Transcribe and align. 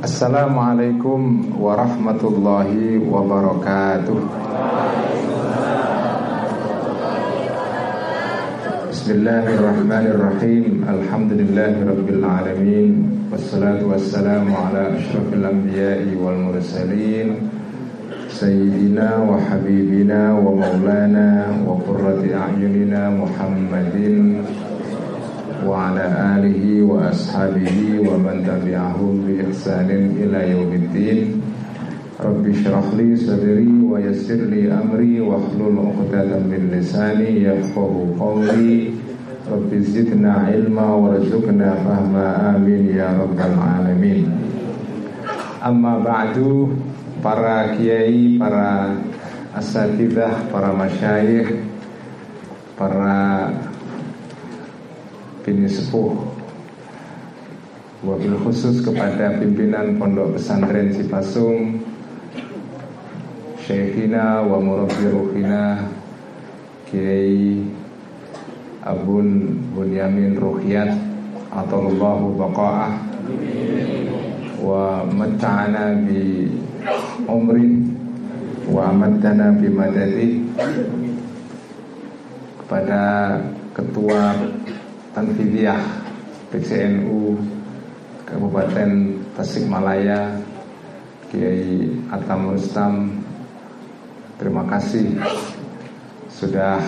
Assalamualaikum 0.00 1.52
warahmatullahi 1.60 2.96
wabarakatuh 3.04 4.16
Bismillahirrahmanirrahim 8.88 10.88
Alhamdulillahi 10.88 11.84
rabbil 11.84 12.24
alamin 12.24 13.12
Wassalatu 13.28 13.92
wassalamu 13.92 14.56
ala 14.56 14.96
ashrafil 14.96 15.44
anbiya'i 15.44 16.16
wal 16.16 16.48
mursalin 16.48 17.52
Sayyidina 18.32 19.20
wa 19.20 19.36
habibina 19.36 20.32
wa 20.32 20.64
maulana 20.64 21.60
wa 21.60 21.76
qurrati 21.76 22.32
a'yunina 22.32 23.20
Muhammadin 23.20 24.48
wa 25.64 25.92
man 28.16 28.44
tabi'ahum 28.44 29.26
bi 29.26 29.40
ihsanin 29.44 30.16
ila 30.24 30.40
yaumiddin. 30.44 31.40
Rabbi 32.20 32.52
syrah 32.52 32.84
li 32.96 33.16
sadri 33.16 33.64
wa 33.80 33.96
yassir 33.96 34.44
li 34.48 34.68
amri 34.68 35.20
wa 35.24 35.40
hlul 35.40 35.80
'uqdatam 35.80 36.48
min 36.48 36.68
lisani 36.68 37.44
yafqahu 37.44 38.12
qawli. 38.16 38.92
Rabbi 39.48 39.76
zidna 39.80 40.52
ilma 40.52 40.96
warzuqna 41.00 41.80
fahma 41.80 42.56
amin 42.56 42.92
ya 42.92 43.16
rabbal 43.16 43.56
alamin. 43.56 44.28
Amma 45.64 46.00
ba'du 46.00 46.72
para 47.24 47.76
kiai, 47.76 48.36
para 48.40 48.96
asatidah, 49.56 50.48
para 50.52 50.72
masyayikh, 50.72 51.56
para 52.76 53.48
bini 55.44 55.68
sepuh. 55.68 56.40
Wabil 58.00 58.32
khusus 58.40 58.80
kepada 58.80 59.36
pimpinan 59.36 60.00
Pondok 60.00 60.32
Pesantren 60.40 60.88
Cipasung 60.88 61.84
Syekhina 63.60 64.40
wa 64.40 64.56
murabbi 64.56 65.04
ruhina 65.12 65.84
Kiai 66.88 67.60
Abun 68.80 69.52
Bunyamin 69.76 70.32
Ruhiyat 70.32 70.96
Ataulallahu 71.52 72.40
baqa'ah 72.40 72.92
Wa 74.64 75.04
mata'ana 75.04 76.00
bi 76.00 76.48
umrin 77.28 77.84
Wa 78.64 78.96
amadana 78.96 79.60
bi 79.60 79.68
madadi. 79.68 80.28
Kepada 82.64 83.36
Ketua 83.76 84.32
Tanfidiyah 85.10 85.82
PCNU 86.54 87.34
Kabupaten 88.22 88.90
Tasikmalaya 89.34 90.38
Kiai 91.34 91.90
Atam 92.14 92.54
Rustam 92.54 93.18
Terima 94.38 94.62
kasih 94.70 95.18
Sudah 96.30 96.78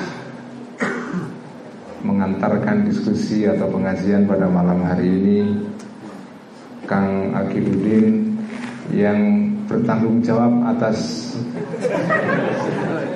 Mengantarkan 2.02 2.86
diskusi 2.86 3.46
atau 3.46 3.70
pengajian 3.70 4.26
pada 4.26 4.50
malam 4.50 4.82
hari 4.82 5.06
ini. 5.06 5.38
Kang 6.86 7.34
Akidudin 7.34 8.38
Yang 8.94 9.18
bertanggung 9.66 10.22
jawab 10.22 10.62
atas 10.70 11.34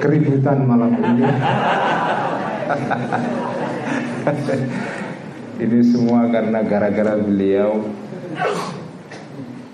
Keributan 0.03 0.67
malam 0.67 0.99
ini 0.99 1.27
Ini 5.57 5.81
semua 5.89 6.29
karena 6.29 6.61
gara-gara 6.61 7.17
beliau. 7.17 7.81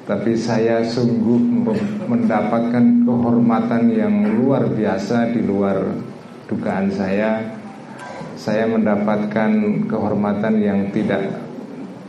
Tapi 0.06 0.39
saya 0.39 0.86
sungguh 0.86 1.66
mendapatkan 2.06 3.02
kehormatan 3.02 3.91
yang 3.91 4.14
luar 4.39 4.70
biasa 4.70 5.34
di 5.34 5.42
luar 5.42 5.83
dugaan 6.47 6.86
saya. 6.94 7.42
Saya 8.39 8.70
mendapatkan 8.70 9.51
kehormatan 9.90 10.62
yang 10.62 10.90
tidak 10.95 11.23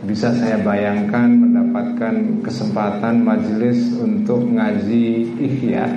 bisa 0.05 0.33
saya 0.33 0.61
bayangkan 0.61 1.53
Mendapatkan 1.73 2.45
kesempatan 2.45 3.25
majelis 3.25 3.97
untuk 3.97 4.45
ngaji 4.45 5.33
ihya 5.41 5.89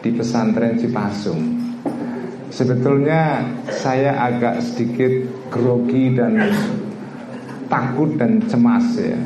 di 0.00 0.08
pesantren 0.08 0.80
Cipasung. 0.80 1.60
Sebetulnya 2.48 3.44
saya 3.68 4.16
agak 4.16 4.64
sedikit 4.64 5.28
grogi 5.52 6.16
dan 6.16 6.40
takut 7.72 8.20
dan 8.20 8.44
cemas 8.44 8.84
ya. 9.00 9.16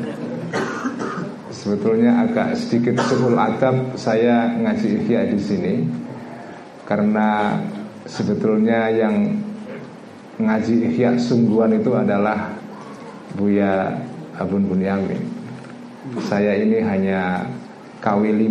Sebetulnya 1.51 2.23
agak 2.23 2.55
sedikit 2.55 2.95
suhul 3.03 3.35
adab 3.35 3.99
saya 3.99 4.55
ngaji 4.55 5.03
ihya 5.03 5.27
di 5.27 5.35
sini 5.35 5.83
karena 6.87 7.59
sebetulnya 8.07 8.87
yang 8.87 9.35
ngaji 10.39 10.87
ihya 10.87 11.19
sungguhan 11.19 11.75
itu 11.75 11.91
adalah 11.91 12.55
Buya 13.35 13.99
Abun 14.39 14.63
Bunyamin. 14.63 15.19
Saya 16.23 16.55
ini 16.55 16.79
hanya 16.79 17.43
KW 17.99 18.31
5 18.31 18.47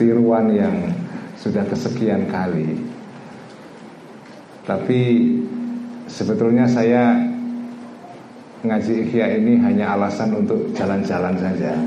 Tiruan 0.00 0.48
yang 0.56 0.72
sudah 1.36 1.68
kesekian 1.68 2.32
kali 2.32 2.80
Tapi 4.64 5.00
sebetulnya 6.10 6.66
saya 6.66 7.14
ngaji 8.60 9.08
ikhya 9.08 9.40
ini 9.40 9.56
hanya 9.62 9.96
alasan 9.96 10.34
untuk 10.36 10.68
jalan-jalan 10.76 11.32
saja. 11.38 11.72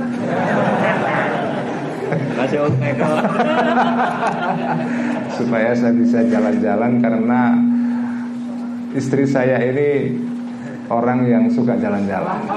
Supaya 5.38 5.74
saya 5.76 5.94
bisa 5.94 6.24
jalan-jalan 6.26 7.02
karena 7.02 7.54
istri 8.98 9.26
saya 9.30 9.62
ini 9.62 10.18
orang 10.90 11.26
yang 11.30 11.46
suka 11.54 11.78
jalan-jalan. 11.78 12.40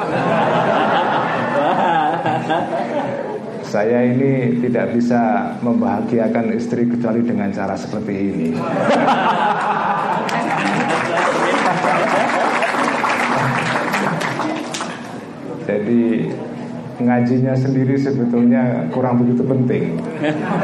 Saya 3.66 3.98
ini 4.14 4.62
tidak 4.62 4.94
bisa 4.94 5.52
membahagiakan 5.58 6.54
istri 6.54 6.86
kecuali 6.86 7.18
dengan 7.26 7.50
cara 7.50 7.74
seperti 7.74 8.14
ini. 8.14 8.48
Jadi 15.66 16.30
ngajinya 17.02 17.54
sendiri 17.58 17.98
sebetulnya 17.98 18.86
kurang 18.94 19.20
begitu 19.20 19.42
penting. 19.42 19.98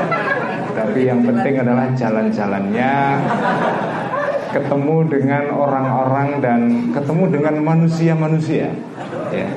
Tapi 0.79 1.01
yang 1.05 1.21
penting 1.27 1.61
adalah 1.61 1.91
jalan-jalannya 1.93 2.93
ketemu 4.53 4.97
dengan 5.09 5.45
orang-orang 5.53 6.29
dan 6.41 6.61
ketemu 6.95 7.25
dengan 7.29 7.55
manusia-manusia 7.61 8.71
ya. 9.35 9.49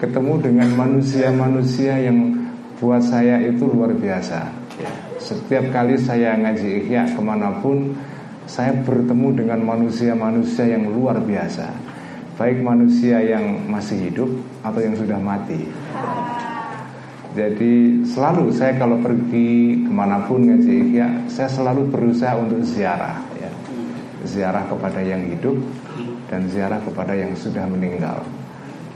Ketemu 0.00 0.40
dengan 0.40 0.68
manusia-manusia 0.74 2.00
yang 2.00 2.34
buat 2.80 3.04
saya 3.04 3.36
itu 3.44 3.68
luar 3.68 3.92
biasa 3.92 4.48
ya. 4.80 4.90
Setiap 5.20 5.68
kali 5.70 6.00
saya 6.00 6.40
ngaji 6.40 6.86
ikhya 6.86 7.12
ke 7.12 7.20
mana 7.20 7.60
pun 7.60 7.92
Saya 8.50 8.74
bertemu 8.82 9.30
dengan 9.30 9.62
manusia-manusia 9.62 10.74
yang 10.74 10.90
luar 10.90 11.22
biasa 11.22 11.70
Baik 12.40 12.64
manusia 12.64 13.20
yang 13.20 13.68
masih 13.68 14.08
hidup 14.08 14.32
atau 14.64 14.80
yang 14.80 14.96
sudah 14.96 15.20
mati 15.20 15.60
Jadi 17.36 18.00
selalu 18.08 18.48
saya 18.48 18.80
kalau 18.80 18.96
pergi 18.96 19.84
ke 19.84 19.92
mana 19.92 20.24
pun 20.24 20.48
ngaji 20.48 20.88
ikhya 20.88 21.28
Saya 21.28 21.52
selalu 21.52 21.92
berusaha 21.92 22.40
untuk 22.40 22.64
ziarah 22.64 23.20
ya. 23.36 23.52
Ziarah 24.24 24.64
kepada 24.72 25.04
yang 25.04 25.20
hidup 25.28 25.52
dan 26.32 26.48
ziarah 26.48 26.80
kepada 26.80 27.12
yang 27.12 27.36
sudah 27.36 27.68
meninggal 27.68 28.24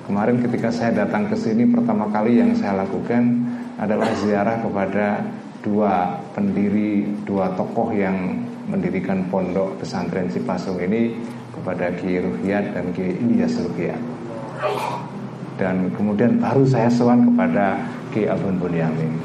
Kemarin 0.08 0.40
ketika 0.40 0.72
saya 0.72 1.04
datang 1.04 1.28
ke 1.28 1.36
sini 1.36 1.68
pertama 1.68 2.08
kali 2.08 2.40
yang 2.40 2.56
saya 2.56 2.80
lakukan 2.80 3.44
adalah 3.76 4.08
ziarah 4.24 4.56
kepada 4.64 5.20
dua 5.60 6.16
pendiri, 6.32 7.04
dua 7.28 7.52
tokoh 7.52 7.92
yang 7.92 8.40
mendirikan 8.72 9.28
pondok 9.28 9.84
pesantren 9.84 10.32
Cipasung 10.32 10.80
ini 10.80 11.12
kepada 11.64 11.88
Ki 11.96 12.20
Ruhiyat 12.20 12.76
dan 12.76 12.92
Ki 12.92 13.16
Ilyas 13.24 13.56
Ruhiyat. 13.56 14.02
Dan 15.56 15.88
kemudian 15.96 16.36
baru 16.36 16.68
saya 16.68 16.92
sowan 16.92 17.24
kepada 17.32 17.80
Ki 18.12 18.28
Abun 18.28 18.60
Bunyamin. 18.60 19.16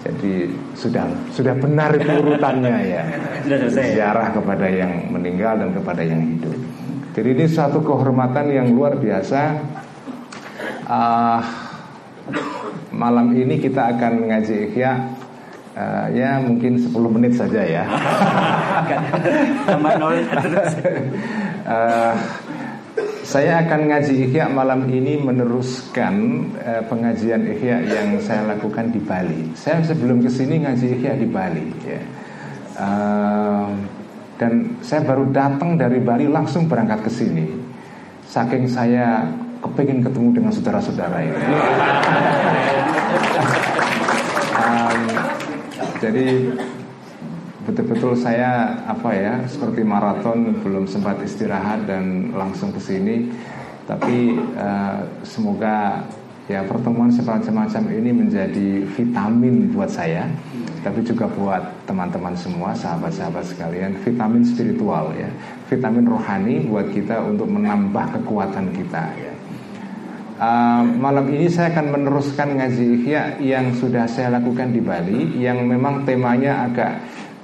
Jadi 0.00 0.48
sudah 0.72 1.04
sudah 1.36 1.52
benar 1.60 1.92
itu 1.92 2.08
urutannya 2.08 2.76
ya. 2.80 3.04
Ziarah 3.92 4.32
kepada 4.32 4.72
yang 4.72 5.12
meninggal 5.12 5.60
dan 5.60 5.70
kepada 5.76 6.00
yang 6.00 6.24
hidup. 6.32 6.56
Jadi 7.12 7.28
ini 7.36 7.44
suatu 7.44 7.84
kehormatan 7.84 8.48
yang 8.48 8.72
luar 8.72 8.96
biasa. 8.96 9.60
Uh, 10.88 11.44
malam 12.88 13.36
ini 13.36 13.60
kita 13.60 13.92
akan 13.94 14.32
ngaji 14.32 14.72
ikhya 14.72 15.12
uh, 15.76 16.06
ya 16.12 16.40
mungkin 16.40 16.80
10 16.80 16.88
menit 17.14 17.36
saja 17.36 17.62
ya. 17.62 17.84
Uh, 21.66 22.14
Saya 23.22 23.64
akan 23.64 23.88
ngaji 23.88 24.28
Ihya 24.28 24.50
malam 24.52 24.84
ini 24.92 25.16
meneruskan 25.16 26.14
uh, 26.60 26.82
pengajian 26.90 27.46
Ihya 27.48 27.80
yang 27.86 28.20
saya 28.20 28.44
lakukan 28.44 28.92
di 28.92 29.00
Bali. 29.00 29.54
Saya 29.56 29.80
sebelum 29.86 30.20
ke 30.20 30.28
sini 30.28 30.60
ngaji 30.66 30.86
Ihya 31.00 31.12
di 31.16 31.26
Bali. 31.30 31.66
Ya. 31.86 32.00
Uh, 32.76 33.70
dan 34.42 34.74
saya 34.82 35.06
baru 35.06 35.30
datang 35.30 35.78
dari 35.78 36.02
Bali 36.02 36.26
langsung 36.26 36.66
berangkat 36.66 37.06
ke 37.06 37.10
sini. 37.14 37.46
Saking 38.26 38.66
saya 38.66 39.22
kepingin 39.62 40.02
ketemu 40.02 40.28
dengan 40.34 40.50
saudara-saudara 40.50 41.18
ini. 41.22 41.38
um, 44.58 45.02
jadi 46.02 46.26
betul-betul 47.62 48.18
saya 48.18 48.74
apa 48.86 49.10
ya 49.14 49.34
seperti 49.46 49.86
maraton 49.86 50.58
belum 50.62 50.84
sempat 50.90 51.22
istirahat 51.22 51.86
dan 51.86 52.34
langsung 52.34 52.74
ke 52.74 52.80
sini. 52.82 53.30
Tapi 53.82 54.38
uh, 54.54 55.02
semoga 55.26 56.02
ya 56.50 56.62
pertemuan 56.66 57.10
semacam-macam 57.10 57.82
ini 57.94 58.10
menjadi 58.10 58.82
vitamin 58.98 59.70
buat 59.70 59.90
saya 59.90 60.26
tapi 60.82 60.98
juga 61.06 61.30
buat 61.30 61.62
teman-teman 61.86 62.34
semua 62.34 62.74
sahabat-sahabat 62.74 63.54
sekalian. 63.54 63.94
Vitamin 64.02 64.42
spiritual 64.42 65.14
ya. 65.14 65.30
Vitamin 65.70 66.10
rohani 66.10 66.66
buat 66.66 66.90
kita 66.90 67.22
untuk 67.22 67.46
menambah 67.46 68.18
kekuatan 68.18 68.74
kita 68.74 69.04
ya. 69.14 69.32
Uh, 70.42 70.82
malam 70.98 71.30
ini 71.30 71.46
saya 71.46 71.70
akan 71.70 71.94
meneruskan 71.94 72.58
ngaji 72.58 72.98
ihya 72.98 73.38
yang 73.38 73.70
sudah 73.78 74.10
saya 74.10 74.34
lakukan 74.34 74.74
di 74.74 74.82
Bali 74.82 75.38
yang 75.38 75.62
memang 75.62 76.02
temanya 76.02 76.66
agak 76.66 76.98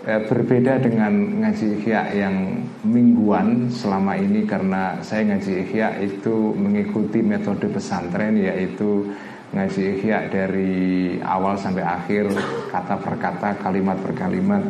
eh, 0.09 0.25
berbeda 0.25 0.81
dengan 0.81 1.45
ngaji 1.45 1.85
ihya 1.85 2.17
yang 2.17 2.65
mingguan 2.89 3.69
selama 3.69 4.17
ini 4.17 4.49
karena 4.49 4.97
saya 5.05 5.29
ngaji 5.29 5.53
ihya 5.69 6.01
itu 6.01 6.57
mengikuti 6.57 7.21
metode 7.21 7.69
pesantren 7.69 8.41
yaitu 8.41 9.05
ngaji 9.53 10.01
ihya 10.01 10.33
dari 10.33 11.17
awal 11.21 11.61
sampai 11.61 11.85
akhir 11.85 12.33
kata 12.73 12.97
per 12.97 13.15
kata 13.21 13.49
kalimat 13.61 14.01
per 14.01 14.13
kalimat 14.17 14.65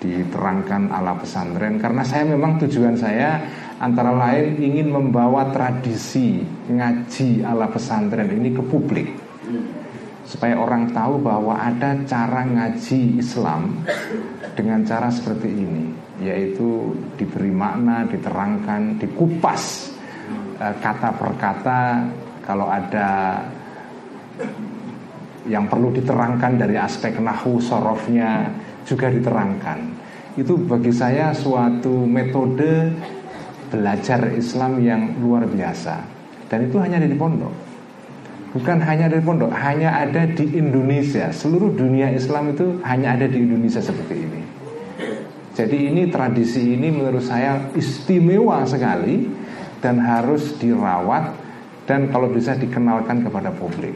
diterangkan 0.00 0.88
ala 0.88 1.12
pesantren. 1.20 1.76
Karena 1.76 2.00
saya 2.00 2.24
memang 2.24 2.56
tujuan 2.64 2.96
saya 2.96 3.36
antara 3.76 4.16
lain 4.16 4.56
ingin 4.56 4.88
membawa 4.88 5.52
tradisi 5.52 6.40
ngaji 6.72 7.44
ala 7.44 7.68
pesantren 7.68 8.32
ini 8.32 8.56
ke 8.56 8.64
publik. 8.64 9.12
Supaya 10.24 10.56
orang 10.56 10.88
tahu 10.94 11.20
bahwa 11.20 11.58
ada 11.58 12.00
cara 12.08 12.48
ngaji 12.48 13.20
Islam 13.20 13.84
dengan 14.54 14.82
cara 14.82 15.08
seperti 15.08 15.48
ini, 15.48 15.86
yaitu 16.22 16.94
diberi 17.16 17.50
makna, 17.52 18.06
diterangkan, 18.06 18.98
dikupas 18.98 19.92
eh, 20.58 20.74
kata 20.78 21.08
per 21.14 21.30
kata. 21.38 21.80
Kalau 22.40 22.66
ada 22.66 23.38
yang 25.46 25.70
perlu 25.70 25.94
diterangkan 25.94 26.58
dari 26.58 26.74
aspek 26.74 27.22
nahu 27.22 27.62
sorofnya 27.62 28.50
juga 28.82 29.06
diterangkan. 29.06 29.78
Itu 30.34 30.58
bagi 30.58 30.90
saya 30.90 31.30
suatu 31.30 32.06
metode 32.06 32.90
belajar 33.70 34.34
Islam 34.34 34.82
yang 34.82 35.02
luar 35.22 35.46
biasa. 35.46 36.02
Dan 36.50 36.66
itu 36.66 36.76
hanya 36.82 36.98
di 36.98 37.14
pondok. 37.14 37.69
Bukan 38.50 38.82
hanya 38.82 39.06
dari 39.06 39.22
pondok, 39.22 39.54
hanya 39.54 40.02
ada 40.02 40.26
di 40.26 40.42
Indonesia. 40.58 41.30
Seluruh 41.30 41.70
dunia 41.70 42.10
Islam 42.10 42.50
itu 42.50 42.82
hanya 42.82 43.14
ada 43.14 43.30
di 43.30 43.38
Indonesia 43.38 43.78
seperti 43.78 44.14
ini. 44.18 44.42
Jadi 45.54 45.86
ini 45.86 46.10
tradisi 46.10 46.74
ini 46.74 46.90
menurut 46.90 47.22
saya 47.22 47.70
istimewa 47.78 48.66
sekali 48.66 49.30
dan 49.78 50.02
harus 50.02 50.58
dirawat 50.58 51.30
dan 51.86 52.10
kalau 52.10 52.26
bisa 52.30 52.58
dikenalkan 52.58 53.22
kepada 53.22 53.54
publik. 53.54 53.94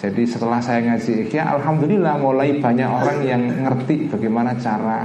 Jadi 0.00 0.24
setelah 0.24 0.60
saya 0.64 0.80
ngaji 0.80 1.28
ikhya, 1.28 1.56
alhamdulillah 1.60 2.16
mulai 2.16 2.56
banyak 2.56 2.88
orang 2.88 3.18
yang 3.20 3.42
ngerti 3.68 4.08
bagaimana 4.08 4.56
cara 4.56 5.04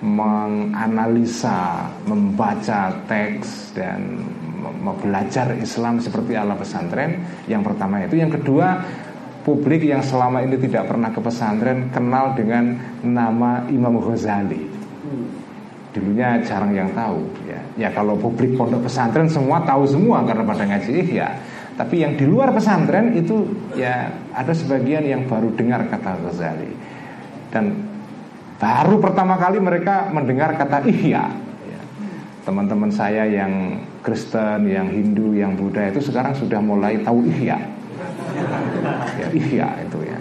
menganalisa, 0.00 1.84
membaca 2.08 2.96
teks 3.04 3.76
dan 3.76 4.24
mau 4.62 4.94
belajar 4.94 5.58
Islam 5.58 5.98
seperti 5.98 6.38
ala 6.38 6.54
pesantren 6.54 7.42
yang 7.50 7.66
pertama 7.66 7.98
itu. 8.06 8.14
Yang 8.14 8.38
kedua 8.40 8.78
publik 9.42 9.82
yang 9.82 10.06
selama 10.06 10.46
ini 10.46 10.54
tidak 10.62 10.86
pernah 10.86 11.10
ke 11.10 11.18
pesantren 11.18 11.90
kenal 11.90 12.38
dengan 12.38 12.78
nama 13.02 13.66
Imam 13.66 13.98
Ghazali. 13.98 14.70
Dulunya 15.92 16.40
jarang 16.46 16.72
yang 16.72 16.94
tahu 16.94 17.20
ya. 17.44 17.60
Ya 17.74 17.88
kalau 17.90 18.14
publik 18.16 18.54
pondok 18.54 18.86
pesantren 18.86 19.26
semua 19.26 19.66
tahu 19.66 19.84
semua 19.84 20.22
karena 20.22 20.46
pada 20.46 20.64
ngaji 20.64 21.04
ya 21.10 21.28
tapi 21.72 22.04
yang 22.04 22.20
di 22.20 22.28
luar 22.28 22.52
pesantren 22.52 23.16
itu 23.16 23.48
ya 23.72 24.12
ada 24.36 24.52
sebagian 24.52 25.08
yang 25.08 25.24
baru 25.24 25.50
dengar 25.56 25.88
kata 25.88 26.20
Ghazali. 26.20 26.72
Dan 27.48 27.88
baru 28.60 29.00
pertama 29.00 29.40
kali 29.40 29.56
mereka 29.58 30.12
mendengar 30.12 30.54
kata 30.56 30.84
ihya 30.84 31.10
ya. 31.10 31.24
Teman-teman 32.42 32.90
saya 32.90 33.22
yang 33.26 33.78
Kristen, 34.02 34.66
yang 34.66 34.90
Hindu, 34.90 35.34
yang 35.34 35.54
Buddha 35.54 35.90
itu 35.90 36.02
sekarang 36.02 36.34
sudah 36.34 36.58
mulai 36.58 36.98
tahu 37.06 37.22
ihya. 37.30 37.58
Ya, 39.18 39.26
ihya 39.30 39.68
itu 39.86 39.98
ya. 40.02 40.18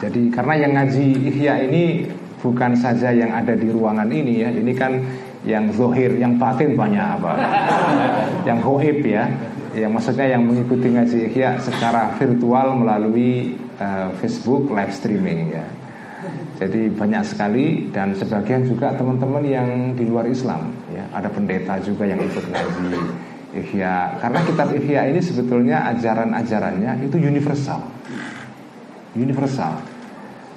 Jadi 0.00 0.32
karena 0.32 0.54
yang 0.56 0.72
ngaji 0.78 1.06
ihya 1.28 1.54
ini 1.66 2.08
bukan 2.40 2.72
saja 2.78 3.12
yang 3.12 3.34
ada 3.34 3.52
di 3.52 3.68
ruangan 3.68 4.08
ini 4.08 4.46
ya, 4.46 4.48
ini 4.54 4.72
kan 4.72 5.02
yang 5.44 5.72
zohir, 5.72 6.14
yang 6.16 6.36
batin 6.36 6.76
banyak 6.76 7.20
apa, 7.20 7.32
yang 8.44 8.60
hoib 8.60 9.04
ya, 9.04 9.28
yang 9.76 9.92
maksudnya 9.92 10.36
yang 10.36 10.46
mengikuti 10.46 10.88
ngaji 10.88 11.18
ihya 11.32 11.60
secara 11.60 12.16
virtual 12.16 12.76
melalui 12.80 13.56
uh, 13.80 14.12
Facebook 14.20 14.70
live 14.72 14.92
streaming 14.94 15.52
ya. 15.52 15.64
Jadi 16.60 16.92
banyak 16.92 17.24
sekali 17.24 17.88
dan 17.88 18.12
sebagian 18.12 18.68
juga 18.68 18.92
teman-teman 18.92 19.40
yang 19.48 19.96
di 19.96 20.04
luar 20.04 20.28
Islam 20.28 20.68
ya. 20.92 21.08
Ada 21.08 21.32
pendeta 21.32 21.80
juga 21.80 22.04
yang 22.04 22.20
ikut 22.20 22.44
ngaji 22.52 23.00
Ihya. 23.56 24.20
Karena 24.20 24.40
kitab 24.44 24.68
Ihya 24.76 25.08
ini 25.08 25.24
sebetulnya 25.24 25.88
ajaran-ajarannya 25.96 27.08
itu 27.08 27.16
universal. 27.16 27.80
Universal. 29.16 29.80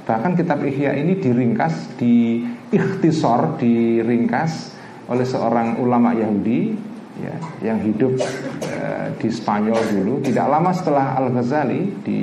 Bahkan 0.03 0.35
kitab 0.35 0.59
Ihya 0.67 0.91
ini 0.99 1.15
diringkas 1.15 1.95
di 1.95 2.43
ikhtisor, 2.67 3.55
diringkas 3.63 4.75
oleh 5.07 5.23
seorang 5.23 5.79
ulama 5.79 6.11
Yahudi 6.11 6.75
ya, 7.23 7.35
yang 7.63 7.79
hidup 7.79 8.19
uh, 8.67 9.07
di 9.23 9.31
Spanyol 9.31 9.79
dulu. 9.87 10.19
Tidak 10.19 10.43
lama 10.51 10.75
setelah 10.75 11.15
Al-Ghazali 11.15 11.81
di 12.03 12.19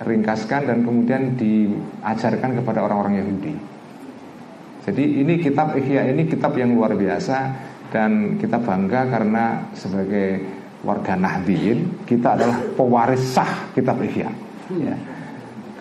ringkaskan 0.00 0.64
dan 0.64 0.78
kemudian 0.80 1.36
diajarkan 1.36 2.56
kepada 2.60 2.80
orang-orang 2.88 3.20
Yahudi. 3.20 3.54
Jadi 4.80 5.04
ini 5.20 5.36
kitab 5.36 5.76
Ihya 5.76 6.08
ini 6.08 6.24
kitab 6.24 6.56
yang 6.56 6.72
luar 6.72 6.96
biasa 6.96 7.52
dan 7.92 8.40
kita 8.40 8.56
bangga 8.64 9.12
karena 9.12 9.44
sebagai 9.76 10.40
warga 10.80 11.12
Nahdien 11.20 12.08
kita 12.08 12.40
adalah 12.40 12.58
pewaris 12.72 13.20
sah 13.20 13.68
kitab 13.76 14.00
Ihya. 14.00 14.32
Ya. 14.72 14.96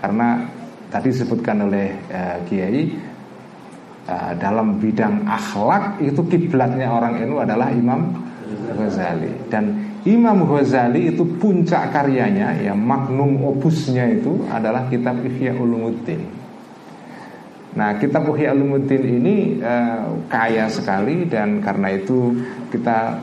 Karena 0.04 0.44
tadi 0.92 1.16
disebutkan 1.16 1.70
oleh 1.70 1.96
uh, 2.12 2.38
Kiai 2.44 2.92
uh, 4.10 4.32
dalam 4.36 4.84
bidang 4.84 5.24
akhlak 5.24 6.04
itu 6.04 6.20
kiblatnya 6.28 6.92
orang 6.92 7.24
itu 7.24 7.40
adalah 7.40 7.72
Imam 7.72 8.12
Ghazali 8.76 9.32
dan 9.48 9.89
Imam 10.08 10.48
Ghazali 10.48 11.12
itu 11.12 11.28
puncak 11.40 11.92
karyanya 11.92 12.56
ya 12.56 12.72
magnum 12.72 13.36
opusnya 13.44 14.08
itu 14.08 14.48
adalah 14.48 14.88
kitab 14.88 15.20
Ihya 15.20 15.52
Ulumuddin. 15.60 16.24
Nah, 17.76 18.00
kitab 18.00 18.24
Ihya 18.32 18.56
Ulumuddin 18.56 19.04
ini 19.04 19.60
eh, 19.60 20.00
kaya 20.32 20.72
sekali 20.72 21.28
dan 21.28 21.60
karena 21.60 22.00
itu 22.00 22.32
kita 22.72 23.20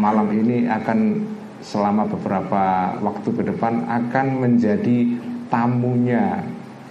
malam 0.00 0.32
ini 0.32 0.64
akan 0.72 1.20
selama 1.60 2.08
beberapa 2.08 2.96
waktu 3.04 3.28
ke 3.28 3.42
depan 3.52 3.84
akan 3.84 4.26
menjadi 4.40 5.20
tamunya 5.52 6.40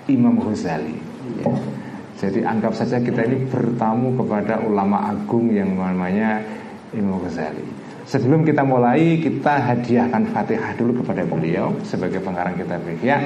Imam 0.06 0.38
Ghazali. 0.38 0.98
Ya. 1.42 1.50
Jadi 2.22 2.46
anggap 2.46 2.78
saja 2.78 3.02
kita 3.02 3.26
ini 3.26 3.50
bertamu 3.50 4.14
kepada 4.22 4.62
ulama 4.62 5.10
agung 5.10 5.50
yang 5.50 5.74
namanya 5.74 6.46
Imam 6.94 7.18
Ghazali. 7.26 7.73
Sebelum 8.14 8.46
kita 8.46 8.62
mulai, 8.62 9.18
kita 9.18 9.74
hadiahkan 9.74 10.30
Fatihah 10.30 10.78
dulu 10.78 11.02
kepada 11.02 11.26
beliau 11.26 11.74
sebagai 11.82 12.22
pengarang 12.22 12.54
kitab 12.54 12.86
Ihya. 12.86 13.26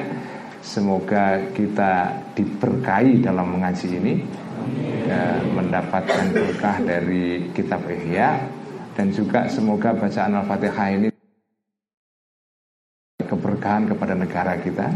Semoga 0.63 1.43
kita 1.51 2.07
diberkahi 2.31 3.19
dalam 3.19 3.51
mengaji 3.51 3.99
ini, 3.99 4.23
ya, 5.03 5.43
mendapatkan 5.43 6.31
berkah 6.31 6.79
dari 6.79 7.51
kitab 7.51 7.83
Ihya 7.83 8.39
dan 8.95 9.11
juga 9.11 9.51
semoga 9.51 9.91
bacaan 9.91 10.39
Al-Fatihah 10.39 10.87
ini 10.95 11.11
keberkahan 13.27 13.91
kepada 13.91 14.15
negara 14.15 14.55
kita, 14.55 14.87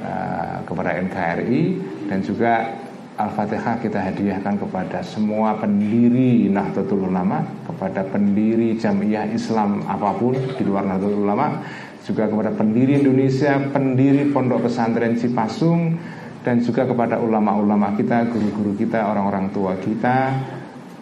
uh, 0.00 0.56
kepada 0.64 0.96
NKRI 0.96 1.62
dan 2.08 2.24
juga 2.24 2.72
Al-Fatihah 3.12 3.76
kita 3.76 4.00
hadiahkan 4.00 4.56
kepada 4.56 5.04
semua 5.04 5.52
pendiri 5.60 6.48
Nahdlatul 6.48 7.12
Ulama, 7.12 7.44
kepada 7.68 8.08
pendiri 8.08 8.72
Jamiah 8.80 9.28
Islam 9.28 9.84
apa 9.84 10.16
pun 10.16 10.32
di 10.32 10.64
luar 10.64 10.88
Nahdlatul 10.88 11.28
Ulama, 11.28 11.60
juga 12.08 12.24
kepada 12.24 12.56
pendiri 12.56 13.04
Indonesia, 13.04 13.60
pendiri 13.68 14.32
Pondok 14.32 14.64
Pesantren 14.64 15.20
Cipasung 15.20 16.00
dan 16.40 16.64
juga 16.64 16.88
kepada 16.88 17.20
ulama-ulama 17.20 17.92
kita, 18.00 18.32
guru-guru 18.32 18.80
kita, 18.80 19.04
orang-orang 19.04 19.52
tua 19.52 19.76
kita. 19.76 20.32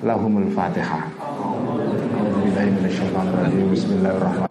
Lahumul 0.02 0.50
Fatihah. 0.50 1.14
Bismillahirrahmanirrahim. 3.70 4.50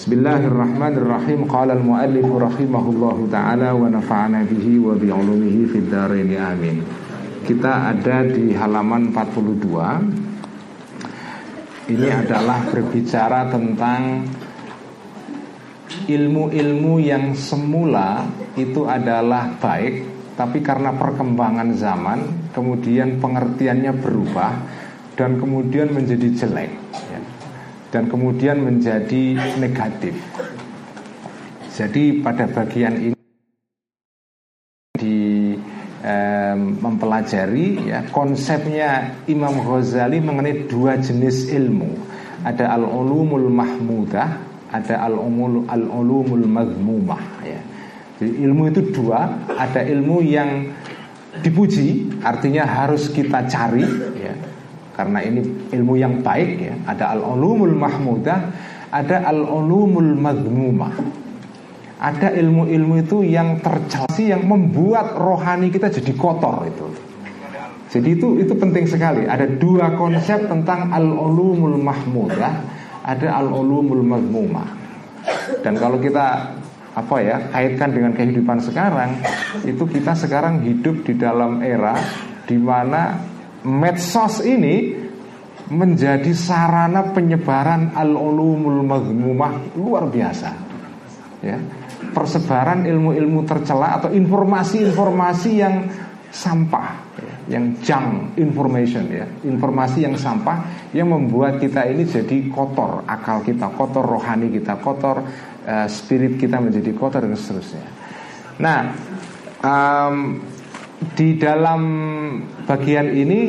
Qala 0.00 1.76
al-muallif 1.76 2.24
rahimahullahu 2.24 3.28
ta'ala 3.28 3.76
Wa 3.76 3.84
nafa'ana 3.92 4.48
bihi 4.48 4.80
wa 4.80 4.96
bi'ulumihi 4.96 5.68
Fid 5.68 5.92
darini 5.92 6.40
amin. 6.40 6.80
Kita 7.44 7.92
ada 7.92 8.24
di 8.24 8.56
halaman 8.56 9.12
42 9.12 11.92
Ini 11.92 12.08
adalah 12.16 12.64
berbicara 12.72 13.52
tentang 13.52 14.24
Ilmu-ilmu 16.08 16.96
yang 17.04 17.36
semula 17.36 18.24
Itu 18.56 18.88
adalah 18.88 19.52
baik 19.60 20.32
Tapi 20.32 20.64
karena 20.64 20.96
perkembangan 20.96 21.76
zaman 21.76 22.48
Kemudian 22.56 23.20
pengertiannya 23.20 23.92
berubah 24.00 24.64
Dan 25.12 25.36
kemudian 25.36 25.92
menjadi 25.92 26.32
jelek 26.32 26.72
ya 27.12 27.20
dan 27.90 28.06
kemudian 28.06 28.62
menjadi 28.62 29.38
negatif. 29.58 30.14
Jadi 31.74 32.22
pada 32.22 32.46
bagian 32.46 32.94
ini 32.98 33.18
di 34.94 35.54
eh, 36.02 36.54
mempelajari 36.56 37.90
ya 37.90 38.06
konsepnya 38.10 39.22
Imam 39.26 39.58
Ghazali 39.62 40.18
mengenai 40.22 40.66
dua 40.70 40.98
jenis 40.98 41.50
ilmu. 41.50 41.90
Ada 42.40 42.72
al-ulumul 42.72 43.52
mahmudah, 43.52 44.28
ada 44.72 44.94
al-ulumul 45.04 45.68
al-ulumul 45.68 46.46
mazmumah 46.48 47.22
ya. 47.44 47.60
Jadi 48.20 48.32
ilmu 48.44 48.68
itu 48.68 48.80
dua, 48.92 49.48
ada 49.56 49.80
ilmu 49.80 50.20
yang 50.20 50.68
dipuji, 51.40 52.20
artinya 52.20 52.68
harus 52.68 53.08
kita 53.08 53.48
cari 53.48 53.84
karena 55.00 55.24
ini 55.24 55.40
ilmu 55.72 55.96
yang 55.96 56.20
baik 56.20 56.60
ya. 56.60 56.76
Ada 56.84 57.16
al-ulumul 57.16 57.72
mahmudah, 57.72 58.52
ada 58.92 59.24
al-ulumul 59.32 60.12
madmumah. 60.12 60.92
Ada 62.00 62.36
ilmu-ilmu 62.36 63.00
itu 63.00 63.24
yang 63.24 63.64
tercasi 63.64 64.28
yang 64.28 64.44
membuat 64.44 65.16
rohani 65.16 65.72
kita 65.72 65.88
jadi 65.88 66.12
kotor 66.16 66.68
itu. 66.68 66.88
Jadi 67.90 68.08
itu 68.12 68.28
itu 68.44 68.52
penting 68.56 68.84
sekali. 68.84 69.24
Ada 69.24 69.48
dua 69.56 69.96
konsep 69.96 70.44
tentang 70.48 70.92
al-ulumul 70.92 71.80
mahmudah, 71.80 72.60
ada 73.00 73.28
al-ulumul 73.40 74.04
madmumah. 74.04 74.68
Dan 75.64 75.80
kalau 75.80 75.96
kita 75.96 76.56
apa 76.92 77.16
ya 77.24 77.36
kaitkan 77.52 77.92
dengan 77.92 78.12
kehidupan 78.12 78.60
sekarang, 78.64 79.16
itu 79.64 79.84
kita 79.88 80.12
sekarang 80.12 80.60
hidup 80.60 81.04
di 81.08 81.16
dalam 81.16 81.64
era 81.64 81.96
di 82.48 82.56
mana 82.56 83.16
medsos 83.64 84.40
ini 84.44 84.96
menjadi 85.70 86.34
sarana 86.34 87.14
penyebaran 87.14 87.94
al-ulumul 87.94 88.82
mazmumah 88.82 89.78
luar 89.78 90.10
biasa. 90.10 90.50
Ya. 91.40 91.56
Persebaran 92.10 92.88
ilmu-ilmu 92.88 93.46
tercela 93.46 94.02
atau 94.02 94.10
informasi-informasi 94.10 95.50
yang 95.54 95.86
sampah, 96.30 96.90
ya. 97.18 97.58
yang 97.58 97.64
junk 97.82 98.38
information 98.38 99.06
ya, 99.10 99.26
informasi 99.42 100.06
yang 100.06 100.14
sampah 100.14 100.90
yang 100.94 101.10
membuat 101.10 101.58
kita 101.58 101.86
ini 101.86 102.06
jadi 102.06 102.50
kotor, 102.50 103.02
akal 103.06 103.42
kita 103.42 103.70
kotor, 103.74 104.06
rohani 104.06 104.50
kita 104.50 104.78
kotor, 104.78 105.22
uh, 105.66 105.86
spirit 105.90 106.38
kita 106.38 106.62
menjadi 106.62 106.94
kotor 106.94 107.26
dan 107.26 107.34
seterusnya. 107.34 107.86
Nah, 108.62 108.80
um, 109.62 110.38
di 111.16 111.36
dalam 111.40 111.82
bagian 112.68 113.08
ini 113.08 113.40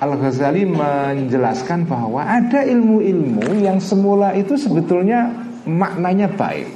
Al-Ghazali 0.00 0.64
menjelaskan 0.64 1.84
bahwa 1.84 2.24
ada 2.24 2.64
ilmu-ilmu 2.64 3.60
yang 3.60 3.76
semula 3.76 4.32
itu 4.32 4.56
sebetulnya 4.56 5.28
maknanya 5.68 6.30
baik. 6.32 6.72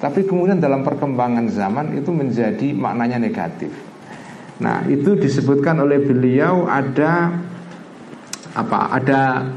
Tapi 0.00 0.24
kemudian 0.24 0.56
dalam 0.56 0.80
perkembangan 0.80 1.52
zaman 1.52 2.00
itu 2.00 2.08
menjadi 2.08 2.72
maknanya 2.72 3.20
negatif. 3.20 3.68
Nah 4.60 4.88
itu 4.88 5.20
disebutkan 5.20 5.84
oleh 5.84 6.00
beliau 6.00 6.64
ada 6.64 7.36
apa 8.56 8.78
ada 8.88 9.52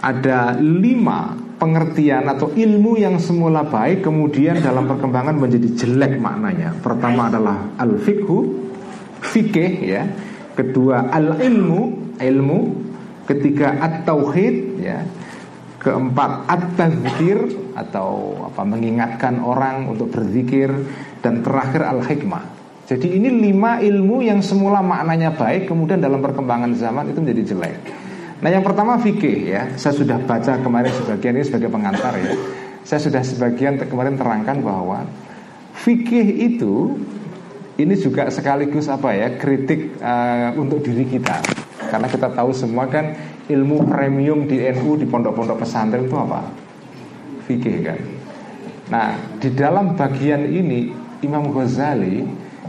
ada 0.00 0.56
lima 0.56 1.36
pengertian 1.60 2.24
atau 2.24 2.48
ilmu 2.56 2.96
yang 2.96 3.20
semula 3.20 3.68
baik 3.68 4.00
kemudian 4.00 4.64
dalam 4.64 4.88
perkembangan 4.88 5.36
menjadi 5.36 5.68
jelek 5.76 6.16
maknanya. 6.16 6.72
Pertama 6.80 7.28
adalah 7.28 7.76
al-fiqhu 7.76 8.59
fikih 9.20 9.72
ya. 9.84 10.02
Kedua 10.56 11.08
al 11.12 11.38
ilmu. 12.20 12.60
Ketiga 13.28 13.78
at 13.78 14.02
tauhid 14.02 14.80
ya. 14.82 15.06
Keempat 15.80 16.50
at 16.50 16.62
tazkir 16.76 17.38
atau 17.72 18.36
apa 18.50 18.66
mengingatkan 18.66 19.40
orang 19.40 19.86
untuk 19.88 20.10
berzikir. 20.10 20.68
Dan 21.20 21.44
terakhir 21.44 21.84
al 21.84 22.02
hikmah 22.02 22.60
jadi 22.90 23.06
ini 23.06 23.30
lima 23.30 23.78
ilmu 23.78 24.18
yang 24.18 24.42
semula 24.42 24.82
maknanya 24.82 25.30
baik 25.30 25.70
kemudian 25.70 26.02
dalam 26.02 26.18
perkembangan 26.18 26.74
zaman 26.74 27.14
itu 27.14 27.22
menjadi 27.22 27.54
jelek. 27.54 27.78
Nah 28.42 28.50
yang 28.50 28.66
pertama 28.66 28.98
fikih 28.98 29.46
ya. 29.46 29.62
Saya 29.78 29.94
sudah 29.94 30.18
baca 30.18 30.58
kemarin 30.58 30.90
sebagian 30.98 31.38
ini 31.38 31.46
sebagai 31.46 31.70
pengantar 31.70 32.18
ya. 32.18 32.34
Saya 32.82 32.98
sudah 32.98 33.22
sebagian 33.22 33.78
kemarin 33.78 34.18
terangkan 34.18 34.58
bahwa 34.58 35.06
fikih 35.78 36.50
itu 36.50 36.98
ini 37.80 37.96
juga 37.96 38.28
sekaligus 38.28 38.86
apa 38.92 39.16
ya 39.16 39.28
kritik 39.40 39.96
uh, 40.00 40.52
untuk 40.60 40.84
diri 40.84 41.08
kita. 41.08 41.40
Karena 41.88 42.06
kita 42.06 42.30
tahu 42.30 42.52
semua 42.54 42.86
kan 42.86 43.16
ilmu 43.50 43.88
premium 43.88 44.46
di 44.46 44.62
NU 44.70 45.00
di 45.00 45.08
pondok-pondok 45.08 45.64
pesantren 45.64 46.06
itu 46.06 46.14
apa? 46.14 46.40
Fikih 47.48 47.76
kan? 47.82 47.98
Nah 48.92 49.08
di 49.40 49.50
dalam 49.56 49.96
bagian 49.96 50.44
ini 50.46 50.92
Imam 51.24 51.50
Ghazali 51.50 52.22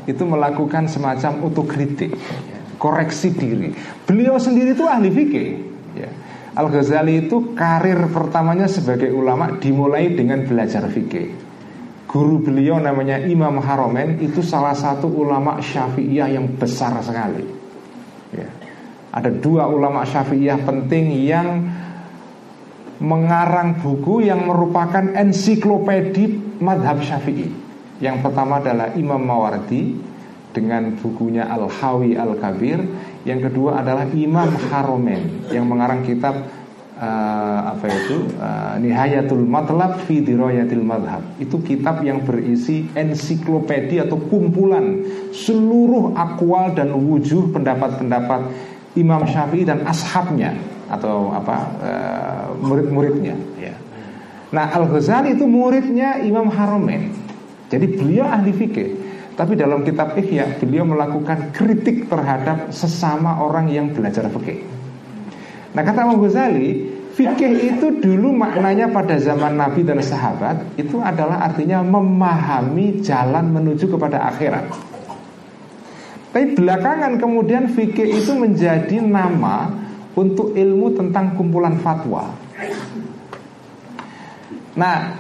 itu 0.10 0.24
melakukan 0.26 0.90
semacam 0.90 1.46
otokritik 1.46 2.16
koreksi 2.82 3.30
diri. 3.36 3.70
Beliau 4.08 4.42
sendiri 4.42 4.74
itu 4.74 4.88
ahli 4.88 5.10
fikih 5.14 5.50
ya. 5.94 6.10
Al 6.58 6.68
Ghazali 6.72 7.28
itu 7.30 7.54
karir 7.54 8.10
pertamanya 8.10 8.66
sebagai 8.66 9.14
ulama 9.14 9.60
dimulai 9.62 10.18
dengan 10.18 10.42
belajar 10.48 10.90
fikih 10.90 11.51
Guru 12.12 12.44
beliau 12.44 12.76
namanya 12.76 13.24
Imam 13.24 13.64
Haromen 13.64 14.20
Itu 14.20 14.44
salah 14.44 14.76
satu 14.76 15.08
ulama 15.08 15.64
syafi'iyah 15.64 16.28
yang 16.36 16.60
besar 16.60 17.00
sekali. 17.00 17.48
Ya. 18.36 18.52
Ada 19.16 19.32
dua 19.32 19.72
ulama 19.72 20.04
syafi'iyah 20.04 20.60
penting 20.68 21.16
yang 21.24 21.50
Mengarang 23.02 23.82
buku 23.82 24.28
yang 24.30 24.46
merupakan 24.46 25.02
ensiklopedi 25.02 26.60
madhab 26.62 27.02
syafi'i. 27.02 27.50
Yang 27.98 28.18
pertama 28.28 28.62
adalah 28.62 28.94
Imam 28.94 29.24
Mawardi 29.24 29.96
Dengan 30.52 31.00
bukunya 31.00 31.48
Al-Hawi 31.48 32.20
Al-Kabir. 32.20 32.80
Yang 33.24 33.50
kedua 33.50 33.80
adalah 33.80 34.06
Imam 34.12 34.52
Haromen 34.70 35.48
Yang 35.48 35.66
mengarang 35.66 36.04
kitab 36.04 36.61
uh, 37.02 37.60
apa 37.76 37.86
itu 37.90 38.30
uh, 38.38 38.78
Nihayatul 38.78 39.44
Matlab 39.44 40.06
fi 40.06 40.22
Dirayatil 40.22 40.86
Madhab 40.86 41.26
itu 41.42 41.58
kitab 41.66 42.06
yang 42.06 42.22
berisi 42.22 42.86
ensiklopedia 42.94 44.06
atau 44.06 44.22
kumpulan 44.30 45.02
seluruh 45.34 46.14
akwal 46.14 46.78
dan 46.78 46.94
wujuh 46.94 47.50
pendapat-pendapat 47.50 48.42
Imam 48.96 49.26
Syafi'i 49.26 49.66
dan 49.66 49.82
ashabnya 49.88 50.54
atau 50.92 51.34
apa 51.34 51.58
uh, 51.82 52.46
murid-muridnya 52.62 53.36
ya. 53.58 53.74
Nah 54.52 54.68
Al 54.68 54.86
Ghazali 54.92 55.40
itu 55.40 55.48
muridnya 55.48 56.22
Imam 56.22 56.52
Haromen 56.52 57.16
jadi 57.72 57.88
beliau 57.88 58.28
ahli 58.28 58.52
fikih 58.52 58.90
tapi 59.40 59.56
dalam 59.56 59.82
kitab 59.88 60.14
Ihya 60.20 60.60
beliau 60.60 60.84
melakukan 60.84 61.56
kritik 61.56 62.12
terhadap 62.12 62.70
sesama 62.70 63.40
orang 63.40 63.72
yang 63.72 63.90
belajar 63.96 64.28
fikih. 64.28 64.60
Nah 65.72 65.82
kata 65.88 66.04
Imam 66.04 66.20
Ghazali 66.20 66.91
Fikih 67.12 67.76
itu 67.76 68.00
dulu 68.00 68.32
maknanya 68.32 68.88
pada 68.88 69.20
zaman 69.20 69.60
Nabi 69.60 69.84
dan 69.84 70.00
sahabat 70.00 70.64
Itu 70.80 71.04
adalah 71.04 71.44
artinya 71.44 71.84
memahami 71.84 73.04
jalan 73.04 73.52
menuju 73.52 73.92
kepada 73.92 74.32
akhirat. 74.32 74.72
Tapi 76.32 76.56
belakangan 76.56 77.20
kemudian 77.20 77.68
fikih 77.68 78.24
itu 78.24 78.32
menjadi 78.32 79.04
nama 79.04 79.68
Untuk 80.16 80.56
ilmu 80.56 80.96
tentang 80.96 81.36
kumpulan 81.36 81.80
fatwa. 81.80 82.32
Nah 84.76 85.20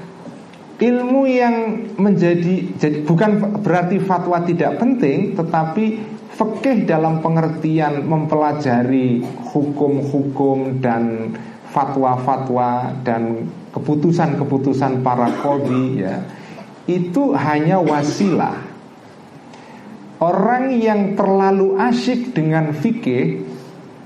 ilmu 0.81 1.29
yang 1.29 1.55
menjadi 2.01 2.73
jadi 2.75 2.97
bukan 3.05 3.61
berarti 3.61 4.01
fatwa 4.01 4.41
tidak 4.41 4.81
penting 4.81 5.37
tetapi 5.37 6.01
fikih 6.33 6.89
dalam 6.89 7.21
pengertian 7.21 8.01
mempelajari 8.01 9.21
hukum-hukum 9.53 10.81
dan 10.81 11.35
fatwa-fatwa 11.71 12.91
dan 13.01 13.47
keputusan-keputusan 13.71 14.99
para 15.01 15.31
kodi 15.39 16.03
ya 16.03 16.19
itu 16.85 17.31
hanya 17.31 17.79
wasilah 17.79 18.59
orang 20.19 20.75
yang 20.75 21.15
terlalu 21.15 21.79
asyik 21.79 22.35
dengan 22.35 22.75
fikih 22.75 23.47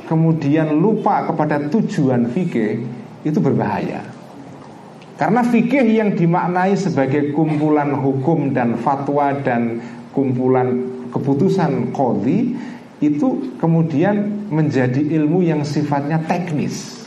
kemudian 0.05 0.77
lupa 0.77 1.25
kepada 1.25 1.65
tujuan 1.67 2.29
fikih 2.29 2.85
itu 3.25 3.39
berbahaya 3.41 4.05
karena 5.15 5.41
fikih 5.41 5.85
yang 5.95 6.13
dimaknai 6.13 6.75
sebagai 6.77 7.31
kumpulan 7.31 7.95
hukum 7.95 8.51
dan 8.51 8.75
fatwa 8.83 9.31
dan 9.41 9.79
kumpulan 10.11 10.91
keputusan 11.15 11.95
kodi 11.95 12.51
itu 12.99 13.55
kemudian 13.59 14.47
menjadi 14.51 14.99
ilmu 15.19 15.43
yang 15.43 15.63
sifatnya 15.67 16.19
teknis. 16.27 17.04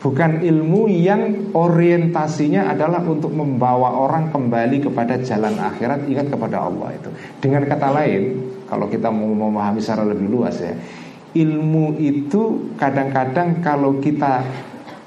Bukan 0.00 0.40
ilmu 0.40 0.88
yang 0.88 1.52
orientasinya 1.52 2.72
adalah 2.72 3.04
untuk 3.04 3.36
membawa 3.36 4.00
orang 4.00 4.32
kembali 4.32 4.80
kepada 4.88 5.20
jalan 5.20 5.52
akhirat, 5.60 6.08
ingat 6.08 6.32
kepada 6.32 6.56
Allah 6.56 6.96
itu. 6.96 7.12
Dengan 7.36 7.68
kata 7.68 7.92
lain, 7.92 8.22
kalau 8.64 8.88
kita 8.88 9.12
mau 9.12 9.28
memahami 9.28 9.76
secara 9.76 10.08
lebih 10.08 10.32
luas 10.32 10.56
ya, 10.56 10.72
ilmu 11.36 12.00
itu 12.00 12.72
kadang-kadang 12.80 13.60
kalau 13.60 14.00
kita 14.00 14.40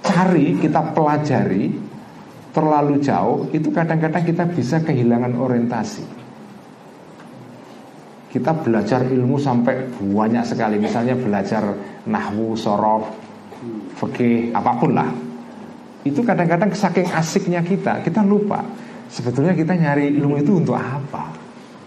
cari, 0.06 0.62
kita 0.62 0.94
pelajari, 0.94 1.74
terlalu 2.54 3.02
jauh 3.02 3.50
itu 3.50 3.74
kadang-kadang 3.74 4.22
kita 4.22 4.46
bisa 4.46 4.78
kehilangan 4.78 5.34
orientasi. 5.34 6.06
Kita 8.30 8.54
belajar 8.62 9.10
ilmu 9.10 9.42
sampai 9.42 9.90
banyak 9.98 10.46
sekali, 10.46 10.78
misalnya 10.78 11.18
belajar 11.18 11.66
nahwu, 12.06 12.54
sorof, 12.54 13.10
fikih, 14.00 14.52
apa 14.56 14.72
pun 14.78 14.92
lah. 14.96 15.10
Itu 16.04 16.20
kadang-kadang 16.22 16.72
saking 16.76 17.08
asiknya 17.12 17.64
kita, 17.64 18.04
kita 18.04 18.22
lupa. 18.24 18.60
Sebetulnya 19.08 19.56
kita 19.56 19.78
nyari 19.78 20.12
ilmu 20.20 20.42
itu 20.42 20.60
untuk 20.60 20.76
apa? 20.76 21.32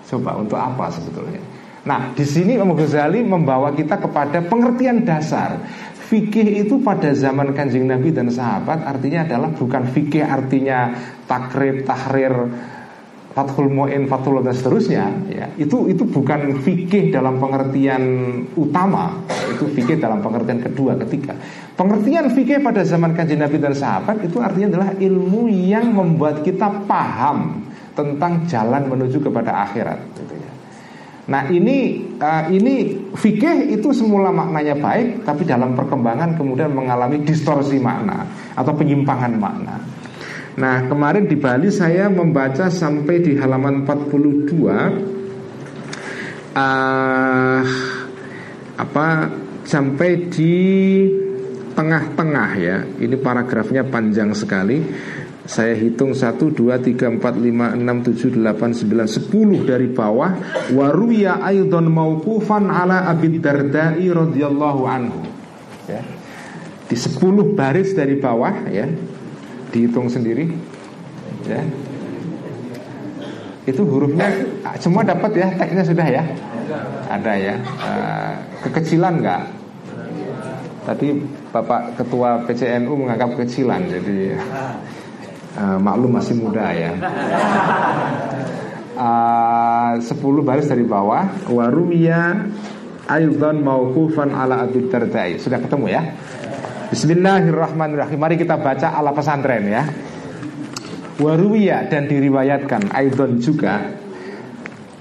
Coba 0.06 0.38
untuk 0.38 0.56
apa 0.56 0.88
sebetulnya? 0.88 1.42
Nah, 1.86 2.10
di 2.14 2.26
sini 2.26 2.58
Imam 2.58 2.74
Ghazali 2.74 3.22
membawa 3.22 3.70
kita 3.70 3.98
kepada 3.98 4.42
pengertian 4.42 5.06
dasar 5.06 5.62
Fikih 6.06 6.62
itu 6.62 6.78
pada 6.86 7.10
zaman 7.18 7.50
kanjeng 7.50 7.90
Nabi 7.90 8.14
dan 8.14 8.30
sahabat 8.30 8.86
artinya 8.86 9.26
adalah 9.26 9.50
bukan 9.50 9.90
fikih 9.90 10.22
artinya 10.22 10.94
takrib, 11.26 11.82
tahrir, 11.82 12.30
fathul 13.34 13.66
mu'in, 13.66 14.06
fathul 14.06 14.38
dan 14.38 14.54
seterusnya 14.54 15.04
ya. 15.26 15.50
Itu 15.58 15.90
itu 15.90 16.06
bukan 16.06 16.62
fikih 16.62 17.10
dalam 17.10 17.42
pengertian 17.42 18.02
utama 18.54 19.18
Itu 19.50 19.66
fikih 19.66 19.98
dalam 19.98 20.22
pengertian 20.22 20.62
kedua, 20.62 20.94
ketiga 21.02 21.34
Pengertian 21.76 22.32
fikih 22.32 22.64
pada 22.64 22.80
zaman 22.88 23.12
kanjeng 23.12 23.44
Nabi 23.44 23.60
dan 23.60 23.76
sahabat 23.76 24.24
Itu 24.24 24.40
artinya 24.40 24.72
adalah 24.72 24.90
ilmu 24.96 25.52
yang 25.52 25.92
membuat 25.92 26.40
kita 26.40 26.88
paham 26.88 27.68
Tentang 27.92 28.48
jalan 28.48 28.88
menuju 28.88 29.20
kepada 29.20 29.64
akhirat 29.68 30.00
gitu 30.16 30.34
ya. 30.36 30.56
Nah 31.26 31.50
ini 31.50 32.06
uh, 32.22 32.46
ini 32.54 32.94
fikih 33.10 33.74
itu 33.74 33.90
semula 33.90 34.30
maknanya 34.30 34.78
baik, 34.78 35.26
tapi 35.26 35.42
dalam 35.42 35.74
perkembangan 35.74 36.38
kemudian 36.38 36.70
mengalami 36.70 37.26
distorsi 37.26 37.82
makna 37.82 38.22
atau 38.54 38.70
penyimpangan 38.70 39.34
makna. 39.34 39.74
Nah 40.54 40.86
kemarin 40.86 41.26
di 41.26 41.34
Bali 41.34 41.74
saya 41.74 42.06
membaca 42.06 42.70
sampai 42.70 43.26
di 43.26 43.34
halaman 43.34 43.82
42 43.82 44.54
uh, 44.54 44.86
eh, 46.54 47.62
apa 48.78 49.06
sampai 49.66 50.10
di 50.30 50.54
tengah-tengah 51.76 52.50
ya. 52.56 52.76
Ini 52.82 53.20
paragrafnya 53.20 53.84
panjang 53.84 54.32
sekali. 54.32 54.80
Saya 55.46 55.78
hitung 55.78 56.10
1, 56.10 56.42
2, 56.50 56.74
3, 56.80 57.22
4, 57.22 57.22
5, 57.22 57.78
6, 57.78 58.34
7, 58.34 58.34
8, 58.34 58.74
9, 58.82 59.62
10 59.62 59.68
dari 59.68 59.86
bawah. 59.92 60.32
Waruya 60.74 61.38
aydon 61.44 61.86
mauqufan 61.86 62.66
ala 62.66 63.06
abid 63.06 63.38
dardai 63.38 64.02
radhiyallahu 64.10 64.82
anhu. 64.88 65.22
Ya. 65.86 66.02
Di 66.90 66.96
10 66.98 67.54
baris 67.54 67.94
dari 67.94 68.18
bawah 68.18 68.66
ya. 68.66 68.90
Dihitung 69.70 70.10
sendiri 70.10 70.50
ya. 71.46 71.62
Itu 73.66 73.82
hurufnya 73.82 74.30
semua 74.78 75.02
dapat 75.02 75.30
ya 75.34 75.46
teksnya 75.54 75.84
sudah 75.86 76.06
ya? 76.06 76.22
Ada 77.06 77.32
ya. 77.38 77.54
Uh, 77.82 78.32
kekecilan 78.66 79.22
nggak? 79.22 79.42
Tadi 80.86 81.08
bapak 81.56 81.96
ketua 81.96 82.44
PCNU 82.44 82.92
menganggap 82.92 83.32
kecilan 83.40 83.88
jadi 83.88 84.36
uh, 85.56 85.78
maklum 85.80 86.20
masih 86.20 86.36
muda 86.36 86.66
ya. 86.72 86.92
Uh, 88.96 90.00
10 90.00 90.08
baris 90.40 90.72
dari 90.72 90.80
bawah 90.80 91.28
warumiya 91.52 92.48
aidan 93.04 93.60
mauqufan 93.60 94.32
ala 94.32 94.64
Abi 94.64 94.88
Darda'i. 94.88 95.36
Sudah 95.36 95.60
ketemu 95.60 95.92
ya? 95.92 96.00
Bismillahirrahmanirrahim. 96.88 98.16
Mari 98.16 98.40
kita 98.40 98.56
baca 98.56 98.96
ala 98.96 99.12
pesantren 99.12 99.68
ya. 99.68 99.84
Waruwiya 101.16 101.88
dan 101.88 102.08
diriwayatkan 102.12 102.92
Aidon 102.92 103.40
juga 103.40 103.88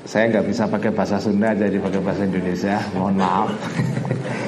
Saya 0.08 0.32
nggak 0.32 0.48
bisa 0.48 0.64
pakai 0.72 0.96
bahasa 0.96 1.20
Sunda 1.20 1.52
Jadi 1.52 1.76
pakai 1.76 2.00
bahasa 2.00 2.24
Indonesia 2.24 2.80
Mohon 2.96 3.16
maaf 3.20 3.52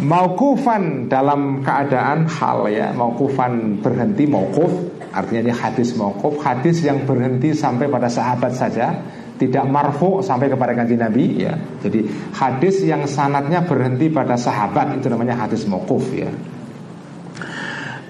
Maukufan 0.00 1.12
dalam 1.12 1.60
keadaan 1.60 2.24
hal 2.24 2.64
ya. 2.72 2.88
Maukufan 2.96 3.84
berhenti 3.84 4.24
maukuf 4.24 4.72
Artinya 5.12 5.50
ini 5.50 5.52
hadis 5.52 5.92
maukuf 5.92 6.40
Hadis 6.40 6.80
yang 6.80 7.04
berhenti 7.04 7.52
sampai 7.52 7.84
pada 7.92 8.08
sahabat 8.08 8.56
saja. 8.56 8.96
Tidak 9.36 9.64
marfu 9.68 10.20
sampai 10.24 10.48
kepada 10.48 10.72
kanji 10.72 10.96
Nabi 10.96 11.24
ya. 11.44 11.52
Jadi 11.84 12.32
hadis 12.32 12.80
yang 12.80 13.04
sanatnya 13.04 13.60
berhenti 13.68 14.08
pada 14.08 14.40
sahabat 14.40 14.96
Itu 14.96 15.12
namanya 15.12 15.36
hadis 15.44 15.68
maukuf 15.68 16.08
ya. 16.16 16.32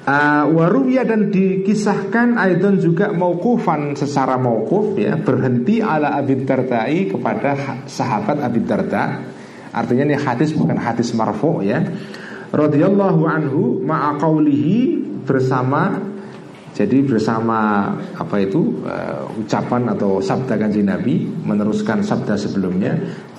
Uh, 0.01 0.49
Waruya 0.57 1.05
dan 1.07 1.29
dikisahkan 1.31 2.35
Aidon 2.35 2.81
juga 2.83 3.11
maukufan 3.11 3.99
secara 3.99 4.39
maukuf 4.39 4.95
ya. 4.95 5.19
Berhenti 5.19 5.83
ala 5.83 6.15
Abi 6.15 6.47
Dardai 6.47 7.11
kepada 7.11 7.83
sahabat 7.91 8.39
Abi 8.43 8.63
Darda 8.63 9.05
Artinya 9.71 10.05
ini 10.11 10.17
hadis 10.19 10.51
bukan 10.55 10.79
hadis 10.79 11.15
marfu 11.15 11.63
ya. 11.63 11.83
Radhiyallahu 12.51 13.23
anhu 13.31 13.79
ma'a 13.87 14.19
bersama 15.23 16.11
jadi 16.71 17.03
bersama 17.03 17.93
apa 18.15 18.37
itu 18.41 18.83
uh, 18.87 19.27
ucapan 19.37 19.91
atau 19.91 20.23
sabda 20.23 20.57
kanjeng 20.57 20.87
Nabi 20.87 21.27
meneruskan 21.27 22.01
sabda 22.01 22.39
sebelumnya 22.39 22.95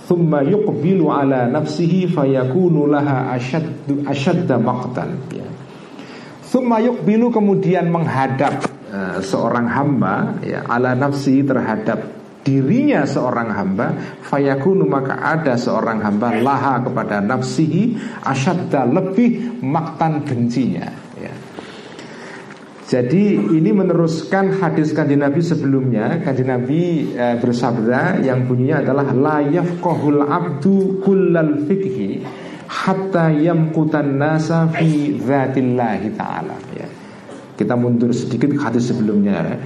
thumma 0.06 0.44
yuqbilu 0.44 1.10
ala 1.10 1.48
nafsihi 1.48 2.12
fayakunu 2.12 2.92
laha 2.92 3.34
ashaddu 3.34 4.04
ashadda 4.06 4.60
maqtan 4.60 5.16
ya. 5.34 5.48
Thumma 6.52 6.84
yuqbilu 6.84 7.32
kemudian 7.32 7.88
menghadap 7.88 8.68
uh, 8.92 9.24
seorang 9.24 9.66
hamba 9.72 10.38
ya 10.44 10.68
ala 10.68 10.92
nafsi 10.94 11.40
terhadap 11.42 12.21
dirinya 12.42 13.06
seorang 13.06 13.50
hamba 13.54 13.88
fayakunu 14.26 14.86
maka 14.90 15.18
ada 15.22 15.54
seorang 15.58 16.02
hamba 16.02 16.42
laha 16.42 16.82
kepada 16.82 17.22
nafsihi 17.22 17.98
asyadda 18.26 18.90
lebih 18.90 19.62
maktan 19.62 20.26
bencinya 20.26 20.90
ya. 21.22 21.34
Jadi 22.92 23.56
ini 23.56 23.72
meneruskan 23.72 24.60
hadis 24.60 24.92
kanji 24.92 25.16
Nabi 25.16 25.40
sebelumnya 25.40 26.20
Kanji 26.20 26.44
Nabi 26.44 26.82
e, 27.16 27.40
bersabda 27.40 28.20
yang 28.20 28.44
bunyinya 28.44 28.84
adalah 28.84 29.08
La 29.16 29.40
yafqahul 29.48 30.28
abdu 30.28 31.00
kullal 31.00 31.64
fikhi 31.72 32.20
Hatta 32.68 33.32
yamkutan 33.32 34.20
nasa 34.20 34.68
fi 34.76 35.16
dhatillahi 35.16 36.08
ta'ala 36.20 36.56
ya. 36.76 36.88
Kita 37.56 37.80
mundur 37.80 38.12
sedikit 38.12 38.60
hadis 38.60 38.92
sebelumnya 38.92 39.40
ya 39.40 39.58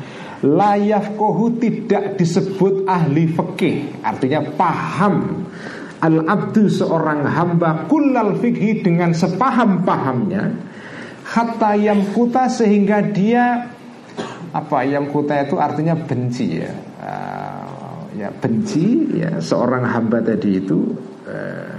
layaf 0.45 1.17
kohu 1.17 1.57
tidak 1.57 2.21
disebut 2.21 2.85
ahli 2.85 3.25
fikih. 3.25 4.05
Artinya 4.05 4.45
paham. 4.53 5.49
Al 6.05 6.21
abdu 6.29 6.69
seorang 6.69 7.25
hamba 7.25 7.89
kullal 7.89 8.37
fikih 8.37 8.85
dengan 8.85 9.15
sepaham 9.15 9.81
pahamnya 9.81 10.53
hatta 11.25 11.73
yang 11.73 12.13
kuta 12.13 12.45
sehingga 12.45 13.01
dia 13.09 13.73
apa 14.53 14.85
yang 14.85 15.09
kuta 15.09 15.41
itu 15.41 15.57
artinya 15.57 15.97
benci 15.97 16.61
ya. 16.61 16.71
Uh, 17.01 17.95
ya 18.15 18.29
benci 18.31 19.17
ya 19.17 19.43
seorang 19.43 19.83
hamba 19.83 20.23
tadi 20.23 20.63
itu 20.63 20.95
uh, 21.27 21.75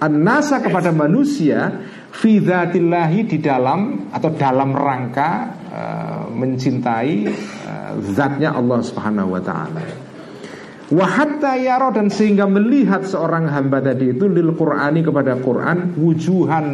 an-nasa 0.00 0.64
kepada 0.64 0.88
manusia 0.94 1.82
fi 2.12 2.40
di 2.40 3.38
dalam 3.40 4.08
atau 4.12 4.30
dalam 4.32 4.70
rangka 4.72 5.61
uh, 5.72 6.28
mencintai 6.28 7.14
uh, 7.64 7.92
zatnya 8.12 8.52
Allah 8.52 8.78
Subhanahu 8.84 9.32
wa 9.32 9.42
taala. 9.42 10.12
Wahatta 10.92 11.56
yaro 11.56 11.88
dan 11.88 12.12
sehingga 12.12 12.44
melihat 12.44 13.08
seorang 13.08 13.48
hamba 13.48 13.80
tadi 13.80 14.12
itu 14.12 14.28
lil 14.28 14.52
Qur'ani 14.52 15.00
kepada 15.00 15.40
Quran 15.40 15.96
wujuhan 15.96 16.66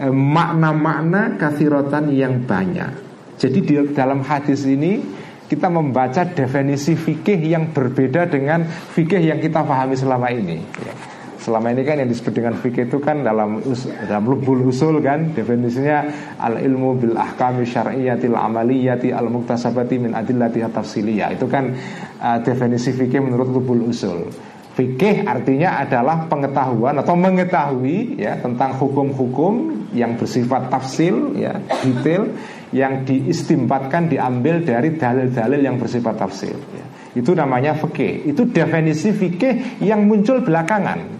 eh, 0.00 0.08
makna-makna 0.08 1.36
kathirotan 1.36 2.08
yang 2.08 2.48
banyak. 2.48 3.04
Jadi 3.36 3.58
di 3.60 3.74
dalam 3.92 4.24
hadis 4.24 4.64
ini 4.64 4.96
kita 5.44 5.68
membaca 5.68 6.24
definisi 6.24 6.96
fikih 6.96 7.36
yang 7.44 7.68
berbeda 7.76 8.32
dengan 8.32 8.64
fikih 8.64 9.20
yang 9.20 9.36
kita 9.44 9.60
pahami 9.60 9.92
selama 9.92 10.32
ini. 10.32 10.64
Ya. 10.80 11.13
Selama 11.44 11.76
ini 11.76 11.84
kan 11.84 12.00
yang 12.00 12.08
disebut 12.08 12.40
dengan 12.40 12.56
fikih 12.56 12.88
itu 12.88 13.04
kan 13.04 13.20
dalam 13.20 13.60
us, 13.60 13.84
dalam 13.84 14.24
lubul 14.24 14.64
usul 14.64 15.04
kan 15.04 15.36
definisinya 15.36 16.08
al 16.40 16.56
ilmu 16.56 16.96
bil 16.96 17.20
ahkami 17.20 17.68
syar'iyatil 17.68 18.32
amaliyati 18.32 19.12
al 19.12 19.28
muktasabati 19.28 20.00
min 20.00 20.16
adillati 20.16 20.64
tafsiliyah. 20.64 21.36
Itu 21.36 21.44
kan 21.44 21.76
uh, 22.24 22.40
definisi 22.40 22.96
fikih 22.96 23.20
menurut 23.20 23.52
lubul 23.52 23.92
usul. 23.92 24.32
Fikih 24.72 25.28
artinya 25.28 25.84
adalah 25.84 26.24
pengetahuan 26.32 26.96
atau 27.04 27.12
mengetahui 27.12 28.24
ya 28.24 28.40
tentang 28.40 28.80
hukum-hukum 28.80 29.84
yang 29.92 30.16
bersifat 30.16 30.72
tafsil 30.72 31.36
ya 31.36 31.60
detail 31.84 32.32
yang 32.72 33.04
diistimbatkan 33.04 34.08
diambil 34.08 34.64
dari 34.64 34.96
dalil-dalil 34.96 35.60
yang 35.60 35.76
bersifat 35.76 36.16
tafsil 36.16 36.56
ya. 36.72 36.84
Itu 37.12 37.36
namanya 37.36 37.76
fikih. 37.76 38.32
Itu 38.32 38.48
definisi 38.48 39.12
fikih 39.12 39.84
yang 39.84 40.08
muncul 40.08 40.40
belakangan 40.40 41.13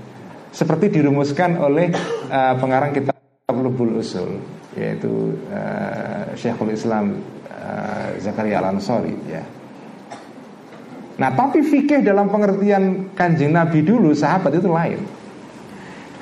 seperti 0.55 0.87
dirumuskan 0.95 1.59
oleh 1.59 1.91
uh, 2.31 2.55
pengarang 2.63 2.95
kitab 2.95 3.19
Lubul 3.51 3.99
Usul 3.99 4.39
yaitu 4.79 5.35
uh, 5.51 6.31
Syekhul 6.39 6.71
Islam 6.71 7.19
uh, 7.51 8.15
Zakaria 8.23 8.63
Al 8.63 8.79
Ansori 8.79 9.15
ya. 9.27 9.43
Nah 11.19 11.31
tapi 11.35 11.63
fikih 11.63 12.07
dalam 12.07 12.31
pengertian 12.31 13.15
kanjeng 13.19 13.51
Nabi 13.51 13.83
dulu 13.83 14.15
sahabat 14.15 14.55
itu 14.55 14.71
lain. 14.71 15.03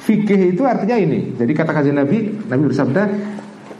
Fikih 0.02 0.56
itu 0.56 0.64
artinya 0.64 0.96
ini. 0.96 1.36
Jadi 1.36 1.52
kata 1.52 1.70
kanjeng 1.76 2.00
Nabi 2.00 2.48
Nabi 2.48 2.62
bersabda 2.72 3.04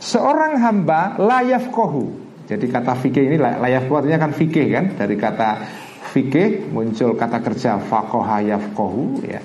Seorang 0.03 0.59
hamba 0.59 1.15
layaf 1.15 1.71
kohu 1.71 2.11
Jadi 2.51 2.67
kata 2.67 2.99
fikih 2.99 3.23
ini 3.23 3.39
layaf 3.39 3.87
kohu 3.87 4.03
artinya 4.03 4.19
kan 4.19 4.33
fikih 4.35 4.67
kan? 4.69 4.85
Dari 4.99 5.15
kata 5.15 5.51
fikih 6.13 6.69
muncul 6.75 7.17
kata 7.17 7.41
kerja 7.41 7.81
fakoha 7.81 8.45
yafkohu 8.45 9.25
ya 9.25 9.41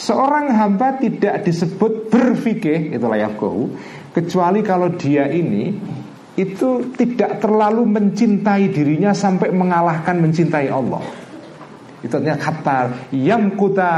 Seorang 0.00 0.48
hamba 0.56 0.96
tidak 0.96 1.44
disebut 1.44 2.08
berfikih 2.08 2.96
itu 2.96 3.04
layak 3.04 3.36
kohu 3.36 3.68
kecuali 4.16 4.64
kalau 4.64 4.88
dia 4.96 5.28
ini 5.28 5.76
itu 6.40 6.88
tidak 6.96 7.36
terlalu 7.44 7.84
mencintai 7.84 8.72
dirinya 8.72 9.12
sampai 9.12 9.52
mengalahkan 9.52 10.16
mencintai 10.16 10.72
Allah. 10.72 11.04
Itu 12.00 12.16
artinya 12.16 12.40
kata 12.40 12.78
yamkuta 13.12 13.90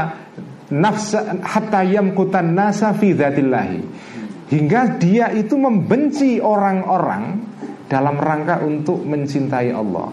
nafsa 0.75 1.39
hatta 1.39 1.87
yamkutan 1.87 2.51
nasa 2.51 2.91
fi 2.91 3.15
dzatillahi. 3.15 3.81
Hingga 4.51 4.99
dia 4.99 5.31
itu 5.31 5.55
membenci 5.55 6.43
orang-orang 6.43 7.47
dalam 7.87 8.19
rangka 8.19 8.59
untuk 8.59 9.07
mencintai 9.07 9.71
Allah. 9.71 10.11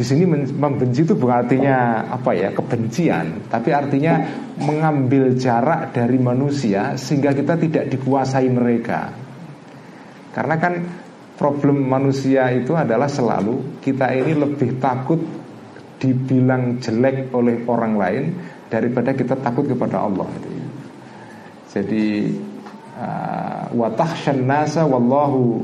Di 0.00 0.08
sini 0.08 0.24
membenci 0.56 1.04
itu 1.04 1.12
bukan 1.12 1.44
artinya 1.44 2.08
apa 2.08 2.32
ya 2.32 2.48
kebencian, 2.56 3.52
tapi 3.52 3.68
artinya 3.68 4.16
mengambil 4.56 5.36
jarak 5.36 5.92
dari 5.92 6.16
manusia 6.16 6.96
sehingga 6.96 7.36
kita 7.36 7.60
tidak 7.60 7.92
dikuasai 7.92 8.48
mereka. 8.48 9.12
Karena 10.32 10.56
kan 10.56 10.80
problem 11.36 11.84
manusia 11.84 12.48
itu 12.48 12.72
adalah 12.72 13.12
selalu 13.12 13.76
kita 13.84 14.08
ini 14.16 14.40
lebih 14.40 14.80
takut 14.80 15.20
dibilang 16.00 16.80
jelek 16.80 17.28
oleh 17.36 17.60
orang 17.68 17.92
lain 18.00 18.24
daripada 18.72 19.12
kita 19.12 19.36
takut 19.36 19.68
kepada 19.68 20.00
Allah. 20.00 20.32
Ya. 20.48 20.66
Jadi 21.76 22.40
uh, 22.96 23.68
watahsyan 23.76 24.48
nasa 24.48 24.88
wallahu 24.88 25.60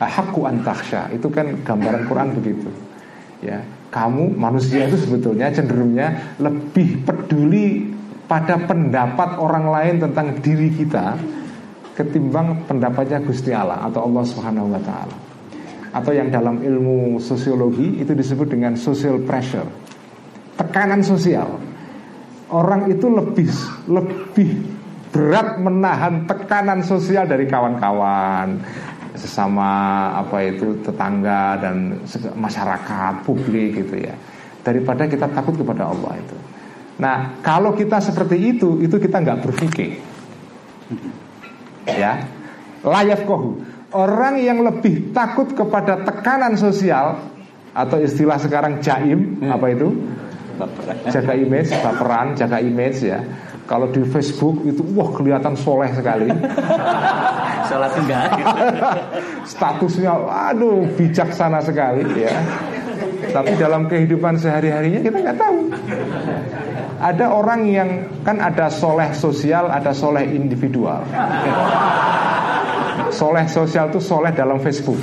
ahakku 0.00 0.48
antaksha 0.48 1.12
itu 1.12 1.28
kan 1.28 1.60
gambaran 1.60 2.08
Quran 2.08 2.32
begitu 2.40 2.88
ya 3.40 3.64
kamu 3.90 4.38
manusia 4.38 4.86
itu 4.86 4.96
sebetulnya 4.96 5.50
cenderungnya 5.50 6.38
lebih 6.38 7.02
peduli 7.02 7.90
pada 8.30 8.62
pendapat 8.62 9.42
orang 9.42 9.66
lain 9.66 9.96
tentang 9.98 10.38
diri 10.38 10.70
kita 10.70 11.18
ketimbang 11.98 12.64
pendapatnya 12.64 13.18
Gusti 13.20 13.50
Allah 13.50 13.82
atau 13.90 14.06
Allah 14.06 14.24
Subhanahu 14.24 14.70
wa 14.70 14.80
taala. 14.80 15.16
Atau 15.90 16.14
yang 16.14 16.30
dalam 16.30 16.62
ilmu 16.62 17.18
sosiologi 17.18 17.98
itu 17.98 18.14
disebut 18.14 18.54
dengan 18.54 18.78
social 18.78 19.18
pressure. 19.26 19.66
Tekanan 20.54 21.02
sosial. 21.02 21.58
Orang 22.54 22.86
itu 22.86 23.10
lebih 23.10 23.50
lebih 23.90 24.50
berat 25.10 25.58
menahan 25.58 26.30
tekanan 26.30 26.86
sosial 26.86 27.26
dari 27.26 27.50
kawan-kawan, 27.50 28.62
sesama 29.16 29.70
apa 30.14 30.44
itu 30.46 30.78
tetangga 30.84 31.58
dan 31.58 32.02
masyarakat 32.36 33.26
publik 33.26 33.82
gitu 33.86 34.06
ya. 34.06 34.14
Daripada 34.60 35.08
kita 35.08 35.26
takut 35.32 35.56
kepada 35.56 35.88
Allah 35.88 36.20
itu. 36.20 36.36
Nah 37.00 37.40
kalau 37.40 37.72
kita 37.72 37.98
seperti 37.98 38.36
itu 38.56 38.78
itu 38.84 38.96
kita 39.00 39.22
nggak 39.22 39.40
berpikir. 39.46 39.98
Ya. 41.88 42.28
Layak 42.84 43.24
kohu. 43.26 43.60
Orang 43.90 44.38
yang 44.38 44.62
lebih 44.62 45.10
takut 45.10 45.50
kepada 45.50 46.06
tekanan 46.06 46.54
sosial 46.54 47.18
atau 47.74 47.98
istilah 47.98 48.38
sekarang 48.38 48.78
jaim 48.82 49.42
hmm. 49.42 49.50
apa 49.50 49.66
itu 49.74 49.88
jaga 51.14 51.32
image 51.36 51.70
baperan 51.80 52.36
jaga 52.36 52.58
image 52.60 53.06
ya 53.06 53.20
kalau 53.70 53.86
di 53.86 54.02
Facebook 54.02 54.66
itu 54.66 54.82
wah 54.98 55.14
kelihatan 55.14 55.54
soleh 55.54 55.94
sekali. 55.94 56.26
Sholat 57.70 57.94
enggak. 58.02 58.30
Statusnya 59.54 60.10
aduh 60.26 60.90
bijaksana 60.98 61.62
sekali 61.62 62.02
ya. 62.18 62.34
Tapi 63.30 63.54
dalam 63.54 63.86
kehidupan 63.86 64.42
sehari-harinya 64.42 65.06
kita 65.06 65.22
nggak 65.22 65.38
tahu. 65.38 65.70
Ada 66.98 67.30
orang 67.30 67.62
yang 67.70 67.90
kan 68.26 68.42
ada 68.42 68.66
soleh 68.74 69.14
sosial, 69.14 69.70
ada 69.70 69.94
soleh 69.94 70.26
individual. 70.34 71.06
Soleh 73.14 73.46
sosial 73.46 73.94
itu 73.94 74.02
soleh 74.02 74.34
dalam 74.34 74.58
Facebook. 74.58 74.98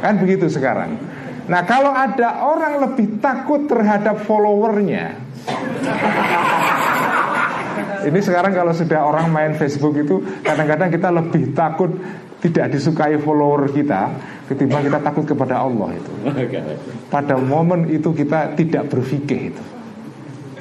Kan 0.00 0.16
begitu 0.16 0.48
sekarang. 0.48 0.96
Nah 1.48 1.64
kalau 1.64 1.90
ada 1.90 2.44
orang 2.44 2.84
lebih 2.84 3.18
takut 3.24 3.64
terhadap 3.64 4.20
followernya 4.28 5.16
ini 8.08 8.20
sekarang 8.24 8.54
kalau 8.54 8.72
sudah 8.72 9.04
orang 9.04 9.28
main 9.28 9.52
Facebook 9.58 9.98
itu 10.00 10.22
kadang-kadang 10.40 10.88
kita 10.88 11.08
lebih 11.12 11.52
takut 11.52 11.90
tidak 12.38 12.70
disukai 12.70 13.18
follower 13.18 13.68
kita 13.74 14.14
ketimbang 14.46 14.86
kita 14.86 14.98
takut 15.02 15.26
kepada 15.26 15.60
Allah 15.60 15.98
itu. 15.98 16.12
Pada 17.10 17.34
momen 17.36 17.90
itu 17.90 18.14
kita 18.14 18.54
tidak 18.54 18.88
berpikir 18.88 19.52
itu. 19.52 19.64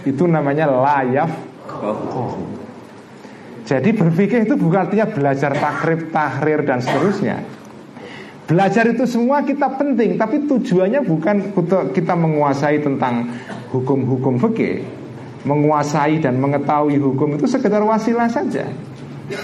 Itu 0.03 0.25
namanya 0.25 0.67
layaf. 0.67 1.31
Jadi 3.67 3.89
berpikir 3.93 4.47
itu 4.47 4.55
bukan 4.55 4.87
artinya 4.87 5.07
belajar 5.11 5.51
takrib, 5.53 6.09
tahrir 6.09 6.63
dan 6.63 6.79
seterusnya. 6.79 7.43
Belajar 8.47 8.87
itu 8.87 9.03
semua 9.03 9.43
kita 9.43 9.67
penting, 9.75 10.15
tapi 10.15 10.47
tujuannya 10.47 11.03
bukan 11.03 11.51
untuk 11.51 11.91
kita 11.91 12.15
menguasai 12.15 12.79
tentang 12.79 13.27
hukum-hukum 13.75 14.39
fikih. 14.39 14.87
Menguasai 15.43 16.23
dan 16.23 16.39
mengetahui 16.39 16.95
hukum 16.95 17.35
itu 17.35 17.43
sekedar 17.43 17.83
wasilah 17.83 18.31
saja. 18.31 18.71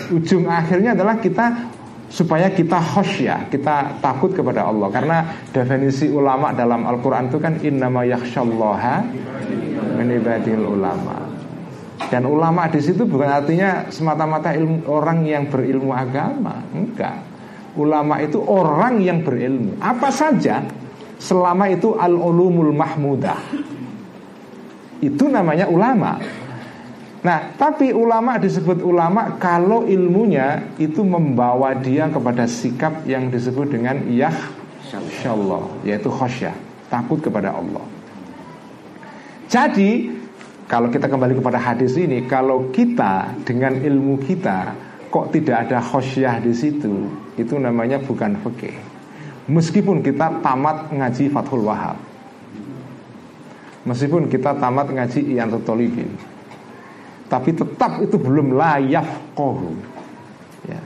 Ujung 0.08 0.48
akhirnya 0.48 0.96
adalah 0.96 1.20
kita 1.20 1.68
supaya 2.08 2.48
kita 2.48 2.80
ya 3.20 3.44
kita 3.52 4.00
takut 4.00 4.32
kepada 4.32 4.72
Allah. 4.72 4.88
Karena 4.88 5.18
definisi 5.52 6.08
ulama 6.08 6.56
dalam 6.56 6.88
Al-Qur'an 6.88 7.28
itu 7.28 7.44
kan 7.44 7.60
innama 7.60 8.08
yakhsyallaha 8.08 9.04
min 10.00 10.08
ulama. 10.64 11.28
Dan 12.08 12.24
ulama 12.24 12.72
di 12.72 12.80
situ 12.80 13.04
bukan 13.04 13.28
artinya 13.28 13.84
semata-mata 13.92 14.56
orang 14.88 15.28
yang 15.28 15.52
berilmu 15.52 15.92
agama, 15.92 16.64
enggak 16.72 17.33
Ulama 17.74 18.22
itu 18.22 18.38
orang 18.46 19.02
yang 19.02 19.26
berilmu. 19.26 19.82
Apa 19.82 20.14
saja 20.14 20.62
Selama 21.24 21.72
itu 21.72 21.96
al-ulumul 21.96 22.76
mahmudah. 22.76 23.40
Itu 25.00 25.32
namanya 25.32 25.72
ulama. 25.72 26.20
Nah 27.24 27.56
tapi 27.56 27.96
ulama 27.96 28.36
disebut 28.36 28.84
ulama 28.84 29.40
Kalau 29.40 29.88
ilmunya 29.88 30.76
itu 30.76 31.00
membawa 31.08 31.72
dia 31.72 32.12
kepada 32.12 32.44
sikap 32.44 33.08
yang 33.08 33.32
disebut 33.32 33.72
dengan 33.72 34.04
Yah 34.12 34.36
Allah 35.24 35.64
Yaitu 35.88 36.12
khosyah 36.12 36.52
Takut 36.92 37.24
kepada 37.24 37.56
Allah. 37.56 37.88
Jadi 39.48 40.12
kalau 40.68 40.92
kita 40.92 41.08
kembali 41.08 41.40
kepada 41.40 41.56
hadis 41.56 41.96
ini 41.96 42.28
Kalau 42.28 42.68
kita 42.76 43.32
dengan 43.48 43.80
ilmu 43.80 44.20
kita 44.20 44.76
kok 45.14 45.30
tidak 45.30 45.70
ada 45.70 45.78
khosyah 45.78 46.42
di 46.42 46.50
situ, 46.58 47.06
itu 47.38 47.54
namanya 47.62 48.02
bukan 48.02 48.34
fikih. 48.42 48.74
Meskipun 49.46 50.02
kita 50.02 50.42
tamat 50.42 50.90
ngaji 50.90 51.30
Fathul 51.30 51.70
Wahab. 51.70 52.02
Meskipun 53.84 54.32
kita 54.32 54.56
tamat 54.56 54.96
ngaji 54.96 55.36
Iyan 55.36 55.52
Tolibin 55.68 56.08
Tapi 57.28 57.52
tetap 57.52 58.00
itu 58.00 58.16
belum 58.16 58.56
layak 58.56 59.36
kohu 59.36 59.76
ya. 60.64 60.80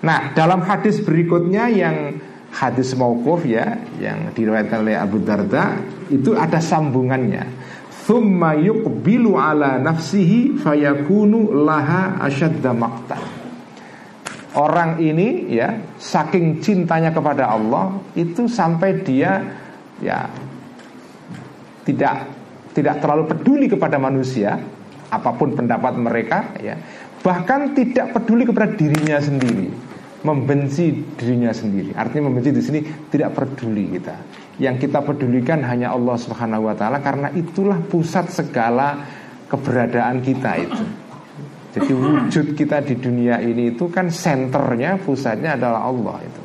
Nah 0.00 0.32
dalam 0.32 0.64
hadis 0.64 1.04
berikutnya 1.04 1.68
yang 1.68 2.16
hadis 2.56 2.96
mauquf 2.96 3.44
ya 3.44 3.76
Yang 4.00 4.32
diriwayatkan 4.40 4.78
oleh 4.80 4.96
Abu 4.96 5.20
Darda 5.20 5.76
Itu 6.08 6.32
ada 6.32 6.64
sambungannya 6.64 7.44
Thumma 8.08 8.56
yuqbilu 8.56 9.36
ala 9.36 9.76
nafsihi 9.76 10.56
fayakunu 10.64 11.52
laha 11.52 12.16
asyadda 12.24 12.72
maqtan 12.72 13.39
Orang 14.50 14.98
ini 14.98 15.46
ya 15.46 15.78
saking 15.94 16.58
cintanya 16.58 17.14
kepada 17.14 17.54
Allah 17.54 17.94
itu 18.18 18.50
sampai 18.50 18.98
dia 19.06 19.46
ya 20.02 20.26
tidak 21.86 22.26
tidak 22.74 22.98
terlalu 22.98 23.30
peduli 23.30 23.66
kepada 23.70 23.94
manusia 23.94 24.58
apa 25.10 25.30
pun 25.38 25.54
pendapat 25.54 25.94
mereka 25.94 26.50
ya 26.58 26.74
bahkan 27.22 27.78
tidak 27.78 28.10
peduli 28.10 28.42
kepada 28.42 28.74
dirinya 28.74 29.22
sendiri 29.22 29.70
membenci 30.20 31.16
dirinya 31.16 31.52
sendiri. 31.52 31.96
Artinya 31.96 32.28
membenci 32.28 32.50
di 32.52 32.62
sini 32.62 32.80
tidak 33.08 33.32
peduli 33.36 33.96
kita. 33.96 34.16
Yang 34.60 34.88
kita 34.88 35.00
pedulikan 35.00 35.64
hanya 35.64 35.96
Allah 35.96 36.16
Subhanahu 36.20 36.68
wa 36.68 36.76
taala 36.76 37.00
karena 37.00 37.32
itulah 37.32 37.80
pusat 37.80 38.28
segala 38.28 39.08
keberadaan 39.48 40.20
kita 40.20 40.60
itu 40.60 40.84
jadi 41.70 41.92
wujud 41.94 42.46
kita 42.58 42.82
di 42.82 42.98
dunia 42.98 43.38
ini 43.38 43.70
itu 43.70 43.86
kan 43.86 44.10
senternya, 44.10 44.98
pusatnya 44.98 45.54
adalah 45.54 45.86
Allah 45.86 46.18
itu. 46.18 46.42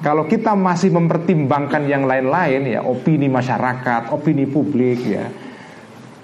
Kalau 0.00 0.24
kita 0.28 0.52
masih 0.56 0.92
mempertimbangkan 0.92 1.84
yang 1.88 2.04
lain-lain 2.04 2.76
ya, 2.76 2.80
opini 2.84 3.28
masyarakat, 3.28 4.12
opini 4.12 4.44
publik 4.48 5.00
ya, 5.04 5.24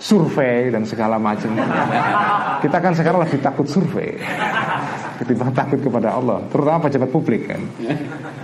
survei 0.00 0.72
dan 0.72 0.84
segala 0.88 1.20
macam. 1.20 1.52
Kita 2.60 2.76
kan 2.80 2.92
sekarang 2.96 3.24
lebih 3.24 3.40
takut 3.40 3.68
survei 3.68 4.16
ketimbang 5.20 5.52
takut 5.52 5.80
kepada 5.84 6.16
Allah, 6.16 6.40
terutama 6.48 6.88
pejabat 6.88 7.10
publik 7.12 7.44
kan. 7.44 7.60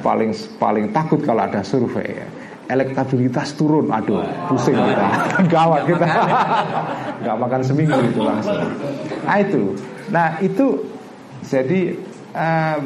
Paling 0.04 0.37
paling 0.61 0.92
takut 0.92 1.24
kalau 1.24 1.48
ada 1.48 1.64
survei 1.64 2.20
ya 2.20 2.28
elektabilitas 2.66 3.55
turun. 3.55 3.90
Aduh 3.90 4.22
pusing 4.50 4.76
kita 4.76 5.07
gawat 5.50 5.83
kita. 5.87 6.07
nggak 7.22 7.37
makan 7.38 7.61
seminggu 7.62 7.98
itu 8.07 8.20
langsung. 8.22 8.61
Nah 9.26 9.37
itu. 9.40 9.62
Nah 10.11 10.29
itu. 10.42 10.66
Jadi 11.46 11.94
uh, 12.35 12.79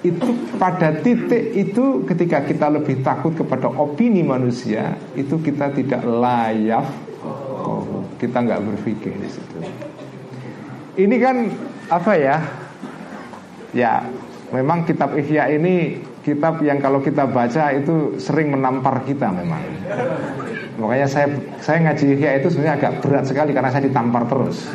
itu 0.00 0.28
pada 0.56 0.96
titik 1.04 1.54
itu 1.54 2.02
ketika 2.08 2.40
kita 2.42 2.66
lebih 2.72 3.04
takut 3.04 3.36
kepada 3.36 3.68
opini 3.68 4.24
manusia 4.24 4.96
itu 5.14 5.38
kita 5.38 5.70
tidak 5.70 6.02
layak. 6.02 6.86
Oh, 7.60 8.02
kita 8.16 8.42
nggak 8.42 8.64
berpikir 8.64 9.12
di 9.12 9.28
situ. 9.28 9.58
Ini 10.98 11.16
kan 11.20 11.36
apa 11.92 12.12
ya? 12.16 12.36
Ya 13.70 14.02
memang 14.50 14.82
kitab 14.82 15.14
Ihya 15.14 15.46
ini 15.54 16.02
kitab 16.20 16.60
yang 16.60 16.78
kalau 16.78 17.00
kita 17.00 17.24
baca 17.28 17.72
itu 17.72 18.16
sering 18.20 18.52
menampar 18.52 19.04
kita 19.04 19.32
memang. 19.32 19.62
Makanya 20.80 21.08
saya 21.08 21.28
saya 21.60 21.78
ngaji 21.84 22.04
Ihya 22.16 22.30
itu 22.40 22.48
sebenarnya 22.48 22.74
agak 22.80 22.92
berat 23.04 23.24
sekali 23.28 23.50
karena 23.52 23.68
saya 23.68 23.84
ditampar 23.84 24.24
terus. 24.24 24.68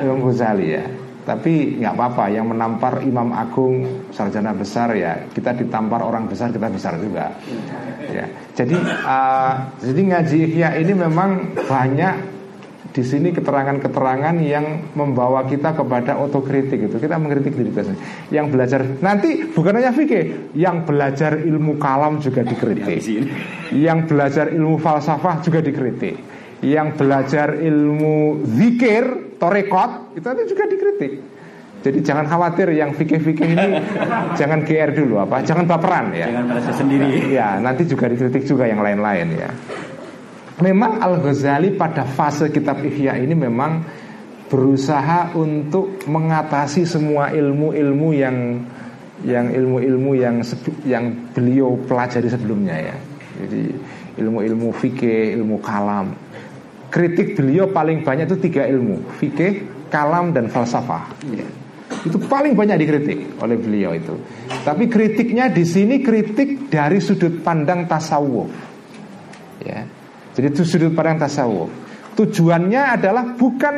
Imam 0.00 0.24
Ghazali 0.24 0.80
ya. 0.80 0.84
Tapi 1.20 1.76
nggak 1.76 1.94
apa-apa, 1.94 2.32
yang 2.32 2.48
menampar 2.48 3.04
Imam 3.04 3.28
Agung 3.36 3.84
sarjana 4.08 4.56
besar 4.56 4.96
ya 4.96 5.20
kita 5.36 5.52
ditampar 5.52 6.00
orang 6.00 6.24
besar 6.24 6.48
kita 6.48 6.72
besar 6.72 6.96
juga. 6.96 7.28
Ya. 8.08 8.24
Jadi 8.56 8.76
uh, 9.04 9.54
jadi 9.84 10.00
ngaji 10.00 10.38
Ihya 10.48 10.68
ini 10.80 10.92
memang 10.96 11.52
banyak 11.68 12.39
di 12.90 13.06
sini 13.06 13.30
keterangan-keterangan 13.30 14.34
yang 14.42 14.90
membawa 14.98 15.46
kita 15.46 15.78
kepada 15.78 16.18
otokritik 16.18 16.90
itu 16.90 16.96
kita 16.98 17.22
mengkritik 17.22 17.54
diri 17.54 17.70
kita 17.70 17.86
sendiri. 17.86 18.02
Yang 18.34 18.46
belajar 18.50 18.80
nanti 18.98 19.30
bukan 19.46 19.78
hanya 19.78 19.92
fikih, 19.94 20.54
yang 20.58 20.82
belajar 20.82 21.38
ilmu 21.38 21.78
kalam 21.78 22.18
juga 22.18 22.42
dikritik. 22.42 22.98
Yang 23.70 23.98
belajar 24.10 24.50
ilmu 24.50 24.76
falsafah 24.82 25.38
juga 25.38 25.62
dikritik. 25.62 26.18
Yang 26.60 26.88
belajar 26.98 27.48
ilmu 27.56 28.44
zikir, 28.58 29.38
torekot 29.38 30.18
itu 30.18 30.26
nanti 30.26 30.44
juga 30.50 30.64
dikritik. 30.66 31.12
Jadi 31.80 31.98
jangan 32.04 32.28
khawatir 32.28 32.68
yang 32.76 32.92
fikih-fikih 32.92 33.56
ini 33.56 33.68
jangan 34.38 34.60
GR 34.68 34.92
dulu 34.92 35.24
apa, 35.24 35.40
jangan 35.40 35.64
baperan 35.64 36.12
ya. 36.12 36.28
Jangan 36.28 36.44
merasa 36.44 36.72
sendiri. 36.76 37.32
Ya, 37.32 37.56
nanti 37.56 37.88
juga 37.88 38.12
dikritik 38.12 38.44
juga 38.44 38.68
yang 38.68 38.84
lain-lain 38.84 39.32
ya. 39.32 39.48
Memang 40.60 41.00
Al-Ghazali 41.00 41.72
pada 41.72 42.04
fase 42.04 42.52
kitab 42.52 42.84
Ihya 42.84 43.16
ini 43.16 43.32
memang 43.32 43.80
berusaha 44.52 45.32
untuk 45.32 46.04
mengatasi 46.04 46.84
semua 46.84 47.32
ilmu-ilmu 47.32 48.08
yang 48.12 48.36
yang 49.24 49.48
ilmu-ilmu 49.48 50.12
yang 50.20 50.44
yang 50.84 51.32
beliau 51.32 51.80
pelajari 51.88 52.28
sebelumnya 52.28 52.76
ya. 52.76 52.96
Jadi 53.40 53.72
ilmu-ilmu 54.20 54.68
fikih, 54.76 55.40
ilmu 55.40 55.64
kalam. 55.64 56.12
Kritik 56.92 57.40
beliau 57.40 57.72
paling 57.72 58.04
banyak 58.04 58.28
itu 58.28 58.36
tiga 58.36 58.68
ilmu, 58.68 59.16
fikih, 59.16 59.64
kalam 59.88 60.36
dan 60.36 60.52
falsafah. 60.52 61.08
Ya. 61.32 61.46
Itu 62.04 62.20
paling 62.20 62.52
banyak 62.52 62.76
dikritik 62.84 63.40
oleh 63.40 63.56
beliau 63.56 63.96
itu. 63.96 64.12
Tapi 64.60 64.92
kritiknya 64.92 65.48
di 65.48 65.64
sini 65.64 66.04
kritik 66.04 66.68
dari 66.68 67.00
sudut 67.00 67.40
pandang 67.40 67.88
tasawuf. 67.88 68.52
Ya 69.64 69.99
jadi 70.34 70.46
itu 70.54 70.62
sudut 70.62 70.94
pandang 70.94 71.26
tasawuf. 71.26 71.70
Tujuannya 72.14 73.00
adalah 73.00 73.34
bukan 73.34 73.74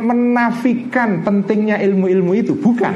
menafikan 0.00 1.20
pentingnya 1.20 1.82
ilmu-ilmu 1.82 2.32
itu, 2.32 2.56
bukan. 2.56 2.94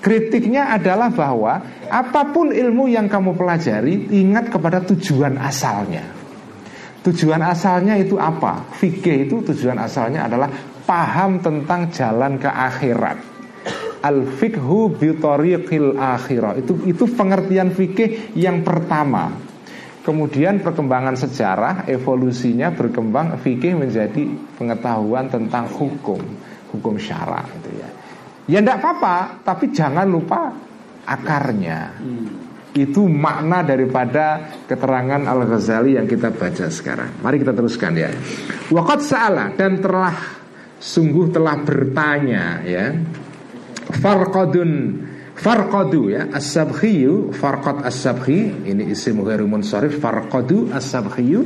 Kritiknya 0.00 0.72
adalah 0.72 1.12
bahwa 1.12 1.60
apa 1.88 2.22
pun 2.32 2.52
ilmu 2.52 2.88
yang 2.88 3.08
kamu 3.08 3.36
pelajari, 3.36 4.10
ingat 4.16 4.48
kepada 4.48 4.80
tujuan 4.84 5.36
asalnya. 5.36 6.04
Tujuan 7.00 7.40
asalnya 7.40 7.96
itu 7.96 8.20
apa? 8.20 8.68
Fikih 8.76 9.28
itu 9.28 9.40
tujuan 9.40 9.80
asalnya 9.80 10.28
adalah 10.28 10.52
paham 10.84 11.40
tentang 11.40 11.88
jalan 11.88 12.36
ke 12.36 12.48
akhirat. 12.48 13.18
Al 14.00 14.24
fikhu 14.24 14.96
bi 14.96 15.12
akhirah. 15.96 16.52
Itu 16.60 16.84
itu 16.84 17.04
pengertian 17.12 17.72
fikih 17.72 18.36
yang 18.36 18.64
pertama. 18.64 19.49
Kemudian 20.00 20.64
perkembangan 20.64 21.12
sejarah 21.12 21.84
evolusinya 21.84 22.72
berkembang 22.72 23.36
fikih 23.36 23.76
menjadi 23.76 24.32
pengetahuan 24.56 25.28
tentang 25.28 25.68
hukum, 25.68 26.20
hukum 26.72 26.94
syara 26.96 27.44
gitu 27.44 27.70
ya. 27.76 27.88
Ya 28.48 28.58
tidak 28.64 28.80
apa-apa, 28.80 29.44
tapi 29.44 29.68
jangan 29.76 30.08
lupa 30.08 30.56
akarnya. 31.04 32.00
Itu 32.72 33.04
makna 33.10 33.60
daripada 33.60 34.56
keterangan 34.64 35.20
Al-Ghazali 35.26 36.00
yang 36.00 36.08
kita 36.08 36.32
baca 36.32 36.72
sekarang. 36.72 37.20
Mari 37.20 37.36
kita 37.44 37.52
teruskan 37.52 37.92
ya. 37.98 38.08
Waqat 38.72 39.00
salah 39.04 39.52
dan 39.52 39.84
telah 39.84 40.16
sungguh 40.80 41.28
telah 41.28 41.60
bertanya 41.60 42.64
ya. 42.64 42.94
Farqadun 44.00 44.72
Farqadu 45.36 46.10
ya. 46.10 46.26
As-Sabkhiyu 46.32 47.36
Farqad 47.36 47.86
As-Sabkhi. 47.86 48.66
Ini 48.66 48.90
isim 48.90 49.20
ghairu 49.22 49.46
munsharif. 49.46 50.00
Farqadu 50.00 50.72
As-Sabkhiyu. 50.74 51.40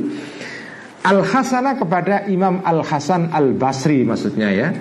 Al-Hasana 1.05 1.77
kepada 1.77 2.25
Imam 2.25 2.65
Al-Hasan 2.65 3.29
Al-Basri 3.29 4.01
maksudnya 4.01 4.49
ya. 4.49 4.73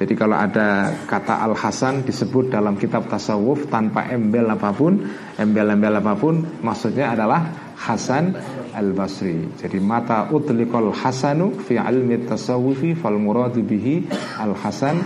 Jadi 0.00 0.16
kalau 0.16 0.34
ada 0.34 0.96
kata 1.04 1.44
Al-Hasan 1.44 2.02
disebut 2.08 2.50
dalam 2.50 2.74
kitab 2.80 3.06
tasawuf 3.06 3.68
tanpa 3.68 4.08
embel 4.08 4.48
apa 4.48 4.72
pun, 4.72 4.98
embel-embel 5.36 6.00
apa 6.00 6.16
pun, 6.16 6.40
maksudnya 6.64 7.12
adalah 7.12 7.70
Hasan 7.76 8.32
Al-Basri. 8.72 9.60
Jadi 9.60 9.76
mata 9.78 10.32
utliqal 10.32 10.90
hasanu 10.90 11.52
fi 11.60 11.76
ilmi 11.76 12.24
tasawufi 12.24 12.96
fal 12.96 13.20
muradu 13.20 13.60
bihi 13.60 14.08
Al-Hasan 14.40 14.96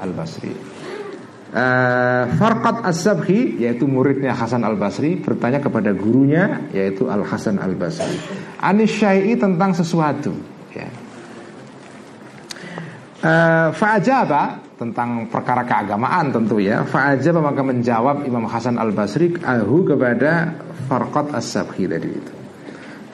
Al-Basri. 0.00 0.54
Uh, 1.54 2.34
Farqat 2.34 2.82
As-Sabhi 2.82 3.62
yaitu 3.62 3.86
muridnya 3.86 4.34
Hasan 4.34 4.66
Al-Basri 4.66 5.22
bertanya 5.22 5.62
kepada 5.62 5.94
gurunya 5.94 6.66
yaitu 6.74 7.06
Al-Hasan 7.06 7.62
Al-Basri. 7.62 8.18
Anis 8.58 8.90
Syai'i 8.98 9.38
tentang 9.38 9.70
sesuatu 9.70 10.34
ya. 10.74 10.90
Uh, 13.22 13.68
Fa'ajaba 13.70 14.66
tentang 14.74 15.30
perkara 15.30 15.62
keagamaan 15.62 16.34
tentu 16.34 16.58
ya. 16.58 16.82
Fa'ajaba 16.82 17.38
maka 17.38 17.62
menjawab 17.62 18.26
Imam 18.26 18.50
Hasan 18.50 18.74
Al-Basri 18.74 19.38
ahu 19.38 19.86
kepada 19.86 20.58
Farqat 20.90 21.38
As-Sabhi 21.38 21.86
tadi 21.86 22.18
itu. 22.18 22.32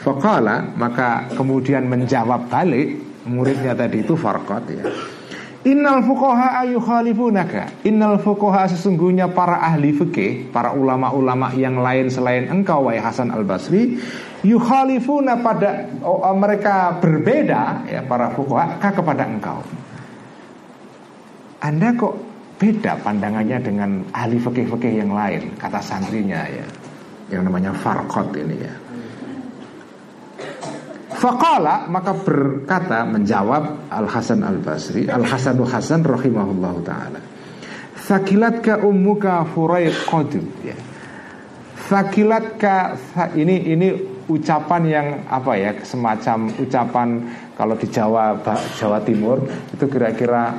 Faqala 0.00 0.64
maka 0.80 1.28
kemudian 1.36 1.84
menjawab 1.84 2.48
balik 2.48 2.96
muridnya 3.28 3.76
tadi 3.76 4.00
itu 4.00 4.16
Farqat 4.16 4.64
ya. 4.72 4.88
Innal 5.60 6.00
fuqaha 6.00 6.64
ayukhalifunaka 6.64 7.84
Innal 7.84 8.16
fuqaha 8.16 8.64
sesungguhnya 8.72 9.28
para 9.28 9.60
ahli 9.60 9.92
fikih 9.92 10.48
Para 10.48 10.72
ulama-ulama 10.72 11.52
yang 11.52 11.84
lain 11.84 12.08
selain 12.08 12.48
engkau 12.48 12.88
Wahai 12.88 12.96
Hasan 12.96 13.28
al-Basri 13.28 14.00
Yukhalifuna 14.40 15.36
pada 15.44 15.84
oh, 16.00 16.24
oh, 16.24 16.32
Mereka 16.32 17.04
berbeda 17.04 17.84
ya 17.84 18.00
Para 18.08 18.32
fuqaha 18.32 18.88
kepada 18.88 19.28
engkau. 19.28 19.60
Anda 21.60 21.92
kok 21.92 22.16
beda 22.56 22.96
pandangannya 23.04 23.58
dengan 23.60 23.90
ahli 24.16 24.40
fikih-fikih 24.40 25.04
yang 25.04 25.12
lain 25.12 25.60
Kata 25.60 25.84
santrinya 25.84 26.40
ya. 26.48 26.64
Yang 27.28 27.52
namanya 27.52 27.76
Farqot 27.76 28.32
ini 28.32 28.64
ya 28.64 28.89
Faqala 31.20 31.84
maka 31.92 32.16
berkata 32.16 33.04
menjawab 33.04 33.92
Al 33.92 34.08
Hasan 34.08 34.40
Al 34.40 34.56
Basri 34.64 35.04
Al 35.04 35.20
Hasanu 35.20 35.68
Hasan 35.68 36.00
rahimahullah 36.00 36.74
taala. 36.80 37.20
Sakilatka 38.00 38.80
ummuka 38.80 39.44
furaiqadu 39.52 40.40
ya. 40.64 40.72
Sakilatka 41.92 42.96
ini 43.36 43.68
ini 43.68 43.88
ucapan 44.32 44.82
yang 44.88 45.06
apa 45.28 45.52
ya 45.60 45.76
semacam 45.84 46.48
ucapan 46.56 47.08
kalau 47.52 47.76
di 47.76 47.86
Jawa 47.92 48.40
Jawa 48.80 49.04
Timur 49.04 49.44
itu 49.76 49.84
kira-kira 49.90 50.56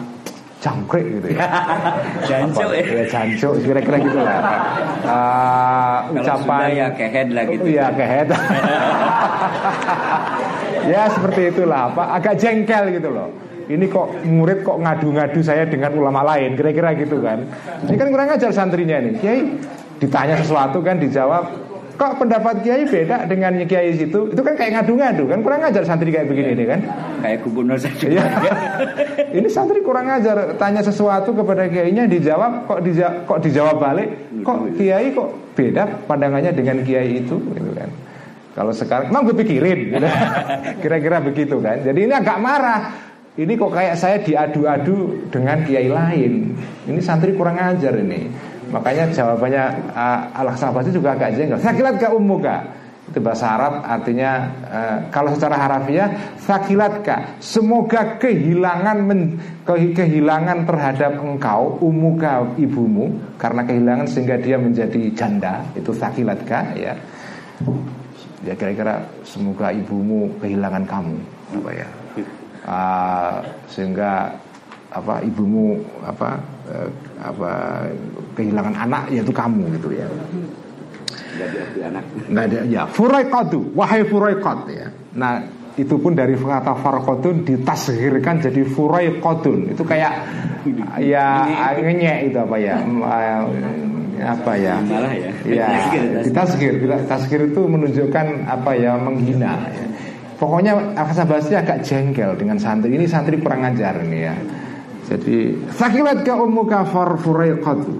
jangkrik 0.61 1.05
gitu 1.19 1.27
ya. 1.33 1.45
jancuk 2.29 2.69
ya. 2.71 2.83
Ya 2.85 3.05
jancuk 3.09 3.53
kira-kira 3.65 3.97
gitu 3.99 4.19
lah. 4.21 4.39
Uh, 5.01 6.13
ucapan 6.13 6.77
ya 6.77 6.87
kehead 6.93 7.33
lah 7.33 7.43
gitu. 7.49 7.73
Iya 7.73 7.89
kehead. 7.89 8.29
ya 10.93 11.09
seperti 11.09 11.41
itulah 11.51 11.89
apa 11.89 12.21
agak 12.21 12.37
jengkel 12.37 13.01
gitu 13.01 13.09
loh. 13.09 13.33
Ini 13.65 13.89
kok 13.89 14.21
murid 14.29 14.61
kok 14.61 14.77
ngadu-ngadu 14.77 15.41
saya 15.41 15.65
dengan 15.65 15.97
ulama 15.97 16.21
lain 16.21 16.53
kira-kira 16.53 16.93
gitu 16.95 17.17
kan. 17.17 17.49
Ini 17.89 17.97
kan 17.97 18.07
kurang 18.13 18.29
ajar 18.29 18.53
santrinya 18.53 19.01
ini. 19.01 19.17
Kiai 19.17 19.41
ditanya 19.97 20.37
sesuatu 20.37 20.85
kan 20.85 21.01
dijawab 21.01 21.49
kok 22.01 22.17
pendapat 22.17 22.65
kiai 22.65 22.81
beda 22.89 23.29
dengan 23.29 23.61
kiai 23.69 23.93
situ? 23.93 24.33
Itu 24.33 24.41
kan 24.41 24.57
kayak 24.57 24.81
ngadu-ngadu 24.81 25.29
kan 25.29 25.39
kurang 25.45 25.61
ajar 25.61 25.85
santri 25.85 26.09
kayak 26.09 26.33
begini 26.33 26.57
ini 26.57 26.65
kan? 26.65 26.81
Kayak 27.21 27.45
gubernur 27.45 27.77
saja. 27.77 28.09
Ya. 28.09 28.25
ini 29.37 29.45
santri 29.45 29.85
kurang 29.85 30.09
ajar 30.09 30.57
tanya 30.57 30.81
sesuatu 30.81 31.29
kepada 31.29 31.69
kiainya 31.69 32.09
dijawab 32.09 32.65
kok 32.65 32.81
dijawab, 32.81 33.29
kok 33.29 33.39
dijawab 33.45 33.77
balik? 33.77 34.09
Kok 34.41 34.81
kiai 34.81 35.13
kok 35.13 35.29
beda 35.53 35.83
pandangannya 36.09 36.49
dengan 36.57 36.81
kiai 36.81 37.21
itu 37.21 37.37
gitu 37.37 37.71
kan? 37.77 37.89
Kalau 38.57 38.73
sekarang 38.73 39.13
emang 39.13 39.29
gue 39.29 39.37
pikirin 39.37 39.93
gitu. 39.93 40.07
kira-kira 40.81 41.21
begitu 41.21 41.61
kan? 41.61 41.85
Jadi 41.85 42.09
ini 42.09 42.13
agak 42.17 42.41
marah. 42.41 42.97
Ini 43.37 43.53
kok 43.55 43.71
kayak 43.71 43.95
saya 43.95 44.17
diadu-adu 44.25 45.29
dengan 45.29 45.61
kiai 45.69 45.85
lain. 45.85 46.57
Ini 46.89 46.99
santri 46.99 47.37
kurang 47.37 47.61
ajar 47.61 47.93
ini 47.93 48.50
Makanya 48.71 49.11
jawabannya 49.11 49.63
uh, 49.91 50.39
Al-Hasan 50.39 50.91
juga 50.95 51.13
agak 51.13 51.35
jengkel. 51.35 51.59
Sakilat 51.59 51.99
ka 51.99 52.15
ummuka. 52.15 52.63
Itu 53.11 53.19
bahasa 53.19 53.59
Arab 53.59 53.83
artinya 53.83 54.47
uh, 54.71 54.97
kalau 55.11 55.35
secara 55.35 55.59
harafiah 55.59 56.07
sakilat 56.39 57.03
ka 57.03 57.35
semoga 57.43 58.15
kehilangan 58.15 59.03
men, 59.03 59.35
ke, 59.67 59.91
kehilangan 59.91 60.63
terhadap 60.63 61.19
engkau 61.19 61.75
umuka 61.83 62.47
ibumu 62.55 63.11
karena 63.35 63.67
kehilangan 63.67 64.07
sehingga 64.07 64.39
dia 64.39 64.55
menjadi 64.55 65.11
janda 65.11 65.59
itu 65.75 65.91
sakilat 65.91 66.39
ka 66.47 66.71
ya. 66.71 66.95
Ya 68.47 68.55
kira-kira 68.55 69.03
semoga 69.27 69.75
ibumu 69.75 70.31
kehilangan 70.39 70.87
kamu 70.87 71.17
apa 71.59 71.71
ya. 71.75 71.87
Uh, 72.63 73.35
sehingga 73.67 74.31
apa 74.91 75.19
ibumu 75.27 75.83
apa 76.03 76.39
uh, 76.71 76.89
apa 77.19 77.51
kehilangan 78.33 78.75
anak 78.75 79.03
yaitu 79.11 79.31
kamu 79.35 79.67
gitu 79.77 79.91
ya. 79.93 80.07
Nggak 82.31 82.43
ada 82.51 82.59
ya 82.67 82.81
furaiqatu 82.87 83.75
wahai 83.75 84.07
furaiqat 84.07 84.59
ya. 84.71 84.87
Nah 85.15 85.43
itu 85.79 85.95
pun 85.95 86.11
dari 86.11 86.35
kata 86.35 86.75
farqatun 86.83 87.47
ditasghirkan 87.47 88.43
jadi 88.43 88.61
furaiqatun. 88.67 89.71
Itu 89.75 89.83
kayak 89.87 90.13
ya 90.99 91.47
ngenyek 91.79 92.31
itu 92.31 92.37
apa 92.39 92.55
ya 92.59 92.75
apa 94.21 94.53
ya. 94.59 94.75
Ya. 95.47 95.67
Ditasghir 96.21 96.77
ditasghir 96.77 97.41
itu 97.49 97.61
menunjukkan 97.65 98.45
apa 98.45 98.71
ya 98.77 98.99
menghina 98.99 99.71
ya. 99.71 99.85
pokoknya 100.37 100.73
Akasa 100.97 101.25
Basri 101.25 101.57
agak 101.57 101.81
jengkel 101.81 102.37
dengan 102.37 102.59
santri. 102.61 102.93
Ini 102.93 103.07
santri 103.09 103.39
kurang 103.41 103.65
ajar 103.65 104.03
ini 104.03 104.19
ya 104.27 104.35
jadi 105.11 105.59
sakilat 105.75 106.23
ka 106.23 106.39
ummuka 106.39 106.87
farfuraiqatu. 106.87 107.91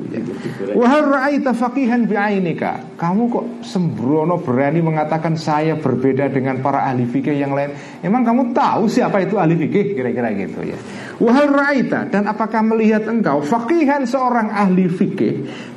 Wa 0.79 0.85
hal 0.87 1.03
ra'aita 1.11 1.51
faqihan 1.51 2.07
bi'ainika. 2.07 2.95
Kamu 2.95 3.27
kok 3.27 3.45
sembrono 3.67 4.39
berani 4.39 4.79
mengatakan 4.79 5.35
saya 5.35 5.75
berbeda 5.75 6.31
dengan 6.31 6.63
para 6.63 6.87
ahli 6.87 7.03
fikih 7.03 7.35
yang 7.35 7.51
lain. 7.51 7.75
Emang 7.99 8.23
kamu 8.23 8.55
tahu 8.55 8.87
siapa 8.87 9.27
itu 9.27 9.35
ahli 9.35 9.59
fikih 9.59 9.91
kira-kira 9.91 10.31
gitu 10.39 10.63
ya. 10.63 10.79
Wa 11.19 11.31
hal 11.35 11.51
ra'aita 11.51 12.07
dan 12.07 12.31
apakah 12.31 12.63
melihat 12.63 13.03
engkau 13.11 13.43
faqihan 13.43 14.07
seorang 14.07 14.47
ahli 14.47 14.87
fikih 14.87 15.33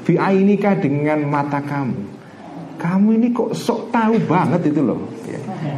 bi'ainika 0.06 0.78
dengan 0.78 1.26
mata 1.26 1.58
kamu. 1.58 2.14
Kamu 2.78 3.08
ini 3.10 3.34
kok 3.34 3.58
sok 3.58 3.90
tahu 3.90 4.22
banget 4.22 4.70
itu 4.70 4.86
loh. 4.86 5.13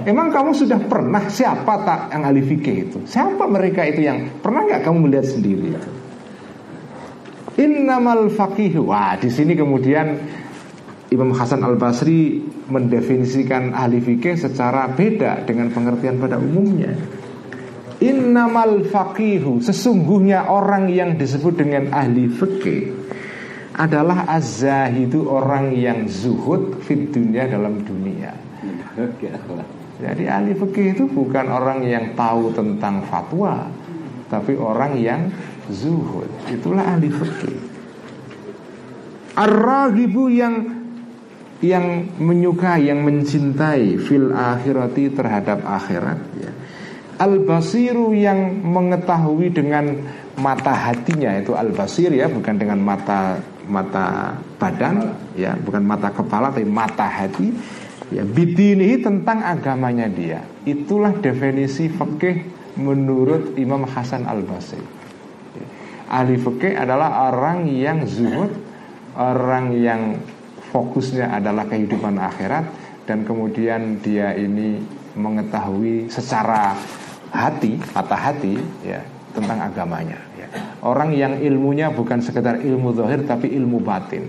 Emang 0.07 0.31
kamu 0.31 0.55
sudah 0.55 0.79
pernah 0.87 1.27
siapa 1.27 1.83
tak 1.83 2.15
yang 2.15 2.23
ahli 2.27 2.43
fikih 2.43 2.77
itu? 2.87 2.99
Siapa 3.07 3.47
mereka 3.51 3.83
itu 3.83 4.07
yang 4.07 4.39
pernah 4.39 4.63
nggak 4.67 4.83
kamu 4.87 4.99
melihat 5.11 5.27
sendiri 5.27 5.75
itu? 5.75 5.91
Innamal 7.57 8.31
faqih. 8.31 8.79
Wah, 8.83 9.17
di 9.19 9.33
sini 9.33 9.59
kemudian 9.59 10.07
Imam 11.11 11.35
Hasan 11.35 11.65
Al 11.65 11.75
Basri 11.75 12.39
mendefinisikan 12.71 13.75
ahli 13.75 14.03
fikih 14.03 14.39
secara 14.39 14.91
beda 14.91 15.47
dengan 15.47 15.75
pengertian 15.75 16.23
pada 16.23 16.39
umumnya. 16.39 16.93
Innamal 17.97 18.85
faqihu 18.93 19.65
Sesungguhnya 19.65 20.53
orang 20.53 20.93
yang 20.93 21.17
disebut 21.17 21.57
dengan 21.57 21.89
ahli 21.97 22.29
fikih 22.29 22.93
Adalah 23.73 24.29
az-zahidu 24.37 25.25
orang 25.25 25.73
yang 25.73 26.05
zuhud 26.05 26.85
Fit 26.85 27.09
dunia 27.09 27.49
dalam 27.49 27.81
dunia 27.81 28.37
jadi 29.97 30.29
ahli 30.29 30.53
fikih 30.53 30.87
itu 30.93 31.05
bukan 31.09 31.49
orang 31.49 31.81
yang 31.89 32.13
tahu 32.13 32.53
tentang 32.53 33.01
fatwa, 33.09 33.65
tapi 34.29 34.53
orang 34.53 35.01
yang 35.01 35.33
zuhud. 35.73 36.29
Itulah 36.53 36.97
ahli 36.97 37.09
fikih. 37.09 37.59
Ar-raghibu 39.37 40.29
yang 40.29 40.55
yang 41.65 42.13
menyukai, 42.21 42.93
yang 42.93 43.01
mencintai 43.01 43.97
fil 43.97 44.37
akhirati 44.37 45.09
terhadap 45.17 45.65
akhirat 45.65 46.21
ya. 46.37 46.53
Al-basiru 47.17 48.13
yang 48.13 48.61
mengetahui 48.61 49.49
dengan 49.49 49.89
mata 50.37 50.77
hatinya 50.77 51.33
itu 51.41 51.57
al-basir 51.57 52.13
ya, 52.13 52.29
bukan 52.29 52.61
dengan 52.61 52.77
mata 52.85 53.41
mata 53.65 54.37
badan 54.61 55.17
ya, 55.33 55.57
bukan 55.57 55.81
mata 55.81 56.13
kepala 56.13 56.53
tapi 56.53 56.69
mata 56.69 57.09
hati 57.09 57.57
ya 58.11 58.23
bidinihi 58.23 59.03
tentang 59.03 59.43
agamanya 59.43 60.07
dia. 60.11 60.43
Itulah 60.67 61.15
definisi 61.19 61.91
fikih 61.91 62.43
menurut 62.77 63.57
Imam 63.57 63.87
Hasan 63.89 64.29
Al 64.29 64.45
Basri 64.45 64.97
ahli 66.07 66.39
fikih 66.39 66.79
adalah 66.79 67.31
orang 67.31 67.67
yang 67.67 68.07
zuhud 68.07 68.51
orang 69.19 69.75
yang 69.75 70.03
fokusnya 70.71 71.35
adalah 71.35 71.67
kehidupan 71.67 72.19
akhirat 72.19 72.67
dan 73.07 73.27
kemudian 73.27 74.03
dia 74.03 74.35
ini 74.35 74.83
mengetahui 75.17 76.11
secara 76.11 76.75
hati 77.31 77.79
mata 77.95 78.17
hati 78.17 78.59
ya 78.87 79.03
tentang 79.35 79.69
agamanya. 79.69 80.17
Ya. 80.37 80.49
orang 80.81 81.13
yang 81.13 81.37
ilmunya 81.37 81.93
bukan 81.93 82.25
sekedar 82.25 82.61
ilmu 82.61 82.97
zahir 82.97 83.25
tapi 83.29 83.53
ilmu 83.53 83.85
batin. 83.85 84.25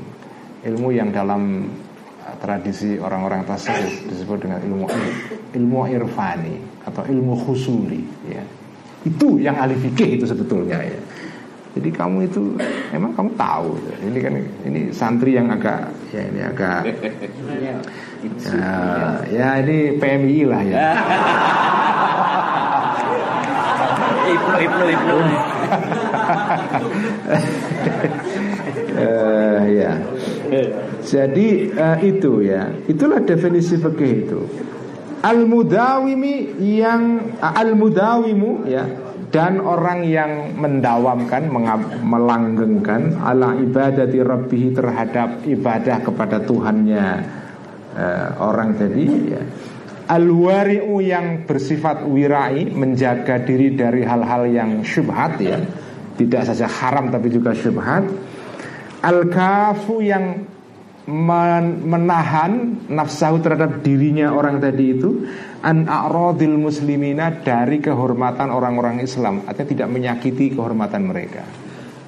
Ilmu 0.67 0.89
yang 0.91 1.15
dalam 1.15 1.71
tradisi 2.41 2.99
orang-orang 2.99 3.47
tasawuf 3.47 4.07
disebut 4.11 4.43
dengan 4.43 4.59
ilmu 4.63 4.85
ilmu 5.55 5.79
irfani 5.87 6.55
atau 6.83 7.03
ilmu 7.07 7.33
khusuli 7.47 8.03
ya. 8.27 8.43
Itu 9.07 9.39
yang 9.39 9.55
ahli 9.55 9.79
fikih 9.79 10.19
itu 10.19 10.25
sebetulnya 10.27 10.83
ya. 10.83 10.99
Jadi 11.77 11.93
kamu 11.93 12.25
itu 12.25 12.57
emang 12.89 13.13
kamu 13.13 13.37
tahu 13.37 13.77
ini 14.01 14.17
kan 14.17 14.33
ini 14.65 14.81
santri 14.89 15.37
yang 15.37 15.45
agak 15.53 15.85
ya 16.09 16.25
ini 16.25 16.41
agak 16.41 16.81
ya, 17.61 17.75
ya 19.29 19.47
ini 19.61 19.77
PMI 20.01 20.39
lah 20.49 20.61
ya. 20.65 20.89
Ibnu 24.27 24.57
Ibnu 24.57 24.85
Ibnu. 24.91 25.17
ya. 29.77 29.91
Jadi 31.07 31.71
uh, 31.71 31.97
itu 32.03 32.43
ya, 32.43 32.67
itulah 32.83 33.23
definisi 33.23 33.79
fikih 33.79 34.13
itu. 34.27 34.41
Al 35.23 35.47
mudawimi 35.47 36.59
yang 36.59 37.33
uh, 37.39 37.55
al 37.55 37.73
mudawimu 37.79 38.67
ya 38.67 39.07
dan 39.27 39.59
orang 39.59 40.07
yang 40.07 40.55
mendawamkan 40.55 41.51
melanggengkan 42.03 43.19
ala 43.19 43.59
ibadati 43.59 44.23
rabbih 44.23 44.71
terhadap 44.71 45.43
ibadah 45.43 45.97
kepada 45.99 46.39
Tuhannya 46.47 47.07
eh, 47.91 48.27
orang 48.39 48.69
tadi 48.79 49.05
ya. 49.27 49.43
Al-wari'u 50.07 51.03
yang 51.03 51.43
bersifat 51.43 52.07
wirai 52.07 52.71
menjaga 52.71 53.43
diri 53.43 53.75
dari 53.75 54.07
hal-hal 54.07 54.47
yang 54.47 54.79
syubhat 54.79 55.35
ya. 55.43 55.59
Tidak 56.15 56.47
saja 56.47 56.63
haram 56.63 57.11
tapi 57.11 57.27
juga 57.27 57.51
syubhat. 57.51 58.07
Al-kafu 59.03 59.99
yang 59.99 60.47
menahan 61.07 62.83
nafsahu 62.91 63.39
terhadap 63.39 63.79
dirinya 63.79 64.35
orang 64.35 64.59
tadi 64.59 64.91
itu 64.91 65.23
an 65.63 65.87
a'radil 65.87 66.59
muslimina 66.59 67.31
dari 67.31 67.79
kehormatan 67.79 68.51
orang-orang 68.51 68.99
Islam. 68.99 69.47
Artinya 69.47 69.71
tidak 69.71 69.89
menyakiti 69.89 70.51
kehormatan 70.51 71.07
mereka. 71.07 71.47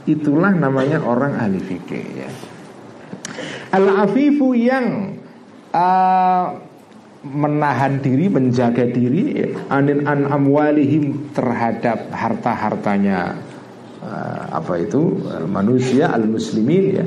Itulah 0.04 0.52
namanya 0.52 1.00
orang 1.00 1.40
ahli 1.40 1.64
fikih 1.64 2.06
ya. 2.12 2.30
Al-afifu 3.72 4.52
yang 4.52 5.16
uh, 5.72 6.60
menahan 7.24 8.04
diri 8.04 8.28
menjaga 8.28 8.84
diri 8.84 9.48
anin 9.72 10.04
an 10.12 10.28
amwalihim 10.28 11.32
terhadap 11.32 12.12
harta-hartanya 12.12 13.40
uh, 14.04 14.60
apa 14.60 14.76
itu? 14.84 15.24
Manusia 15.48 16.12
al-muslimin 16.12 16.84
ya 16.92 17.06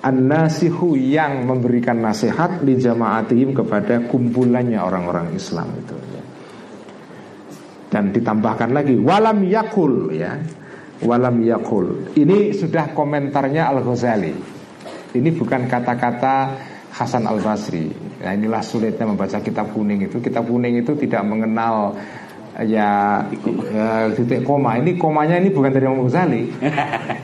An-nasihu 0.00 0.96
yang 0.96 1.44
memberikan 1.44 2.00
nasihat 2.00 2.64
di 2.64 2.80
jamaatihim 2.80 3.52
kepada 3.52 4.00
kumpulannya 4.08 4.80
orang-orang 4.80 5.36
Islam 5.36 5.68
itu 5.76 5.92
ya. 5.92 6.24
Dan 7.92 8.08
ditambahkan 8.08 8.72
lagi 8.72 8.96
walam 8.96 9.44
yakul 9.44 10.08
ya. 10.16 10.40
Walam 11.04 11.44
yakul. 11.44 12.16
Ini 12.16 12.56
sudah 12.56 12.96
komentarnya 12.96 13.68
Al-Ghazali. 13.68 14.32
Ini 15.16 15.28
bukan 15.36 15.68
kata-kata 15.68 16.56
Hasan 16.96 17.24
Al-Basri. 17.24 17.88
Nah, 18.20 18.36
inilah 18.36 18.60
sulitnya 18.60 19.08
membaca 19.08 19.40
kitab 19.40 19.72
kuning 19.72 20.04
itu. 20.04 20.20
Kitab 20.20 20.44
kuning 20.44 20.80
itu 20.80 20.92
tidak 20.96 21.24
mengenal 21.24 21.96
ya, 22.60 23.20
ya 23.72 24.12
titik 24.12 24.44
koma. 24.44 24.76
Ini 24.76 25.00
komanya 25.00 25.40
ini 25.40 25.48
bukan 25.48 25.72
dari 25.72 25.84
Imam 25.88 26.04
Ghazali. 26.04 26.42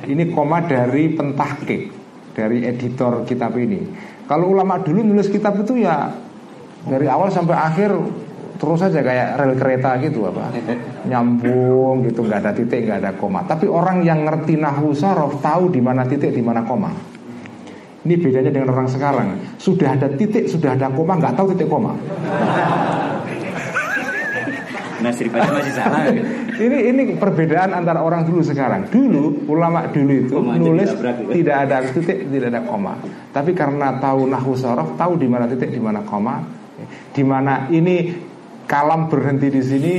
Ini 0.08 0.24
koma 0.32 0.64
dari 0.64 1.12
pentahkik 1.12 2.05
dari 2.36 2.68
editor 2.68 3.24
kitab 3.24 3.56
ini. 3.56 3.80
Kalau 4.28 4.52
ulama 4.52 4.76
dulu 4.84 5.00
nulis 5.00 5.32
kitab 5.32 5.56
itu 5.56 5.80
ya 5.80 6.12
dari 6.84 7.08
awal 7.08 7.32
sampai 7.32 7.56
akhir 7.56 7.96
terus 8.56 8.80
saja 8.80 9.00
kayak 9.04 9.36
rel 9.36 9.52
kereta 9.56 10.00
gitu 10.00 10.32
apa 10.32 10.48
nyambung 11.10 12.08
gitu 12.08 12.24
nggak 12.24 12.40
ada 12.44 12.52
titik 12.52 12.84
nggak 12.84 13.00
ada 13.00 13.12
koma. 13.16 13.40
Tapi 13.48 13.64
orang 13.64 14.04
yang 14.04 14.28
ngerti 14.28 14.60
nahu 14.60 14.92
sorof 14.92 15.40
tahu 15.40 15.72
di 15.72 15.80
mana 15.80 16.04
titik 16.04 16.36
di 16.36 16.44
mana 16.44 16.60
koma. 16.60 16.92
Ini 18.06 18.14
bedanya 18.22 18.54
dengan 18.54 18.70
orang 18.70 18.86
sekarang. 18.86 19.58
Sudah 19.58 19.98
ada 19.98 20.06
titik, 20.14 20.46
sudah 20.46 20.78
ada 20.78 20.86
koma, 20.94 21.18
nggak 21.18 21.34
tahu 21.34 21.50
titik 21.56 21.66
koma. 21.66 21.90
Pada 25.26 25.50
masih 25.50 25.74
salah. 25.74 26.06
ini 26.56 26.78
ini 26.90 27.02
perbedaan 27.16 27.76
antara 27.76 28.00
orang 28.00 28.24
dulu 28.24 28.40
sekarang. 28.40 28.88
Dulu 28.88 29.48
ulama 29.48 29.88
dulu 29.88 30.12
itu 30.12 30.32
Koma 30.32 30.56
nulis 30.56 30.90
ditabrak 30.90 31.14
gitu. 31.20 31.30
tidak 31.36 31.56
ada 31.66 31.76
titik, 31.92 32.18
tidak 32.32 32.48
ada 32.52 32.60
koma. 32.64 32.94
Tapi 33.32 33.50
karena 33.52 33.96
tahu 34.00 34.20
nahwu 34.28 34.54
sorof, 34.56 34.96
tahu 34.96 35.20
di 35.20 35.28
mana 35.28 35.44
titik, 35.46 35.70
di 35.70 35.80
mana 35.80 36.00
koma, 36.02 36.40
di 37.12 37.22
mana 37.24 37.68
ini 37.68 38.16
kalam 38.64 39.08
berhenti 39.12 39.48
di 39.52 39.62
sini, 39.62 39.94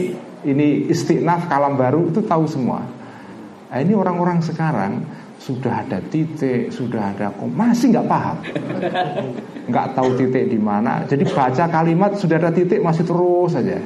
ini 0.46 0.90
istiqnaf 0.90 1.48
kalam 1.48 1.78
baru 1.78 2.10
itu 2.10 2.26
tahu 2.26 2.44
semua. 2.50 2.82
Nah, 3.68 3.80
ini 3.84 3.94
orang-orang 3.94 4.40
sekarang 4.40 5.04
sudah 5.38 5.86
ada 5.86 6.02
titik, 6.02 6.74
sudah 6.74 7.14
ada 7.14 7.30
koma, 7.36 7.70
masih 7.70 7.94
nggak 7.94 8.08
paham, 8.10 8.38
nggak 9.70 9.88
tahu 9.94 10.10
titik 10.18 10.50
di 10.50 10.60
mana. 10.60 11.06
Jadi 11.06 11.24
baca 11.30 11.66
kalimat 11.70 12.18
sudah 12.18 12.42
ada 12.42 12.50
titik 12.50 12.82
masih 12.82 13.06
terus 13.06 13.54
saja. 13.54 13.78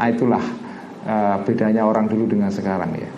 Nah, 0.00 0.08
itulah 0.08 0.69
uh, 1.06 1.36
bedanya 1.44 1.86
orang 1.86 2.08
dulu 2.08 2.26
dengan 2.26 2.52
sekarang 2.52 2.92
ya. 2.96 3.10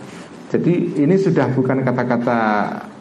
Jadi 0.52 1.00
ini 1.00 1.16
sudah 1.16 1.48
bukan 1.56 1.80
kata-kata 1.80 2.38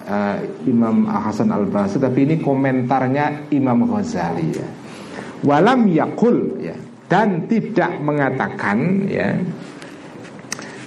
uh, 0.07 0.37
Imam 0.63 1.03
Hasan 1.03 1.51
Al 1.51 1.67
Basri, 1.67 1.99
tapi 1.99 2.23
ini 2.23 2.35
komentarnya 2.39 3.51
Imam 3.51 3.83
Ghazali 3.83 4.47
ya. 4.55 4.67
Walam 5.41 5.89
yakul 5.89 6.61
ya 6.61 6.77
dan 7.11 7.49
tidak 7.51 7.99
mengatakan 7.99 9.09
ya 9.09 9.35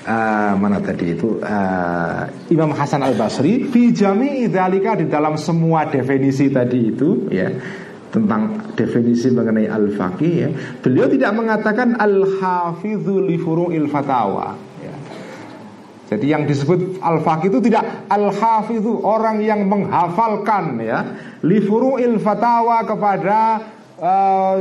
uh, 0.08 0.52
mana 0.56 0.80
tadi 0.80 1.12
itu 1.12 1.36
uh, 1.42 2.24
Imam 2.48 2.72
Hasan 2.72 3.04
Al 3.04 3.12
Basri 3.12 3.68
fi 3.68 3.92
jami'i 3.92 4.48
dzalika 4.48 4.96
di 4.96 5.06
dalam 5.10 5.36
semua 5.36 5.84
definisi 5.84 6.48
tadi 6.48 6.80
itu 6.88 7.28
ya 7.28 7.52
tentang 8.14 8.70
definisi 8.78 9.34
mengenai 9.34 9.66
al-faqih 9.66 10.34
ya. 10.38 10.48
Beliau 10.78 11.10
tidak 11.10 11.34
mengatakan 11.34 11.98
al-hafidhu 11.98 13.26
li 13.26 13.34
furu'il 13.34 13.90
fatawa 13.90 14.54
ya. 14.78 14.94
Jadi 16.14 16.26
yang 16.30 16.46
disebut 16.46 17.02
al-faqih 17.02 17.50
itu 17.50 17.58
tidak 17.66 18.06
al-hafidhu 18.06 19.02
orang 19.02 19.42
yang 19.42 19.66
menghafalkan 19.66 20.78
ya 20.78 20.98
li 21.42 21.58
furu'il 21.58 22.22
fatawa 22.22 22.86
kepada 22.86 23.38
eh, 23.98 24.56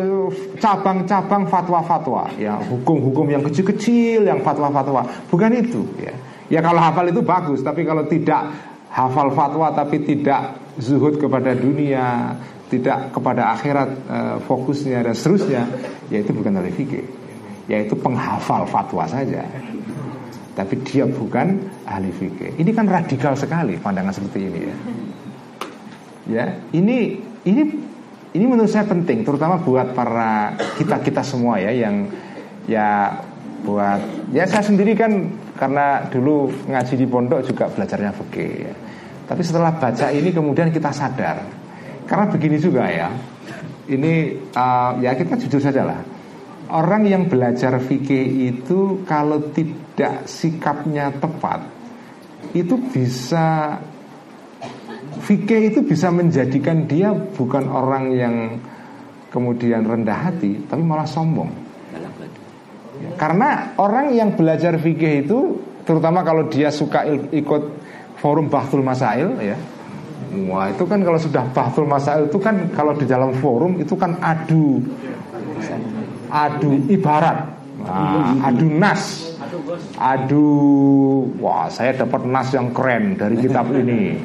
cabang-cabang 0.57 1.45
fatwa-fatwa 1.45 2.33
ya 2.41 2.57
hukum-hukum 2.57 3.29
yang 3.29 3.45
kecil-kecil 3.45 4.25
yang 4.25 4.41
fatwa-fatwa 4.41 5.05
bukan 5.29 5.51
itu 5.61 5.85
ya 6.01 6.13
ya 6.49 6.59
kalau 6.61 6.81
hafal 6.81 7.05
itu 7.09 7.21
bagus 7.25 7.61
tapi 7.65 7.85
kalau 7.85 8.05
tidak 8.05 8.49
hafal 8.93 9.33
fatwa 9.33 9.73
tapi 9.73 10.05
tidak 10.05 10.57
zuhud 10.77 11.17
kepada 11.17 11.57
dunia 11.57 12.37
tidak 12.79 13.13
kepada 13.13 13.53
akhirat 13.53 13.89
eh, 14.09 14.37
fokusnya 14.49 15.05
dan 15.05 15.13
seterusnya 15.13 15.63
yaitu 16.09 16.33
bukan 16.33 16.57
ahli 16.57 16.73
fikih 16.73 17.05
yaitu 17.69 17.95
penghafal 17.95 18.67
fatwa 18.67 19.07
saja. 19.07 19.45
Tapi 20.53 20.85
dia 20.85 21.09
bukan 21.09 21.57
ahli 21.89 22.13
fikih. 22.13 22.61
Ini 22.61 22.71
kan 22.75 22.85
radikal 22.85 23.33
sekali 23.33 23.77
pandangan 23.79 24.13
seperti 24.13 24.39
ini 24.41 24.61
ya. 24.61 24.75
Ya 26.23 26.45
ini 26.71 27.19
ini 27.43 27.61
ini 28.33 28.45
menurut 28.49 28.69
saya 28.69 28.85
penting 28.89 29.21
terutama 29.21 29.61
buat 29.61 29.93
para 29.93 30.57
kita 30.77 31.01
kita 31.05 31.21
semua 31.21 31.61
ya 31.61 31.69
yang 31.69 32.09
ya 32.65 33.13
buat 33.63 34.01
ya 34.35 34.43
saya 34.43 34.63
sendiri 34.65 34.97
kan 34.97 35.29
karena 35.55 36.03
dulu 36.09 36.51
ngaji 36.67 36.93
di 36.99 37.07
pondok 37.07 37.45
juga 37.47 37.69
belajarnya 37.71 38.11
fikih 38.11 38.53
ya. 38.67 38.73
tapi 39.29 39.41
setelah 39.45 39.71
baca 39.71 40.11
ini 40.11 40.33
kemudian 40.35 40.73
kita 40.73 40.91
sadar 40.91 41.62
karena 42.13 42.29
begini 42.29 42.61
juga 42.61 42.85
ya. 42.85 43.09
Ini 43.89 44.13
uh, 44.53 45.01
ya 45.01 45.17
kita 45.17 45.35
jujur 45.41 45.59
saja 45.59 45.81
lah 45.81 46.13
orang 46.73 47.05
yang 47.05 47.23
belajar 47.29 47.77
fikih 47.77 48.49
itu 48.49 49.05
kalau 49.05 49.53
tidak 49.53 50.25
sikapnya 50.25 51.13
tepat 51.21 51.69
itu 52.57 52.75
bisa 52.89 53.77
fikih 55.23 55.73
itu 55.73 55.79
bisa 55.85 56.09
menjadikan 56.09 56.89
dia 56.89 57.13
bukan 57.13 57.69
orang 57.69 58.05
yang 58.17 58.35
kemudian 59.29 59.85
rendah 59.85 60.29
hati 60.29 60.65
tapi 60.65 60.81
malah 60.81 61.05
sombong. 61.05 61.49
Ya, 63.01 63.09
karena 63.17 63.73
orang 63.77 64.13
yang 64.13 64.33
belajar 64.33 64.77
fikih 64.81 65.25
itu 65.25 65.61
terutama 65.85 66.25
kalau 66.25 66.49
dia 66.49 66.73
suka 66.73 67.05
ikut 67.33 67.63
forum 68.17 68.49
bahtul 68.49 68.85
masail 68.85 69.37
ya 69.41 69.57
Wah 70.49 70.71
itu 70.71 70.83
kan 70.87 70.99
kalau 71.03 71.19
sudah 71.19 71.43
bahtul 71.53 71.85
masail 71.85 72.29
itu 72.29 72.39
kan 72.39 72.71
kalau 72.73 72.95
di 72.95 73.05
dalam 73.05 73.35
forum 73.37 73.77
itu 73.77 73.93
kan 73.93 74.17
adu. 74.23 74.81
Adu 76.33 76.69
ibarat. 76.89 77.37
Nah, 77.83 78.47
adu 78.47 78.67
nas. 78.73 79.33
Adu 79.99 80.47
wah 81.37 81.69
saya 81.69 81.93
dapat 81.93 82.25
nas 82.25 82.49
yang 82.55 82.71
keren 82.71 83.19
dari 83.19 83.37
kitab 83.37 83.69
ini. 83.81 84.17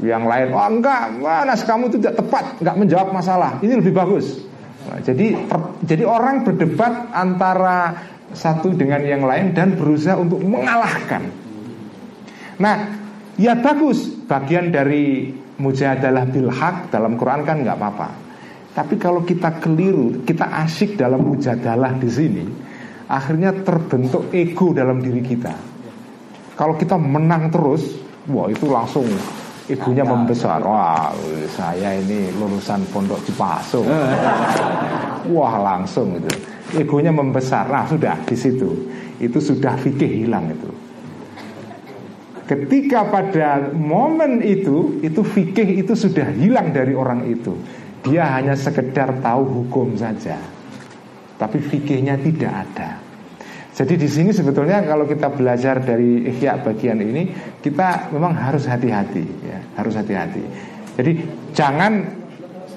Yang 0.00 0.24
lain 0.24 0.46
wah 0.54 0.66
enggak 0.70 1.02
wah, 1.20 1.42
nas 1.44 1.60
kamu 1.66 1.92
itu 1.92 1.96
tidak 2.00 2.24
tepat 2.24 2.44
enggak 2.62 2.76
menjawab 2.78 3.08
masalah. 3.10 3.50
Ini 3.60 3.80
lebih 3.80 3.92
bagus. 3.96 4.40
Nah, 4.88 4.98
jadi 5.04 5.36
per- 5.44 5.76
jadi 5.84 6.04
orang 6.08 6.42
berdebat 6.46 7.12
antara 7.12 7.94
satu 8.30 8.72
dengan 8.74 9.02
yang 9.02 9.26
lain 9.26 9.52
dan 9.52 9.74
berusaha 9.74 10.14
untuk 10.14 10.38
mengalahkan. 10.40 11.30
Nah 12.60 12.76
ya 13.40 13.56
bagus 13.56 14.19
bagian 14.30 14.70
dari 14.70 15.34
mujadalah 15.58 16.22
bil 16.30 16.46
haq 16.46 16.94
dalam 16.94 17.18
Quran 17.18 17.42
kan 17.42 17.66
nggak 17.66 17.74
apa-apa 17.74 18.08
tapi 18.70 18.94
kalau 18.94 19.26
kita 19.26 19.58
keliru 19.58 20.22
kita 20.22 20.46
asyik 20.62 20.94
dalam 20.94 21.26
mujadalah 21.26 21.98
di 21.98 22.06
sini 22.06 22.44
akhirnya 23.10 23.50
terbentuk 23.66 24.30
ego 24.30 24.70
dalam 24.70 25.02
diri 25.02 25.18
kita 25.26 25.54
kalau 26.54 26.78
kita 26.78 26.94
menang 26.94 27.50
terus 27.50 27.98
wah 28.30 28.46
itu 28.46 28.70
langsung 28.70 29.10
egonya 29.66 30.06
membesar 30.06 30.62
wah 30.62 31.10
saya 31.50 31.98
ini 31.98 32.30
lulusan 32.34 32.86
pondok 32.90 33.22
Cipaso. 33.26 33.86
Wah 35.34 35.54
langsung 35.60 36.16
itu. 36.16 36.32
Egonya 36.80 37.12
membesar. 37.12 37.68
Nah 37.68 37.84
sudah 37.84 38.16
di 38.24 38.32
situ. 38.32 38.72
Itu 39.20 39.36
sudah 39.36 39.76
fikih 39.76 40.24
hilang 40.24 40.48
itu. 40.48 40.79
Ketika 42.50 43.06
pada 43.06 43.70
momen 43.70 44.42
itu, 44.42 44.98
itu 45.06 45.22
fikih 45.22 45.86
itu 45.86 45.94
sudah 45.94 46.34
hilang 46.34 46.74
dari 46.74 46.98
orang 46.98 47.30
itu. 47.30 47.54
Dia 48.02 48.26
hanya 48.26 48.58
sekedar 48.58 49.22
tahu 49.22 49.62
hukum 49.62 49.94
saja. 49.94 50.34
Tapi 51.38 51.62
fikihnya 51.62 52.18
tidak 52.18 52.50
ada. 52.66 52.98
Jadi 53.70 53.94
di 53.94 54.10
sini 54.10 54.34
sebetulnya 54.34 54.82
kalau 54.82 55.06
kita 55.06 55.30
belajar 55.30 55.78
dari 55.78 56.26
ihya 56.26 56.58
bagian 56.58 56.98
ini, 56.98 57.30
kita 57.62 58.10
memang 58.10 58.34
harus 58.34 58.66
hati-hati, 58.66 59.24
ya, 59.46 59.62
harus 59.78 59.94
hati-hati. 59.94 60.42
Jadi 60.98 61.12
jangan 61.54 62.02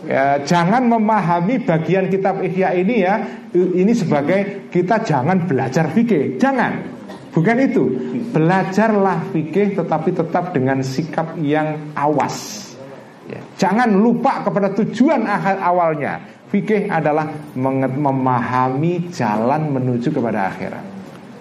ya, 0.06 0.38
jangan 0.46 0.86
memahami 0.86 1.66
bagian 1.66 2.14
kitab 2.14 2.46
ihya 2.46 2.78
ini 2.78 2.96
ya, 3.02 3.26
ini 3.58 3.90
sebagai 3.98 4.70
kita 4.70 5.02
jangan 5.02 5.50
belajar 5.50 5.90
fikih, 5.90 6.38
jangan. 6.38 6.93
Bukan 7.34 7.58
itu. 7.66 7.84
Belajarlah 8.30 9.34
fikih 9.34 9.74
tetapi 9.74 10.10
tetap 10.14 10.54
dengan 10.54 10.86
sikap 10.86 11.34
yang 11.42 11.82
awas. 11.98 12.70
Ya. 13.26 13.42
Jangan 13.58 13.90
lupa 13.98 14.46
kepada 14.46 14.70
tujuan 14.78 15.26
awalnya. 15.60 16.22
Fikih 16.54 16.86
adalah 16.86 17.34
memahami 17.58 19.10
jalan 19.10 19.74
menuju 19.74 20.14
kepada 20.14 20.54
akhirat. 20.54 20.86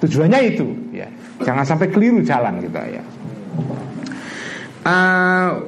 Tujuannya 0.01 0.41
itu, 0.49 0.67
ya. 0.97 1.05
Jangan 1.45 1.65
sampai 1.69 1.93
keliru 1.93 2.25
jalan 2.25 2.59
kita 2.65 2.83
ya. 2.89 3.03
Uh, 4.83 5.63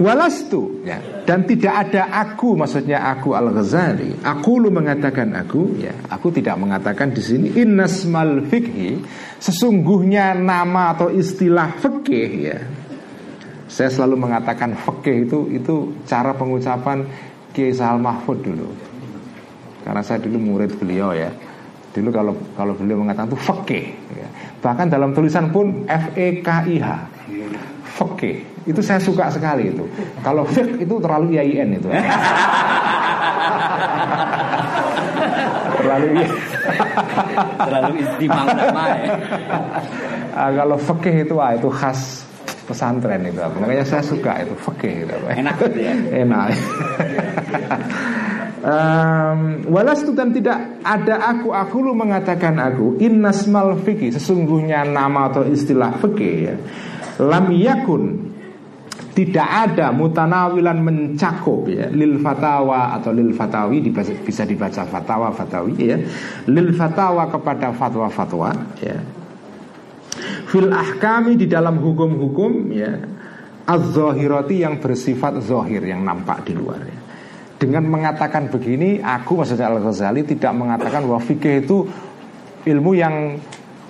Walastu. 0.00 0.80
Ya. 0.80 0.96
Dan 1.28 1.44
tidak 1.44 1.86
ada 1.86 2.08
aku 2.24 2.56
Maksudnya 2.56 3.04
aku 3.12 3.36
Al-Ghazali. 3.36 4.24
Aku 4.24 4.56
lu 4.56 4.72
mengatakan 4.72 5.36
aku 5.36 5.76
ya. 5.76 5.92
Aku 6.08 6.32
tidak 6.32 6.56
mengatakan 6.56 7.12
di 7.12 7.20
sini. 7.20 7.46
Innasmal 7.60 8.48
fikhi 8.48 9.04
Sesungguhnya 9.36 10.32
nama 10.32 10.96
atau 10.96 11.12
istilah 11.12 11.76
fikih 11.76 12.30
ya. 12.40 12.58
Saya 13.68 13.92
selalu 13.92 14.26
mengatakan 14.26 14.74
fikih 14.74 15.28
itu 15.28 15.38
Itu 15.52 15.74
cara 16.08 16.32
pengucapan 16.32 17.04
Kiai 17.52 17.76
Sahal 17.76 18.00
Mahfud 18.00 18.40
dulu. 18.40 18.72
Karena 19.84 20.00
saya 20.00 20.24
dulu 20.24 20.40
murid 20.40 20.80
beliau 20.80 21.12
ya. 21.12 21.28
Dulu 21.92 22.08
kalau 22.08 22.32
kalau 22.56 22.72
beliau 22.72 23.04
mengatakan 23.04 23.28
itu 23.28 23.38
fikih 23.38 23.86
ya. 24.16 24.28
Bahkan 24.64 24.86
dalam 24.88 25.12
tulisan 25.12 25.52
pun 25.52 25.84
F-E-K-I-H 25.84 26.88
Fikih 28.00 28.49
itu 28.68 28.80
saya 28.84 29.00
suka 29.00 29.32
sekali 29.32 29.72
itu. 29.72 29.84
Kalau 30.20 30.44
fiqh 30.44 30.84
itu 30.84 30.94
terlalu 31.00 31.36
IAIN 31.36 31.80
itu. 31.80 31.88
terlalu 35.80 36.28
terlalu 37.64 37.92
istimewa 38.04 38.84
ya. 39.00 39.08
Uh, 40.30 40.50
kalau 40.54 40.76
fikih 40.78 41.26
itu 41.26 41.34
ah, 41.40 41.52
itu 41.56 41.68
khas 41.72 42.22
pesantren 42.68 43.26
itu 43.26 43.40
Makanya 43.40 43.82
saya 43.82 44.02
suka 44.04 44.44
itu 44.44 44.54
fikih 44.54 45.08
itu. 45.08 45.16
Enak 45.26 45.54
gitu 45.58 45.78
ya. 45.80 45.94
Enak. 46.22 46.46
um, 48.62 49.64
walastu 49.68 50.12
dan 50.14 50.30
tidak 50.30 50.80
ada 50.84 51.34
aku 51.34 51.50
aku 51.50 51.76
lu 51.82 51.92
mengatakan 51.96 52.56
aku 52.60 53.00
innasmal 53.00 53.76
fikih 53.80 54.14
sesungguhnya 54.14 54.86
nama 54.86 55.32
atau 55.32 55.42
istilah 55.48 55.96
fikih 55.98 56.34
ya 56.44 56.54
lam 57.20 57.52
yakun 57.52 58.29
tidak 59.10 59.48
ada 59.70 59.90
mutanawilan 59.90 60.78
mencakup 60.78 61.66
ya. 61.66 61.90
Lil 61.90 62.22
fatawa 62.22 62.94
atau 62.94 63.10
lil 63.10 63.34
fatawi 63.34 63.82
dibaca, 63.82 64.12
bisa 64.22 64.46
dibaca 64.46 64.86
fatawa 64.86 65.34
fatawi 65.34 65.74
ya. 65.76 65.98
Lil 66.46 66.70
fatawa 66.74 67.26
kepada 67.26 67.74
fatwa 67.74 68.06
fatwa 68.06 68.50
ya. 68.78 68.98
Fil 70.50 70.70
ahkami 70.70 71.34
di 71.38 71.46
dalam 71.50 71.78
hukum-hukum 71.82 72.70
ya. 72.70 72.92
Az-zahirati 73.70 74.66
yang 74.66 74.82
bersifat 74.82 75.38
zahir 75.46 75.82
yang 75.86 76.02
nampak 76.02 76.42
di 76.46 76.54
luar 76.58 76.82
ya. 76.82 76.98
Dengan 77.60 77.84
mengatakan 77.92 78.48
begini, 78.48 79.04
aku 79.04 79.36
maksudnya 79.36 79.68
Al-Ghazali 79.68 80.24
tidak 80.24 80.56
mengatakan 80.56 81.04
bahwa 81.04 81.20
fikih 81.20 81.60
itu 81.60 81.84
ilmu 82.64 82.96
yang 82.96 83.36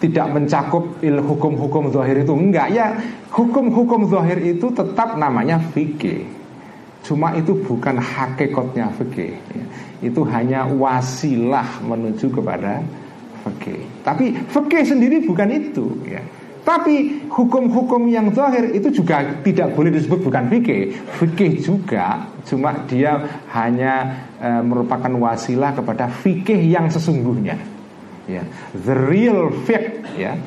tidak 0.01 0.27
mencakup 0.33 0.99
il 1.05 1.21
hukum-hukum 1.21 1.93
zahir 1.93 2.25
itu. 2.25 2.33
Enggak 2.33 2.73
ya. 2.73 2.97
Hukum-hukum 3.31 4.09
zahir 4.09 4.41
itu 4.41 4.73
tetap 4.73 5.21
namanya 5.21 5.61
fikih. 5.71 6.25
Cuma 7.05 7.37
itu 7.37 7.57
bukan 7.65 7.97
hakikatnya 7.97 8.93
fikih 8.93 9.33
ya. 9.33 9.65
itu 10.05 10.21
hanya 10.29 10.69
wasilah 10.69 11.81
menuju 11.85 12.29
kepada 12.29 12.85
fikih. 13.45 13.81
Tapi 14.05 14.37
fikih 14.49 14.85
sendiri 14.85 15.17
bukan 15.25 15.49
itu 15.49 15.97
ya. 16.05 16.21
Tapi 16.61 17.25
hukum-hukum 17.33 18.05
yang 18.13 18.29
zahir 18.37 18.69
itu 18.77 18.93
juga 18.93 19.25
tidak 19.41 19.73
boleh 19.73 19.97
disebut 19.97 20.21
bukan 20.21 20.45
fikih. 20.53 20.93
Fikih 21.17 21.57
juga 21.65 22.29
cuma 22.45 22.77
dia 22.85 23.17
hanya 23.57 24.21
e, 24.37 24.49
merupakan 24.61 25.09
wasilah 25.17 25.73
kepada 25.73 26.05
fikih 26.09 26.61
yang 26.69 26.93
sesungguhnya 26.93 27.57
ya. 28.39 28.45
The 28.77 28.95
real 28.95 29.51
fact 29.67 30.15
ya. 30.15 30.39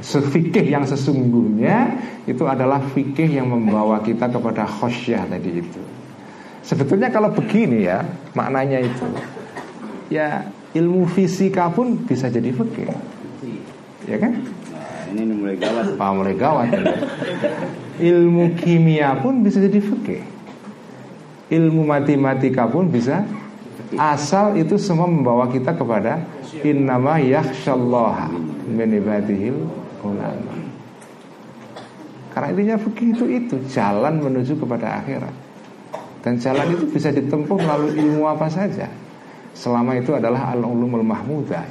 Sefikih 0.00 0.64
yang 0.64 0.88
sesungguhnya 0.88 2.00
itu 2.24 2.40
adalah 2.48 2.80
fikih 2.80 3.36
yang 3.36 3.52
membawa 3.52 4.00
kita 4.00 4.32
kepada 4.32 4.64
khosyah 4.64 5.28
tadi 5.28 5.60
itu. 5.60 5.82
Sebetulnya 6.64 7.12
kalau 7.12 7.28
begini 7.36 7.84
ya 7.84 8.00
maknanya 8.32 8.80
itu 8.80 9.06
ya 10.08 10.48
ilmu 10.72 11.04
fisika 11.04 11.68
pun 11.68 12.00
bisa 12.00 12.32
jadi 12.32 12.48
fikih. 12.48 12.88
Ya 14.08 14.16
kan? 14.16 14.40
Nah, 14.40 15.20
ini 15.20 15.34
mulai 15.36 15.56
gawat. 15.60 15.84
Pak 16.00 16.10
mulai 16.16 16.34
gawat 16.34 16.68
ya. 16.72 16.84
ilmu 18.00 18.56
kimia 18.56 19.20
pun 19.20 19.44
bisa 19.44 19.60
jadi 19.60 19.78
fikih. 19.84 20.22
Ilmu 21.50 21.82
matematika 21.84 22.64
pun 22.70 22.88
bisa 22.88 23.26
asal 23.98 24.54
itu 24.54 24.78
semua 24.78 25.10
membawa 25.10 25.50
kita 25.50 25.74
kepada 25.74 26.22
innama 26.62 27.18
yakhsyallaha 27.18 28.30
min 28.70 28.88
ibadihil 28.94 29.66
ulama. 30.06 30.54
Karena 32.30 32.46
intinya 32.54 32.76
begitu 32.78 33.24
itu 33.26 33.56
jalan 33.74 34.22
menuju 34.22 34.54
kepada 34.54 35.02
akhirat. 35.02 35.34
Dan 36.20 36.38
jalan 36.38 36.76
itu 36.76 36.84
bisa 36.92 37.10
ditempuh 37.10 37.58
melalui 37.58 37.96
ilmu 37.96 38.28
apa 38.28 38.46
saja. 38.46 38.86
Selama 39.56 39.98
itu 39.98 40.14
adalah 40.14 40.54
al-ulumul 40.54 41.02
mahmudah. 41.02 41.64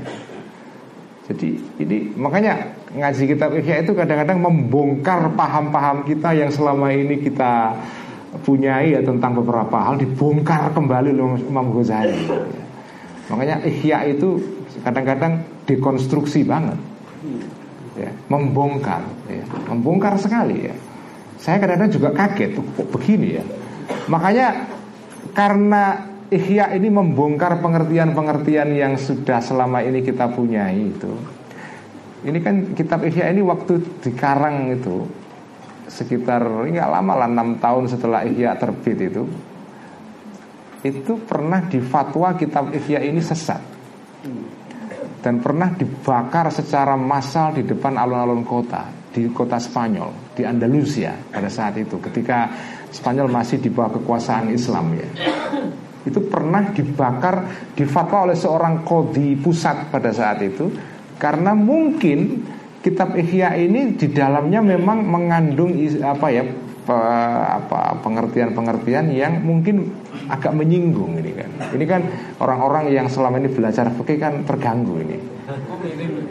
Jadi 1.29 1.61
ini 1.77 2.09
makanya 2.17 2.73
ngaji 2.89 3.23
kitab 3.29 3.53
Ihya 3.53 3.85
itu 3.85 3.93
kadang-kadang 3.93 4.41
membongkar 4.41 5.29
paham-paham 5.37 6.01
kita 6.09 6.33
yang 6.33 6.49
selama 6.49 6.89
ini 6.89 7.21
kita 7.21 7.77
punyai 8.45 8.93
ya 8.93 9.01
tentang 9.01 9.41
beberapa 9.41 9.77
hal 9.81 9.97
dibongkar 9.97 10.69
kembali 10.73 11.09
oleh 11.17 11.41
Imam 11.49 11.73
Ghazali. 11.73 12.29
Makanya 13.29 13.61
ihya 13.65 14.09
itu 14.09 14.37
kadang-kadang 14.81 15.41
dekonstruksi 15.65 16.45
banget. 16.45 16.77
Ya, 17.97 18.09
membongkar, 18.31 19.03
ya, 19.27 19.43
membongkar 19.67 20.15
sekali 20.15 20.71
ya. 20.71 20.75
Saya 21.35 21.59
kadang-kadang 21.59 21.91
juga 21.91 22.09
kaget 22.15 22.55
kok 22.55 22.87
begini 22.95 23.41
ya. 23.41 23.43
Makanya 24.07 24.47
karena 25.35 26.07
ihya 26.31 26.71
ini 26.77 26.87
membongkar 26.87 27.59
pengertian-pengertian 27.59 28.71
yang 28.71 28.93
sudah 28.95 29.43
selama 29.43 29.83
ini 29.83 29.99
kita 30.05 30.31
punyai 30.31 30.95
itu. 30.95 31.11
Ini 32.23 32.39
kan 32.39 32.55
kitab 32.75 33.03
ihya 33.03 33.31
ini 33.35 33.43
waktu 33.43 33.83
dikarang 34.03 34.75
itu 34.75 35.03
sekitar 35.89 36.45
nggak 36.45 36.89
lama 36.89 37.25
lah 37.25 37.27
enam 37.27 37.57
tahun 37.57 37.89
setelah 37.89 38.21
Ihya 38.23 38.55
terbit 38.61 39.01
itu 39.01 39.25
itu 40.79 41.13
pernah 41.27 41.59
difatwa 41.67 42.39
kitab 42.39 42.71
Ihya 42.71 43.03
ini 43.03 43.19
sesat. 43.19 43.59
Dan 45.19 45.43
pernah 45.43 45.75
dibakar 45.75 46.47
secara 46.47 46.95
massal 46.95 47.59
di 47.59 47.67
depan 47.67 47.99
alun-alun 47.99 48.47
kota 48.47 48.87
di 49.11 49.27
kota 49.35 49.59
Spanyol 49.59 50.31
di 50.31 50.47
Andalusia 50.47 51.11
pada 51.11 51.51
saat 51.51 51.75
itu 51.75 51.99
ketika 51.99 52.47
Spanyol 52.87 53.27
masih 53.27 53.59
di 53.59 53.67
bawah 53.67 53.99
kekuasaan 53.99 54.47
Islam 54.55 54.95
ya. 54.95 55.07
Itu 56.07 56.23
pernah 56.31 56.71
dibakar 56.71 57.35
difatwa 57.75 58.31
oleh 58.31 58.37
seorang 58.39 58.87
kodi 58.87 59.35
pusat 59.35 59.91
pada 59.91 60.15
saat 60.15 60.39
itu 60.39 60.71
karena 61.19 61.51
mungkin 61.51 62.47
kitab 62.79 63.15
Ihya 63.15 63.55
ini 63.59 63.95
di 63.95 64.07
dalamnya 64.11 64.63
memang 64.63 65.03
mengandung 65.03 65.75
apa 66.03 66.27
ya 66.31 66.43
apa 66.89 68.01
pengertian-pengertian 68.01 69.13
yang 69.13 69.45
mungkin 69.45 69.93
agak 70.25 70.57
menyinggung 70.57 71.21
ini 71.21 71.31
kan. 71.37 71.49
Ini 71.77 71.85
kan 71.85 72.01
orang-orang 72.41 72.89
yang 72.89 73.05
selama 73.05 73.37
ini 73.37 73.49
belajar 73.53 73.93
fikih 73.93 74.17
kan 74.17 74.41
terganggu 74.41 74.97
ini. 75.05 75.17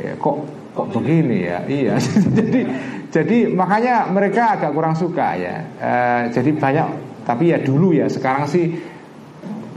Ya, 0.03 0.14
kok 0.18 0.36
kok 0.74 0.86
begini 0.94 1.46
ya? 1.46 1.62
Iya. 1.66 1.94
jadi 2.38 2.61
jadi 3.11 3.38
makanya 3.55 4.11
mereka 4.11 4.59
agak 4.59 4.74
kurang 4.74 4.99
suka 4.99 5.38
ya. 5.38 5.55
E, 5.78 5.92
jadi 6.34 6.51
banyak 6.55 6.88
Tapi 7.28 7.53
ya 7.53 7.61
dulu 7.61 7.92
ya, 7.92 8.09
sekarang 8.09 8.49
sih 8.49 8.72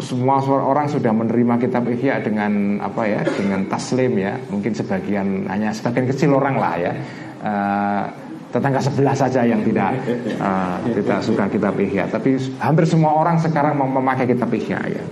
semua 0.02 0.42
orang 0.44 0.90
sudah 0.90 1.14
menerima 1.14 1.62
kitab 1.62 1.86
Ihya 1.88 2.20
dengan 2.26 2.82
apa 2.82 3.06
ya 3.06 3.22
dengan 3.24 3.70
taslim 3.70 4.18
ya. 4.18 4.36
Mungkin 4.50 4.74
sebagian 4.74 5.46
hanya 5.48 5.70
sebagian 5.72 6.10
kecil 6.10 6.34
orang 6.36 6.56
lah 6.58 6.74
ya. 6.76 6.94
Uh, 7.42 8.04
tetangga 8.52 8.84
sebelah 8.84 9.16
saja 9.16 9.48
yang 9.48 9.64
tidak 9.64 9.96
uh, 10.42 10.82
tidak 10.92 11.20
suka 11.24 11.48
kitab 11.48 11.78
Ihya. 11.78 12.10
Tapi 12.10 12.36
hampir 12.60 12.84
semua 12.90 13.16
orang 13.16 13.40
sekarang 13.40 13.78
memakai 13.78 14.28
kitab 14.28 14.50
Ihya 14.52 14.80
ya. 14.90 15.04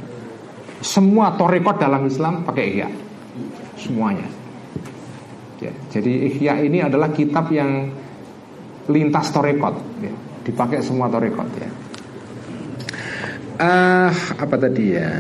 Semua 0.82 1.38
torekot 1.38 1.78
dalam 1.80 2.04
Islam 2.10 2.44
pakai 2.44 2.66
Ihya. 2.74 2.90
Semuanya. 3.80 4.28
Ya, 5.64 5.72
jadi 5.92 6.12
Ihya 6.34 6.54
ini 6.66 6.84
adalah 6.84 7.12
kitab 7.12 7.52
yang 7.52 7.92
lintas 8.90 9.30
torekot 9.30 9.76
ya, 10.02 10.10
dipakai 10.42 10.82
semua 10.82 11.06
torekot 11.12 11.46
ya 11.62 11.70
uh, 13.60 14.12
apa 14.40 14.56
tadi 14.56 14.86
ya? 14.96 15.12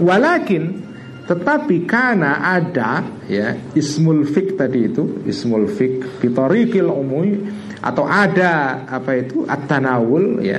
Walakin 0.00 0.82
tetapi 1.22 1.86
karena 1.86 2.42
ada 2.42 3.06
ya 3.30 3.54
ismul 3.78 4.26
fik 4.26 4.58
tadi 4.58 4.90
itu 4.90 5.22
ismul 5.22 5.70
fik 5.70 6.18
fitorikil 6.18 6.90
umum 6.90 7.46
atau 7.78 8.02
ada 8.10 8.82
apa 8.90 9.22
itu 9.22 9.46
at-tanawul 9.46 10.42
ya 10.42 10.58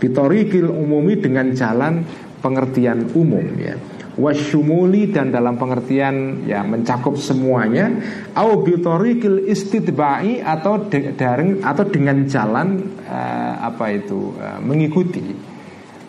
fitorikil 0.00 0.72
umumi 0.72 1.20
dengan 1.20 1.52
jalan 1.52 2.02
pengertian 2.40 3.12
umum 3.12 3.44
ya 3.60 3.76
wasyumuli 4.20 5.08
dan 5.08 5.32
dalam 5.32 5.56
pengertian 5.56 6.44
ya 6.44 6.60
mencakup 6.60 7.16
semuanya 7.16 7.88
au 8.36 8.60
bitorikil 8.60 9.48
istidbai 9.48 10.44
atau 10.44 10.86
daring 10.92 11.64
atau 11.64 11.84
dengan 11.88 12.28
jalan 12.28 12.84
uh, 13.08 13.54
apa 13.64 13.96
itu 13.96 14.36
uh, 14.36 14.60
mengikuti. 14.60 15.24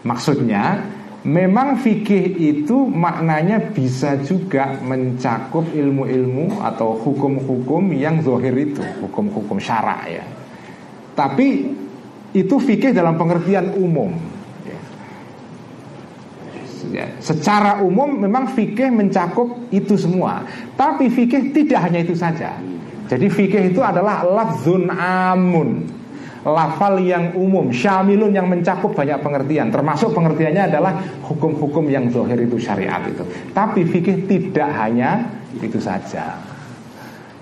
Maksudnya 0.04 0.84
memang 1.24 1.80
fikih 1.80 2.36
itu 2.38 2.86
maknanya 2.90 3.72
bisa 3.72 4.20
juga 4.22 4.76
mencakup 4.84 5.72
ilmu-ilmu 5.72 6.60
atau 6.60 7.00
hukum-hukum 7.00 7.96
yang 7.96 8.20
zohir 8.20 8.54
itu 8.60 8.84
hukum-hukum 9.02 9.58
syara 9.58 10.04
ya. 10.10 10.26
Tapi 11.16 11.48
itu 12.32 12.56
fikih 12.56 12.96
dalam 12.96 13.20
pengertian 13.20 13.76
umum 13.76 14.31
secara 17.22 17.82
umum 17.82 18.18
memang 18.18 18.52
fikih 18.52 18.90
mencakup 18.90 19.70
itu 19.70 19.94
semua. 19.96 20.46
Tapi 20.76 21.08
fikih 21.08 21.54
tidak 21.54 21.90
hanya 21.90 22.00
itu 22.02 22.18
saja. 22.18 22.58
Jadi 23.12 23.28
fikih 23.28 23.76
itu 23.76 23.84
adalah 23.84 24.24
lafzun 24.24 24.88
amun. 24.94 26.00
Lafal 26.42 27.06
yang 27.06 27.38
umum 27.38 27.70
syamilun 27.70 28.34
yang 28.34 28.50
mencakup 28.50 28.98
banyak 28.98 29.22
pengertian. 29.22 29.70
Termasuk 29.70 30.10
pengertiannya 30.16 30.74
adalah 30.74 30.98
hukum-hukum 31.30 31.86
yang 31.86 32.10
zohir 32.10 32.42
itu 32.42 32.58
syariat 32.58 33.06
itu. 33.06 33.22
Tapi 33.54 33.86
fikih 33.86 34.26
tidak 34.26 34.70
hanya 34.74 35.22
itu 35.62 35.78
saja. 35.78 36.34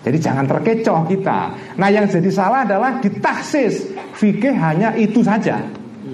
Jadi 0.03 0.17
jangan 0.19 0.47
terkecoh 0.47 1.07
kita. 1.07 1.39
Nah 1.79 1.87
yang 1.87 2.11
jadi 2.11 2.27
salah 2.27 2.67
adalah 2.67 2.99
ditaksis. 2.99 3.87
Fikih 4.19 4.51
hanya 4.51 4.91
itu 4.99 5.23
saja. 5.23 5.63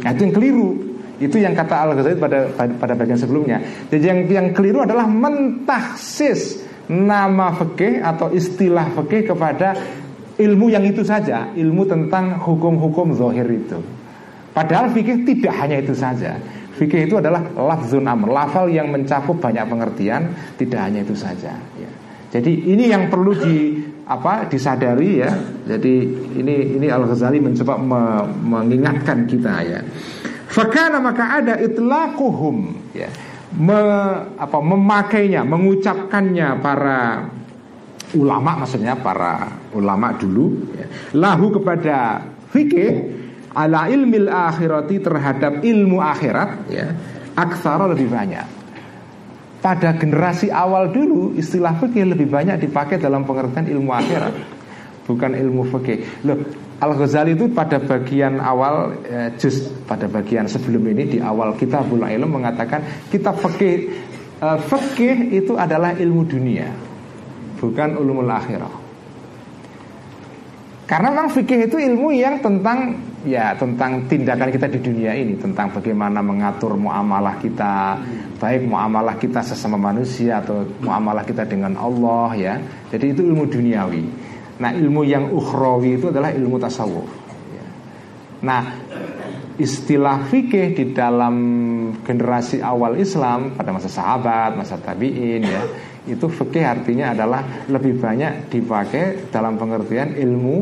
Nah, 0.06 0.12
itu 0.14 0.22
yang 0.30 0.36
keliru 0.36 0.70
itu 1.20 1.40
yang 1.40 1.56
kata 1.56 1.76
Al 1.76 1.96
Ghazali 1.96 2.20
pada 2.20 2.50
pada 2.56 2.94
bagian 2.94 3.20
sebelumnya. 3.20 3.58
Jadi 3.88 4.04
yang 4.04 4.20
yang 4.28 4.48
keliru 4.52 4.84
adalah 4.84 5.08
mentaksis 5.08 6.64
nama 6.92 7.56
fikih 7.56 8.04
atau 8.04 8.30
istilah 8.30 8.94
fikih 8.94 9.34
kepada 9.34 9.74
ilmu 10.36 10.70
yang 10.70 10.84
itu 10.84 11.02
saja, 11.02 11.50
ilmu 11.56 11.88
tentang 11.88 12.40
hukum-hukum 12.44 13.16
zahir 13.16 13.48
itu. 13.48 13.80
Padahal 14.52 14.92
fikih 14.92 15.28
tidak 15.28 15.54
hanya 15.60 15.84
itu 15.84 15.96
saja. 15.96 16.40
Fikih 16.76 17.08
itu 17.08 17.16
adalah 17.16 17.40
lafzun 17.56 18.04
amr, 18.04 18.36
lafal 18.36 18.68
yang 18.68 18.92
mencakup 18.92 19.40
banyak 19.40 19.64
pengertian, 19.64 20.36
tidak 20.60 20.80
hanya 20.84 21.08
itu 21.08 21.16
saja. 21.16 21.56
Ya. 21.80 21.92
Jadi 22.36 22.68
ini 22.68 22.92
yang 22.92 23.08
perlu 23.08 23.32
di 23.32 23.80
apa 24.04 24.44
disadari 24.52 25.24
ya. 25.24 25.32
Jadi 25.64 25.96
ini 26.36 26.76
ini 26.76 26.88
Al 26.92 27.08
Ghazali 27.08 27.40
mencoba 27.40 27.80
me, 27.80 28.02
mengingatkan 28.44 29.24
kita 29.24 29.54
ya. 29.64 29.80
Fakana 30.56 31.04
maka 31.04 31.44
ada 31.44 31.60
itlaquhum 31.60 32.80
ya. 32.96 33.12
Me, 33.56 33.76
apa, 34.36 34.58
memakainya, 34.60 35.44
mengucapkannya 35.44 36.60
para 36.60 37.28
ulama 38.16 38.64
maksudnya 38.64 38.96
para 38.96 39.52
ulama 39.76 40.16
dulu 40.16 40.72
ya. 40.72 40.88
lahu 41.20 41.52
kepada 41.60 42.24
fikih 42.56 42.92
ala 43.52 43.92
ilmil 43.92 44.32
akhirati 44.32 45.04
terhadap 45.04 45.60
ilmu 45.64 46.00
akhirat 46.00 46.50
ya 46.72 46.88
aksara 47.36 47.92
lebih 47.92 48.08
banyak 48.08 48.48
pada 49.60 49.98
generasi 50.00 50.48
awal 50.54 50.92
dulu 50.92 51.36
istilah 51.36 51.76
fikih 51.82 52.16
lebih 52.16 52.32
banyak 52.32 52.62
dipakai 52.64 52.96
dalam 53.02 53.28
pengertian 53.28 53.68
ilmu 53.68 53.92
akhirat 53.92 54.34
bukan 55.08 55.32
ilmu 55.36 55.62
fikih 55.76 56.24
loh 56.24 56.40
Al 56.76 56.92
Ghazali 57.00 57.40
itu 57.40 57.48
pada 57.56 57.80
bagian 57.80 58.44
awal 58.44 59.00
eh, 59.08 59.32
just 59.40 59.72
pada 59.88 60.12
bagian 60.12 60.44
sebelum 60.44 60.84
ini 60.92 61.18
di 61.18 61.18
awal 61.24 61.56
Kitabul 61.56 62.04
Ilm 62.04 62.36
mengatakan 62.36 63.08
kita 63.08 63.32
fikih 63.32 63.76
eh, 64.44 64.60
fikih 64.60 65.40
itu 65.40 65.56
adalah 65.56 65.96
ilmu 65.96 66.24
dunia 66.28 66.68
bukan 67.60 67.90
ulumul 67.98 68.30
akhirah. 68.30 68.84
Karena 70.86 71.10
memang 71.10 71.34
fikih 71.34 71.66
itu 71.66 71.82
ilmu 71.82 72.14
yang 72.14 72.38
tentang 72.46 72.94
ya 73.26 73.58
tentang 73.58 74.06
tindakan 74.06 74.54
kita 74.54 74.70
di 74.70 74.80
dunia 74.86 75.18
ini, 75.18 75.34
tentang 75.34 75.74
bagaimana 75.74 76.22
mengatur 76.22 76.78
muamalah 76.78 77.42
kita, 77.42 77.98
baik 78.38 78.70
muamalah 78.70 79.18
kita 79.18 79.42
sesama 79.42 79.82
manusia 79.82 80.46
atau 80.46 80.62
muamalah 80.86 81.26
kita 81.26 81.42
dengan 81.50 81.74
Allah 81.74 82.30
ya. 82.38 82.54
Jadi 82.94 83.18
itu 83.18 83.26
ilmu 83.26 83.50
duniawi. 83.50 84.06
Nah 84.56 84.72
ilmu 84.72 85.02
yang 85.04 85.32
ukhrawi 85.36 86.00
itu 86.00 86.12
adalah 86.12 86.32
ilmu 86.32 86.56
tasawuf. 86.60 87.10
Nah 88.46 88.64
istilah 89.56 90.28
fikih 90.28 90.76
di 90.76 90.86
dalam 90.92 91.36
generasi 92.04 92.60
awal 92.60 93.00
Islam 93.00 93.56
pada 93.56 93.72
masa 93.72 93.88
sahabat, 93.88 94.60
masa 94.60 94.76
tabiin 94.76 95.44
ya 95.44 95.64
itu 96.06 96.30
fikih 96.30 96.62
artinya 96.62 97.18
adalah 97.18 97.66
lebih 97.66 97.98
banyak 97.98 98.54
dipakai 98.54 99.32
dalam 99.34 99.58
pengertian 99.58 100.14
ilmu 100.14 100.62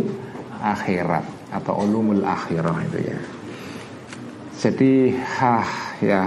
akhirat 0.64 1.52
atau 1.52 1.84
ulumul 1.84 2.24
akhirah 2.24 2.78
itu 2.88 3.00
ya. 3.04 3.20
Jadi 4.64 5.12
hah 5.12 5.68
ya 6.00 6.24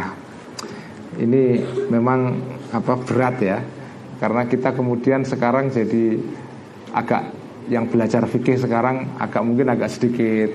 ini 1.17 1.65
memang 1.89 2.37
apa 2.77 3.01
berat 3.01 3.37
ya 3.41 3.59
karena 4.21 4.45
kita 4.45 4.77
kemudian 4.77 5.25
sekarang 5.25 5.73
jadi 5.73 6.21
agak 6.93 7.36
yang 7.67 7.91
belajar 7.91 8.23
fikih 8.27 8.59
sekarang 8.59 9.19
agak 9.19 9.43
mungkin 9.43 9.67
agak 9.71 9.91
sedikit 9.91 10.51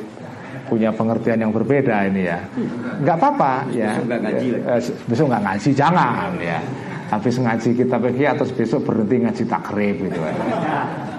punya 0.72 0.95
pengertian 0.95 1.43
yang 1.43 1.51
berbeda 1.51 2.07
ini 2.07 2.32
ya. 2.32 2.39
Nggak 3.03 3.16
apa-apa 3.20 3.68
ya. 3.76 3.99
Besok 3.99 4.07
nggak 4.07 4.22
ngaji, 4.24 4.47
ya, 4.47 4.76
besok 5.07 5.26
nggak 5.28 5.43
ngaji 5.43 5.70
jangan 5.76 6.32
ya. 6.39 6.59
Habis 7.12 7.36
ngaji 7.43 7.70
kita 7.76 7.95
fikih 7.99 8.28
atau 8.32 8.45
besok 8.55 8.82
berhenti 8.88 9.16
ngaji 9.20 9.43
takrib 9.51 9.95
gitu 9.99 10.20
ya. 10.24 10.34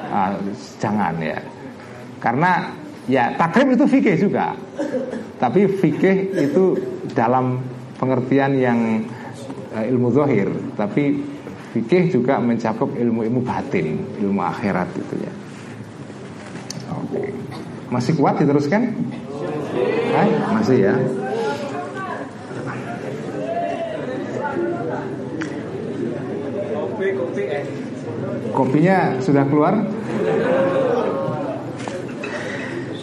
Uh, 0.09 0.33
jangan 0.81 1.15
ya. 1.21 1.37
Karena 2.17 2.73
ya 3.05 3.25
takrib 3.37 3.77
itu 3.77 3.85
fikih 3.85 4.17
juga. 4.17 4.57
Tapi 5.37 5.69
fikih 5.69 6.17
itu 6.49 6.79
dalam 7.13 7.61
pengertian 8.01 8.57
yang 8.57 9.05
uh, 9.77 9.85
ilmu 9.85 10.09
zahir, 10.17 10.49
tapi 10.81 11.21
fikih 11.77 12.09
juga 12.09 12.41
mencakup 12.41 12.89
ilmu-ilmu 12.97 13.45
batin, 13.45 14.01
ilmu 14.17 14.41
akhirat 14.41 14.89
itu 14.97 15.15
ya. 15.21 15.33
Masih 17.93 18.17
kuat 18.17 18.41
diteruskan? 18.41 18.93
Hai, 20.13 20.31
masih 20.57 20.79
ya. 20.81 20.95
Kopinya 28.53 29.17
sudah 29.25 29.45
keluar? 29.49 29.75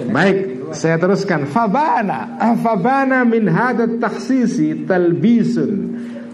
Baik, 0.09 0.37
saya 0.73 0.97
teruskan. 0.97 1.45
Fabana, 1.49 2.37
fabana 2.61 3.25
min 3.25 3.49
hadat 3.49 4.01
taksisi 4.01 4.85
talbisun 4.85 5.71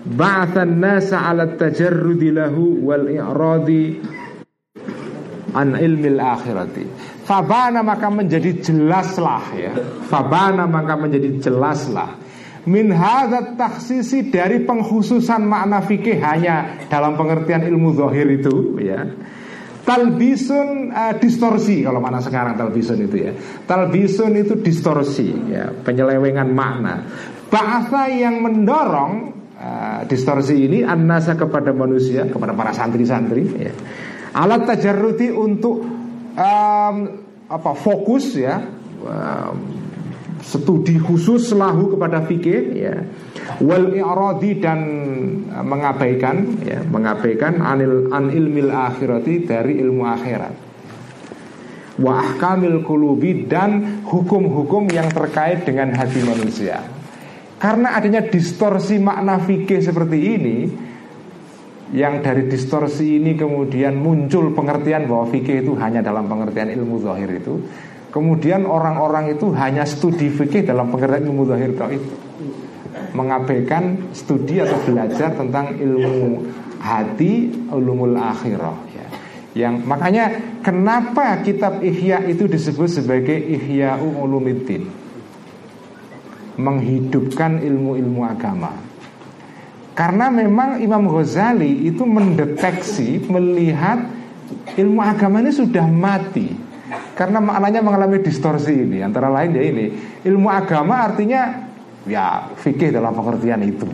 ba'athan 0.06 0.80
nasa 0.80 1.26
ala 1.26 1.56
tajarrudi 1.58 2.30
lahu 2.30 2.86
wal 2.86 3.08
i'radi 3.10 4.00
an 5.56 5.76
ilmil 5.80 6.20
akhirati. 6.20 7.05
Fabana 7.26 7.82
maka 7.82 8.08
menjadi 8.14 8.62
jelaslah 8.62 9.44
ya. 9.58 9.74
Fabana 10.06 10.70
maka 10.70 10.94
menjadi 10.94 11.42
jelaslah. 11.42 12.22
Min 12.70 12.94
hadzat 12.94 13.58
taksisi 13.58 14.30
dari 14.30 14.62
pengkhususan 14.62 15.42
makna 15.46 15.82
fikih 15.86 16.18
hanya 16.22 16.86
dalam 16.90 17.18
pengertian 17.18 17.66
ilmu 17.66 17.98
zahir 17.98 18.30
itu 18.30 18.78
ya. 18.78 19.06
Talbisun 19.86 20.90
uh, 20.90 21.14
distorsi 21.22 21.86
kalau 21.86 22.02
mana 22.02 22.18
sekarang 22.18 22.58
talbisun 22.58 23.06
itu 23.06 23.18
ya. 23.22 23.32
Talbisun 23.70 24.34
itu 24.34 24.58
distorsi 24.58 25.30
ya, 25.50 25.70
penyelewengan 25.70 26.50
makna. 26.50 27.06
Bahasa 27.54 28.10
yang 28.10 28.42
mendorong 28.42 29.14
uh, 29.54 30.02
distorsi 30.10 30.66
ini 30.66 30.82
anasa 30.82 31.38
kepada 31.38 31.70
manusia, 31.70 32.26
kepada 32.26 32.58
para 32.58 32.74
santri-santri 32.74 33.46
ya. 33.62 33.74
Alat 34.34 34.66
tajarruti 34.66 35.30
untuk 35.30 35.95
um, 36.36 36.96
apa 37.50 37.72
fokus 37.76 38.36
ya. 38.36 38.62
Um, 39.06 39.84
studi 40.46 41.02
khusus 41.02 41.50
selahu 41.50 41.98
kepada 41.98 42.22
fikih 42.22 42.62
ya. 42.78 42.96
Wal 43.64 43.98
i'radi 43.98 44.62
dan 44.62 44.80
uh, 45.50 45.66
mengabaikan 45.66 46.62
ya. 46.62 46.84
Mengabaikan 46.86 47.64
anil 47.64 48.14
an 48.14 48.30
ilmil 48.30 48.70
akhirati 48.70 49.48
dari 49.48 49.82
ilmu 49.82 50.04
akhirat. 50.06 50.54
Wa 51.96 52.20
ahkamil 52.20 52.84
kulubi 52.84 53.48
dan 53.48 54.04
hukum-hukum 54.04 54.92
yang 54.92 55.08
terkait 55.10 55.64
dengan 55.64 55.96
hati 55.96 56.20
manusia. 56.28 56.84
Karena 57.56 57.96
adanya 57.96 58.20
distorsi 58.20 59.00
makna 59.00 59.40
fikih 59.40 59.80
seperti 59.80 60.20
ini 60.20 60.58
yang 61.94 62.26
dari 62.26 62.50
distorsi 62.50 63.22
ini 63.22 63.38
kemudian 63.38 63.94
muncul 63.94 64.50
pengertian 64.58 65.06
bahwa 65.06 65.30
fikih 65.30 65.62
itu 65.62 65.78
hanya 65.78 66.02
dalam 66.02 66.26
pengertian 66.26 66.74
ilmu 66.74 66.98
zahir 66.98 67.30
itu. 67.30 67.62
Kemudian 68.10 68.64
orang-orang 68.66 69.36
itu 69.36 69.52
hanya 69.54 69.84
studi 69.86 70.32
fikih 70.32 70.66
dalam 70.66 70.90
pengertian 70.90 71.30
ilmu 71.30 71.44
zahir 71.46 71.78
itu. 71.78 71.84
Mengabaikan 73.14 74.10
studi 74.16 74.64
atau 74.64 74.82
belajar 74.82 75.36
tentang 75.36 75.78
ilmu 75.78 76.48
hati 76.82 77.54
ulumul 77.70 78.18
akhirah. 78.18 78.78
Ya. 78.96 79.08
yang 79.68 79.74
makanya 79.86 80.58
kenapa 80.66 81.40
kitab 81.46 81.80
Ihya 81.86 82.26
itu 82.28 82.50
disebut 82.50 82.92
sebagai 82.92 83.36
Ihya 83.36 84.00
Ulumuddin? 84.00 84.88
Menghidupkan 86.56 87.60
ilmu-ilmu 87.60 88.24
agama 88.24 88.95
karena 89.96 90.28
memang 90.28 90.84
Imam 90.84 91.08
Ghazali 91.08 91.88
itu 91.88 92.04
mendeteksi 92.04 93.24
melihat 93.32 94.04
ilmu 94.76 95.00
agama 95.00 95.40
ini 95.40 95.56
sudah 95.56 95.88
mati. 95.88 96.52
Karena 97.16 97.40
maknanya 97.40 97.80
mengalami 97.80 98.20
distorsi 98.20 98.76
ini. 98.76 99.00
Antara 99.00 99.32
lain 99.32 99.56
ya 99.56 99.64
ini 99.64 99.86
ilmu 100.28 100.52
agama 100.52 101.08
artinya 101.08 101.72
ya 102.04 102.52
fikih 102.60 102.92
dalam 102.92 103.16
pengertian 103.16 103.64
itu. 103.64 103.88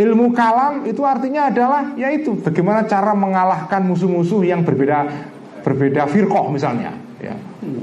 Ilmu 0.00 0.32
kalam 0.32 0.88
itu 0.88 1.04
artinya 1.04 1.52
adalah 1.52 1.92
yaitu 2.00 2.32
bagaimana 2.40 2.88
cara 2.88 3.12
mengalahkan 3.12 3.84
musuh-musuh 3.84 4.40
yang 4.48 4.64
berbeda 4.64 5.12
berbeda 5.60 6.08
firqoh 6.08 6.48
misalnya. 6.48 6.96
Ya. 7.20 7.36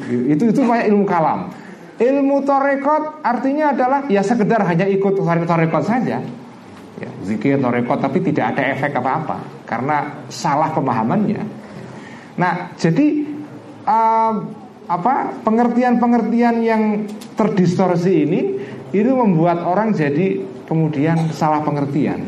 Itu 0.09 0.49
itu 0.49 0.65
banyak 0.65 0.89
ilmu 0.89 1.05
kalam. 1.05 1.53
Ilmu 2.01 2.41
torekot 2.41 3.21
artinya 3.21 3.69
adalah 3.69 4.09
ya 4.09 4.25
sekedar 4.25 4.65
hanya 4.65 4.89
ikut 4.89 5.13
torekot 5.21 5.85
saja 5.85 6.25
ya, 6.97 7.09
zikir 7.23 7.61
torekot 7.61 8.01
tapi 8.01 8.19
tidak 8.25 8.55
ada 8.55 8.73
efek 8.73 8.97
apa-apa 8.97 9.65
karena 9.69 10.25
salah 10.27 10.73
pemahamannya. 10.73 11.41
Nah 12.37 12.73
jadi 12.77 13.07
uh, 13.85 14.33
apa 14.87 15.43
pengertian-pengertian 15.43 16.63
yang 16.63 16.83
terdistorsi 17.35 18.13
ini 18.23 18.41
itu 18.95 19.11
membuat 19.13 19.61
orang 19.63 19.91
jadi 19.91 20.41
kemudian 20.65 21.31
salah 21.35 21.61
pengertian. 21.61 22.23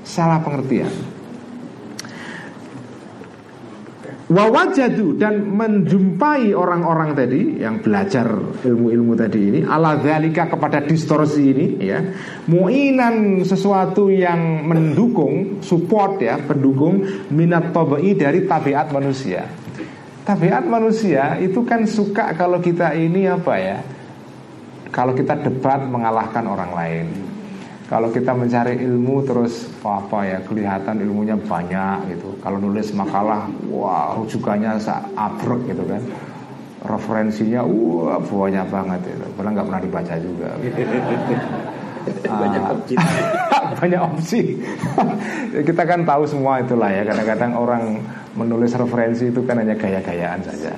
Salah 0.00 0.40
pengertian 0.40 1.19
Wawajadu 4.30 5.18
dan 5.18 5.42
menjumpai 5.42 6.54
orang-orang 6.54 7.18
tadi 7.18 7.58
yang 7.58 7.82
belajar 7.82 8.30
ilmu-ilmu 8.62 9.18
tadi 9.18 9.40
ini 9.50 9.60
ala 9.66 9.98
zalika 9.98 10.46
kepada 10.46 10.86
distorsi 10.86 11.50
ini 11.50 11.66
ya. 11.82 11.98
Muinan 12.46 13.42
sesuatu 13.42 14.06
yang 14.06 14.70
mendukung 14.70 15.58
support 15.66 16.22
ya 16.22 16.38
pendukung 16.46 17.02
minat 17.34 17.74
tabai 17.74 18.14
dari 18.14 18.46
tabiat 18.46 18.94
manusia. 18.94 19.50
Tabiat 20.22 20.62
manusia 20.62 21.34
itu 21.42 21.66
kan 21.66 21.90
suka 21.90 22.30
kalau 22.38 22.62
kita 22.62 22.94
ini 22.94 23.26
apa 23.26 23.54
ya 23.58 23.82
kalau 24.94 25.10
kita 25.10 25.42
debat 25.42 25.82
mengalahkan 25.90 26.46
orang 26.46 26.70
lain 26.70 27.06
kalau 27.90 28.06
kita 28.14 28.30
mencari 28.30 28.78
ilmu 28.86 29.26
terus 29.26 29.66
apa, 29.82 29.98
apa 29.98 30.18
ya 30.22 30.38
kelihatan 30.46 31.02
ilmunya 31.02 31.34
banyak 31.34 32.14
gitu. 32.14 32.38
Kalau 32.38 32.62
nulis 32.62 32.94
makalah 32.94 33.50
wah 33.66 34.14
rujukannya 34.14 34.78
abrek 35.18 35.74
gitu 35.74 35.82
kan. 35.90 36.02
Referensinya 36.86 37.66
wah 37.66 38.22
banyak 38.22 38.66
banget 38.70 39.00
itu 39.10 39.26
padahal 39.34 39.52
nggak 39.58 39.66
pernah 39.66 39.82
dibaca 39.82 40.14
juga. 40.22 40.50
Banyak 42.40 42.62
opsi. 42.64 42.94
banyak 43.76 44.00
opsi. 44.08 44.40
Kita 45.52 45.82
kan 45.84 46.00
tahu 46.08 46.24
semua 46.24 46.64
itulah 46.64 46.88
ya. 46.88 47.04
Kadang-kadang 47.04 47.52
orang 47.52 48.00
menulis 48.32 48.72
referensi 48.72 49.28
itu 49.28 49.44
kan 49.44 49.60
hanya 49.60 49.76
gaya-gayaan 49.76 50.40
saja. 50.40 50.72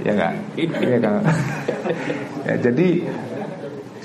Ya 0.00 0.16
enggak 0.16 0.32
ya 0.56 0.96
kan 0.96 1.20
ya, 2.48 2.54
jadi 2.56 3.04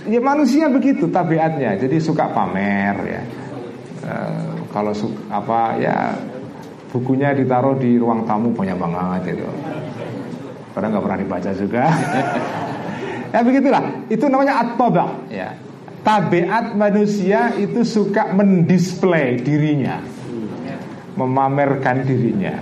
ya 0.09 0.19
manusia 0.21 0.69
begitu 0.69 1.09
tabiatnya. 1.09 1.77
Jadi 1.77 1.97
suka 2.01 2.29
pamer 2.29 2.95
ya. 3.05 3.21
E, 4.05 4.13
kalau 4.69 4.93
suka, 4.93 5.19
apa 5.29 5.59
ya 5.81 5.97
bukunya 6.93 7.33
ditaruh 7.35 7.75
di 7.75 7.97
ruang 7.99 8.23
tamu 8.23 8.53
banyak 8.53 8.77
banget 8.77 9.37
itu. 9.37 9.47
Padahal 10.71 10.91
nggak 10.95 11.03
pernah 11.03 11.19
dibaca 11.19 11.51
juga. 11.55 11.83
Ya 13.35 13.43
begitulah. 13.43 13.83
Itu 14.07 14.31
namanya 14.31 14.63
at 14.63 14.79
ya. 15.27 15.59
Tabiat 16.07 16.71
manusia 16.71 17.51
itu 17.59 17.83
suka 17.83 18.31
mendisplay 18.31 19.43
dirinya. 19.43 19.99
Memamerkan 21.19 22.07
dirinya. 22.07 22.55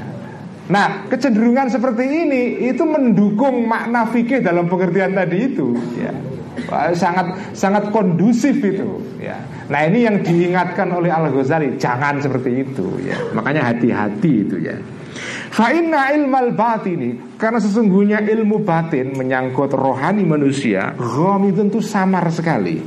Nah, 0.73 1.05
kecenderungan 1.13 1.69
seperti 1.69 2.01
ini 2.07 2.43
itu 2.73 2.81
mendukung 2.89 3.69
makna 3.69 4.09
fikih 4.09 4.41
dalam 4.41 4.65
pengertian 4.65 5.13
tadi 5.13 5.37
itu, 5.51 5.77
ya. 5.99 6.09
Sangat 6.93 7.53
sangat 7.57 7.89
kondusif 7.89 8.57
itu, 8.61 9.01
ya. 9.17 9.37
Nah, 9.71 9.89
ini 9.89 10.05
yang 10.05 10.21
diingatkan 10.21 10.91
oleh 10.93 11.09
Al 11.09 11.33
Ghazali, 11.33 11.75
jangan 11.81 12.21
seperti 12.21 12.61
itu, 12.61 12.87
ya. 13.01 13.17
Makanya 13.33 13.73
hati-hati 13.73 14.31
itu, 14.45 14.57
ya. 14.61 14.77
Fa'inna 15.53 16.09
ilmal 16.17 16.57
batini 16.57 17.37
Karena 17.37 17.61
sesungguhnya 17.61 18.25
ilmu 18.25 18.65
batin 18.65 19.13
Menyangkut 19.13 19.69
rohani 19.77 20.25
manusia 20.25 20.97
Ghamidun 20.97 21.69
itu 21.69 21.79
samar 21.85 22.25
sekali 22.33 22.81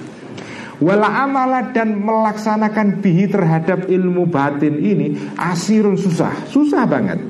Wala 0.83 1.09
amala 1.25 1.73
dan 1.73 2.03
melaksanakan 2.05 3.01
bihi 3.01 3.33
terhadap 3.33 3.89
ilmu 3.89 4.29
batin 4.29 4.77
ini 4.83 5.15
Asirun 5.39 5.95
susah 5.97 6.51
Susah 6.51 6.85
banget 6.85 7.23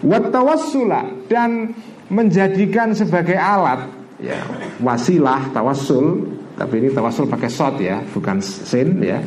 Wattawassula 0.00 1.28
dan 1.28 1.76
menjadikan 2.08 2.96
sebagai 2.96 3.36
alat 3.36 3.99
ya. 4.24 4.40
Wasilah 4.80 5.52
tawassul 5.52 6.38
tapi 6.60 6.76
ini 6.76 6.88
tawassul 6.92 7.24
pakai 7.24 7.48
shot 7.48 7.80
ya 7.80 8.04
bukan 8.12 8.40
sin 8.44 9.00
ya. 9.00 9.20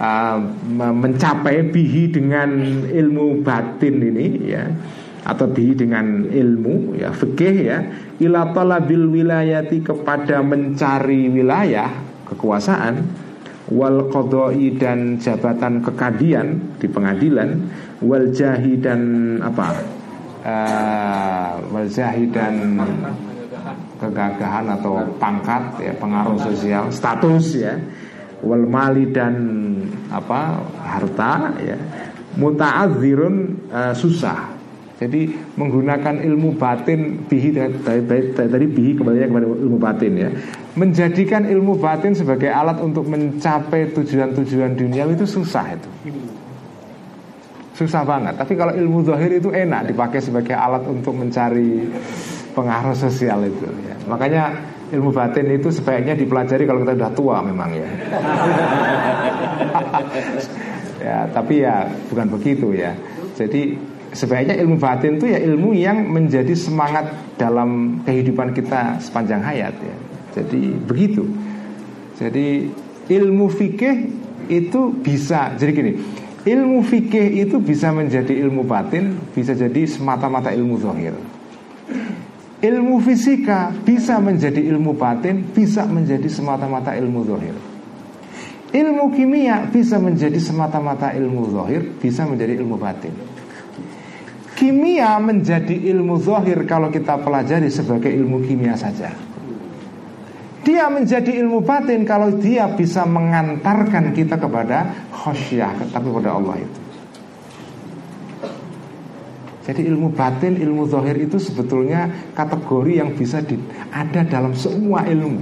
Uh, 0.00 0.38
mencapai 0.70 1.66
bihi 1.66 2.08
dengan 2.08 2.50
ilmu 2.88 3.46
batin 3.46 4.00
ini 4.00 4.26
ya. 4.50 4.64
Atau 5.20 5.52
bihi 5.52 5.76
dengan 5.78 6.26
ilmu 6.26 6.98
ya 6.98 7.14
fikih 7.14 7.56
ya. 7.62 7.78
Ila 8.18 8.50
talabil 8.50 9.06
wilayati 9.06 9.86
kepada 9.86 10.42
mencari 10.42 11.30
wilayah 11.30 11.90
kekuasaan. 12.26 13.28
Wal 13.70 14.10
qadai 14.10 14.74
dan 14.74 15.22
jabatan 15.22 15.78
kekadian 15.78 16.74
di 16.82 16.90
pengadilan. 16.90 17.70
Wal 18.02 18.34
jahi 18.34 18.82
dan 18.82 19.38
apa? 19.38 19.68
Uh, 20.40 21.86
dan 22.32 22.54
kegagahan 24.00 24.66
atau 24.80 25.04
pangkat 25.20 25.84
ya 25.84 25.92
pengaruh 26.00 26.40
sosial 26.40 26.88
status 26.88 27.60
ya 27.60 27.76
wal 28.40 28.64
mali 28.64 29.12
dan 29.12 29.36
apa 30.08 30.64
harta 30.80 31.52
ya 31.60 31.76
muta'adzirun 32.40 33.34
uh, 33.70 33.94
susah. 33.94 34.60
Jadi 35.00 35.32
menggunakan 35.56 36.20
ilmu 36.20 36.60
batin 36.60 37.24
bihi 37.24 37.56
dari 37.56 38.66
bihi 38.68 39.00
kembali 39.00 39.32
kepada 39.32 39.48
ilmu 39.48 39.78
batin 39.80 40.12
ya. 40.12 40.28
Menjadikan 40.76 41.48
ilmu 41.48 41.80
batin 41.80 42.12
sebagai 42.12 42.52
alat 42.52 42.76
untuk 42.84 43.08
mencapai 43.08 43.96
tujuan-tujuan 43.96 44.76
dunia 44.76 45.08
itu 45.08 45.24
susah 45.24 45.72
itu. 45.72 45.88
Susah 47.80 48.04
banget. 48.04 48.36
Tapi 48.36 48.52
kalau 48.60 48.76
ilmu 48.76 49.00
zahir 49.08 49.40
itu 49.40 49.48
enak 49.48 49.88
dipakai 49.88 50.20
sebagai 50.20 50.52
alat 50.52 50.84
untuk 50.84 51.16
mencari 51.16 51.88
pengaruh 52.54 52.96
sosial 52.96 53.46
itu. 53.46 53.66
Ya. 53.86 53.96
Makanya 54.06 54.42
ilmu 54.90 55.14
batin 55.14 55.46
itu 55.50 55.70
sebaiknya 55.70 56.18
dipelajari 56.18 56.66
kalau 56.66 56.82
kita 56.82 56.94
sudah 56.98 57.12
tua 57.14 57.36
memang 57.42 57.70
ya. 57.74 57.88
ya, 61.06 61.18
tapi 61.30 61.54
ya 61.62 61.86
bukan 62.10 62.26
begitu 62.34 62.74
ya. 62.74 62.92
Jadi 63.38 63.78
sebaiknya 64.10 64.58
ilmu 64.58 64.76
batin 64.76 65.16
itu 65.16 65.30
ya 65.30 65.38
ilmu 65.38 65.70
yang 65.72 66.10
menjadi 66.10 66.52
semangat 66.58 67.14
dalam 67.38 68.02
kehidupan 68.02 68.50
kita 68.52 68.98
sepanjang 68.98 69.40
hayat 69.40 69.74
ya. 69.78 69.96
Jadi 70.40 70.74
begitu. 70.86 71.26
Jadi 72.18 72.68
ilmu 73.10 73.48
fikih 73.48 73.96
itu 74.50 74.80
bisa 74.98 75.54
jadi 75.54 75.72
gini. 75.72 75.92
Ilmu 76.40 76.80
fikih 76.82 77.46
itu 77.46 77.60
bisa 77.60 77.92
menjadi 77.92 78.32
ilmu 78.32 78.64
batin, 78.64 79.20
bisa 79.36 79.52
jadi 79.52 79.84
semata-mata 79.84 80.48
ilmu 80.50 80.80
zahir. 80.80 81.12
Ilmu 82.60 83.00
fisika 83.00 83.72
bisa 83.72 84.20
menjadi 84.20 84.60
ilmu 84.60 84.92
batin, 84.92 85.48
bisa 85.48 85.88
menjadi 85.88 86.28
semata-mata 86.28 86.92
ilmu 86.92 87.24
zahir. 87.24 87.56
Ilmu 88.70 89.10
kimia 89.16 89.64
bisa 89.72 89.96
menjadi 89.96 90.36
semata-mata 90.36 91.10
ilmu 91.16 91.56
zahir, 91.56 91.88
bisa 91.96 92.28
menjadi 92.28 92.60
ilmu 92.60 92.76
batin. 92.76 93.16
Kimia 94.60 95.16
menjadi 95.16 95.72
ilmu 95.72 96.20
zahir 96.20 96.68
kalau 96.68 96.92
kita 96.92 97.16
pelajari 97.24 97.72
sebagai 97.72 98.12
ilmu 98.12 98.44
kimia 98.44 98.76
saja. 98.76 99.08
Dia 100.60 100.92
menjadi 100.92 101.40
ilmu 101.40 101.64
batin 101.64 102.04
kalau 102.04 102.36
dia 102.36 102.68
bisa 102.76 103.08
mengantarkan 103.08 104.12
kita 104.12 104.36
kepada 104.36 105.08
khosyah, 105.08 105.88
tapi 105.88 106.12
kepada 106.12 106.36
Allah 106.36 106.60
itu. 106.60 106.79
Jadi 109.70 109.86
ilmu 109.86 110.10
batin, 110.10 110.58
ilmu 110.58 110.90
zahir 110.90 111.14
itu 111.14 111.38
sebetulnya 111.38 112.10
kategori 112.34 112.98
yang 112.98 113.14
bisa 113.14 113.38
di, 113.38 113.54
ada 113.94 114.26
dalam 114.26 114.50
semua 114.58 115.06
ilmu. 115.06 115.38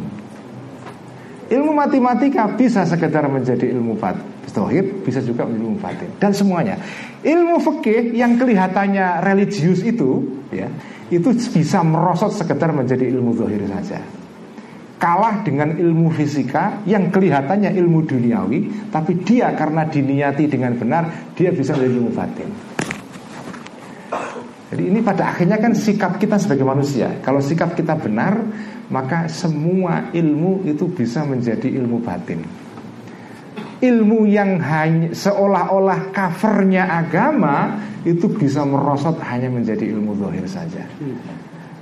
Ilmu 1.48 1.72
matematika 1.72 2.44
bisa 2.52 2.84
sekedar 2.84 3.24
menjadi 3.24 3.72
ilmu 3.72 3.96
batin, 3.96 4.20
zahir 4.52 4.84
bisa 5.00 5.24
juga 5.24 5.48
menjadi 5.48 5.64
ilmu 5.64 5.80
batin 5.80 6.10
dan 6.20 6.36
semuanya. 6.36 6.76
Ilmu 7.24 7.56
fikih 7.56 8.12
yang 8.12 8.36
kelihatannya 8.36 9.24
religius 9.24 9.80
itu, 9.80 10.28
ya, 10.52 10.68
itu 11.08 11.32
bisa 11.32 11.80
merosot 11.80 12.36
sekedar 12.36 12.68
menjadi 12.76 13.08
ilmu 13.08 13.32
zahir 13.32 13.64
saja 13.64 14.04
kalah 14.98 15.46
dengan 15.46 15.78
ilmu 15.78 16.10
fisika 16.10 16.82
yang 16.84 17.08
kelihatannya 17.14 17.70
ilmu 17.70 18.02
duniawi 18.04 18.90
tapi 18.90 19.22
dia 19.22 19.54
karena 19.54 19.86
diniati 19.86 20.50
dengan 20.50 20.74
benar 20.74 21.32
dia 21.38 21.54
bisa 21.54 21.78
menjadi 21.78 21.94
ilmu 22.02 22.10
batin 22.12 22.48
jadi 24.68 24.82
ini 24.84 25.00
pada 25.00 25.32
akhirnya 25.32 25.56
kan 25.56 25.72
sikap 25.72 26.20
kita 26.20 26.36
sebagai 26.36 26.64
manusia 26.64 27.20
kalau 27.24 27.40
sikap 27.40 27.72
kita 27.72 27.96
benar 27.96 28.38
maka 28.88 29.28
semua 29.28 30.12
ilmu 30.12 30.64
itu 30.64 30.88
bisa 30.88 31.24
menjadi 31.24 31.68
ilmu 31.78 32.00
batin 32.00 32.40
ilmu 33.78 34.26
yang 34.26 34.58
hanya 34.58 35.14
seolah-olah 35.14 36.10
covernya 36.10 36.88
agama 36.88 37.78
itu 38.02 38.26
bisa 38.30 38.66
merosot 38.66 39.20
hanya 39.22 39.48
menjadi 39.52 39.86
ilmu 39.92 40.18
zahir 40.18 40.46
saja 40.48 40.84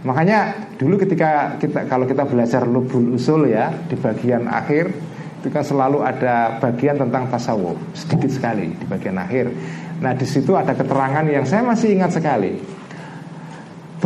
Makanya 0.06 0.70
dulu 0.78 1.02
ketika 1.02 1.58
kita 1.58 1.90
kalau 1.90 2.06
kita 2.06 2.22
belajar 2.22 2.62
lubul 2.62 3.18
usul 3.18 3.50
ya 3.50 3.74
di 3.90 3.98
bagian 3.98 4.46
akhir 4.46 4.94
itu 5.42 5.50
kan 5.50 5.66
selalu 5.66 5.98
ada 6.06 6.62
bagian 6.62 6.94
tentang 6.94 7.26
tasawuf 7.26 7.74
sedikit 7.90 8.30
sekali 8.30 8.70
di 8.70 8.86
bagian 8.86 9.18
akhir. 9.18 9.50
Nah 9.98 10.14
di 10.14 10.22
situ 10.22 10.54
ada 10.54 10.78
keterangan 10.78 11.26
yang 11.26 11.42
saya 11.42 11.66
masih 11.66 11.98
ingat 11.98 12.14
sekali. 12.14 12.54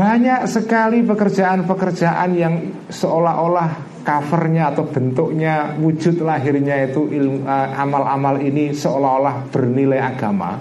Banyak 0.00 0.48
sekali 0.48 1.04
pekerjaan-pekerjaan 1.04 2.32
yang 2.32 2.88
seolah-olah 2.88 4.00
covernya 4.00 4.72
atau 4.72 4.88
bentuknya 4.88 5.76
wujud 5.76 6.24
lahirnya 6.24 6.88
itu 6.88 7.04
ilmu 7.04 7.44
amal-amal 7.76 8.40
ini 8.40 8.72
seolah-olah 8.72 9.52
bernilai 9.52 10.00
agama, 10.00 10.56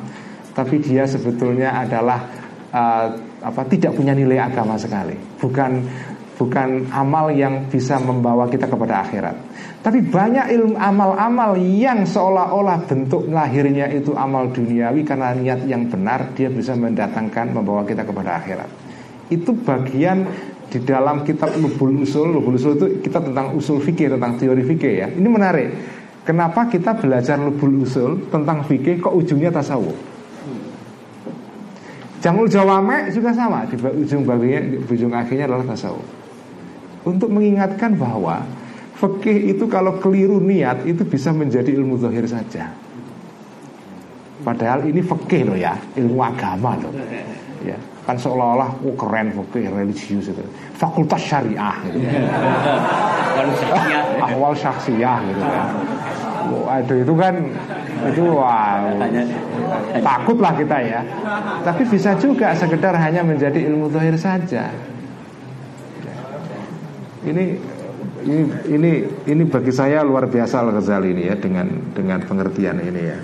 tapi 0.52 0.84
dia 0.84 1.08
sebetulnya 1.08 1.72
adalah 1.72 2.20
uh, 2.76 3.08
apa 3.40 3.64
tidak 3.72 3.96
punya 3.96 4.12
nilai 4.12 4.44
agama 4.44 4.76
sekali. 4.76 5.16
Bukan 5.16 5.72
bukan 6.36 6.92
amal 6.92 7.32
yang 7.32 7.72
bisa 7.72 7.96
membawa 7.96 8.44
kita 8.52 8.68
kepada 8.68 9.08
akhirat. 9.08 9.36
Tapi 9.80 10.04
banyak 10.04 10.52
ilmu 10.52 10.76
amal-amal 10.76 11.56
yang 11.56 12.04
seolah-olah 12.04 12.84
bentuk 12.84 13.32
lahirnya 13.32 13.88
itu 13.88 14.12
amal 14.20 14.52
duniawi 14.52 15.08
karena 15.08 15.32
niat 15.32 15.64
yang 15.64 15.88
benar 15.88 16.36
dia 16.36 16.52
bisa 16.52 16.76
mendatangkan 16.76 17.56
membawa 17.56 17.88
kita 17.88 18.04
kepada 18.04 18.36
akhirat. 18.36 18.89
Itu 19.30 19.54
bagian 19.54 20.26
di 20.70 20.80
dalam 20.86 21.26
kitab 21.26 21.54
Lubul 21.58 22.02
Usul. 22.02 22.34
Lubul 22.34 22.58
Usul 22.58 22.78
itu 22.78 22.88
kita 23.06 23.22
tentang 23.22 23.58
usul 23.58 23.82
fikih, 23.82 24.14
tentang 24.18 24.38
teori 24.38 24.62
fikih 24.62 24.94
ya. 25.06 25.08
Ini 25.10 25.30
menarik. 25.30 25.70
Kenapa 26.26 26.70
kita 26.70 26.94
belajar 26.98 27.42
Lubul 27.42 27.86
Usul 27.86 28.30
tentang 28.30 28.62
fikih 28.66 29.02
kok 29.02 29.14
ujungnya 29.14 29.50
tasawuf? 29.50 29.98
Jamul 32.20 32.52
Jawame 32.52 33.08
juga 33.16 33.32
sama 33.32 33.64
di 33.64 33.80
ujung 33.80 34.28
baginya, 34.28 34.60
di 34.60 34.78
ujung 34.84 35.16
akhirnya 35.16 35.48
adalah 35.48 35.72
tasawuf. 35.72 36.04
Untuk 37.08 37.32
mengingatkan 37.32 37.96
bahwa 37.96 38.44
fikih 39.00 39.56
itu 39.56 39.66
kalau 39.72 39.96
keliru 40.04 40.44
niat 40.44 40.84
itu 40.84 41.08
bisa 41.08 41.32
menjadi 41.32 41.72
ilmu 41.72 41.96
zahir 41.96 42.28
saja. 42.28 42.76
Padahal 44.44 44.84
ini 44.88 45.00
fikih 45.00 45.48
loh 45.48 45.56
ya, 45.56 45.80
ilmu 45.96 46.20
agama 46.20 46.76
loh. 46.76 46.92
Ya, 47.60 47.76
kan 48.08 48.16
seolah-olah 48.16 48.72
oh 48.88 48.96
keren 48.96 49.36
fikih 49.36 49.68
religius 49.68 50.32
itu. 50.32 50.44
Fakultas 50.80 51.20
syariah 51.20 51.76
gitu. 51.92 52.00
Awal 54.32 54.54
syaksiyah 54.56 55.20
gitu 55.28 55.44
kan. 55.44 55.68
Waduh 56.50 56.98
itu 57.04 57.14
kan 57.20 57.36
itu 58.10 58.24
wow 58.32 58.96
takutlah 60.00 60.54
kita 60.56 60.78
ya. 60.82 61.02
Tapi 61.68 61.84
bisa 61.84 62.16
juga 62.16 62.56
sekedar 62.56 62.96
hanya 62.96 63.22
menjadi 63.28 63.60
ilmu 63.68 63.92
zahir 63.92 64.16
saja. 64.16 64.72
Ini 67.28 67.44
ini 68.24 68.42
ini 68.72 68.92
ini 69.28 69.44
bagi 69.48 69.72
saya 69.76 70.04
luar 70.04 70.32
biasa 70.32 70.64
Al 70.64 70.72
Ghazali 70.76 71.12
ini 71.12 71.28
ya 71.28 71.36
dengan 71.36 71.68
dengan 71.92 72.24
pengertian 72.24 72.80
ini 72.80 73.04
ya. 73.04 73.20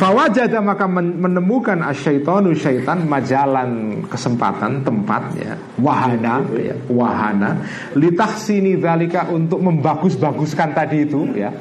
Fawajada 0.00 0.64
maka 0.64 0.88
menemukan 0.88 1.84
asyaitonu 1.84 2.56
syaitan 2.56 3.04
majalan 3.04 4.00
kesempatan 4.08 4.80
tempat 4.80 5.28
ya 5.36 5.52
wahana 5.76 6.40
ya 6.56 6.72
wahana 6.88 7.60
litahsini 7.92 8.80
dalika 8.80 9.28
untuk 9.28 9.60
membagus-baguskan 9.60 10.72
tadi 10.72 11.04
itu 11.04 11.36
ya. 11.36 11.52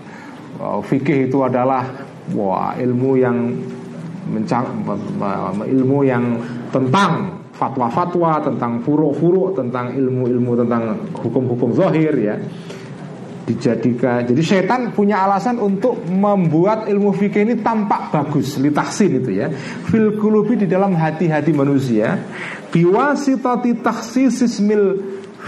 Fikih 0.59 1.27
itu 1.27 1.43
adalah 1.43 1.83
wah 2.31 2.79
ilmu 2.79 3.19
yang 3.19 3.51
mencang 4.31 4.87
ilmu 5.67 5.99
yang 6.07 6.39
tentang 6.71 7.43
fatwa-fatwa 7.59 8.39
tentang 8.39 8.79
furu-furu 8.87 9.51
tentang 9.51 9.91
ilmu-ilmu 9.91 10.63
tentang 10.63 10.95
hukum-hukum 11.11 11.75
zahir 11.75 12.15
ya 12.15 12.39
dijadikan. 13.49 14.21
Jadi 14.29 14.41
setan 14.45 14.93
punya 14.93 15.25
alasan 15.25 15.57
untuk 15.57 16.05
membuat 16.05 16.85
ilmu 16.85 17.09
fikih 17.17 17.49
ini 17.49 17.55
tampak 17.65 18.13
bagus 18.13 18.61
litahsin 18.61 19.17
itu 19.17 19.33
ya. 19.33 19.49
Fil 19.89 20.21
kulubi 20.21 20.61
di 20.61 20.69
dalam 20.69 20.93
hati-hati 20.93 21.49
manusia. 21.49 22.21
Biwasitati 22.69 23.81
taksisismil 23.81 24.85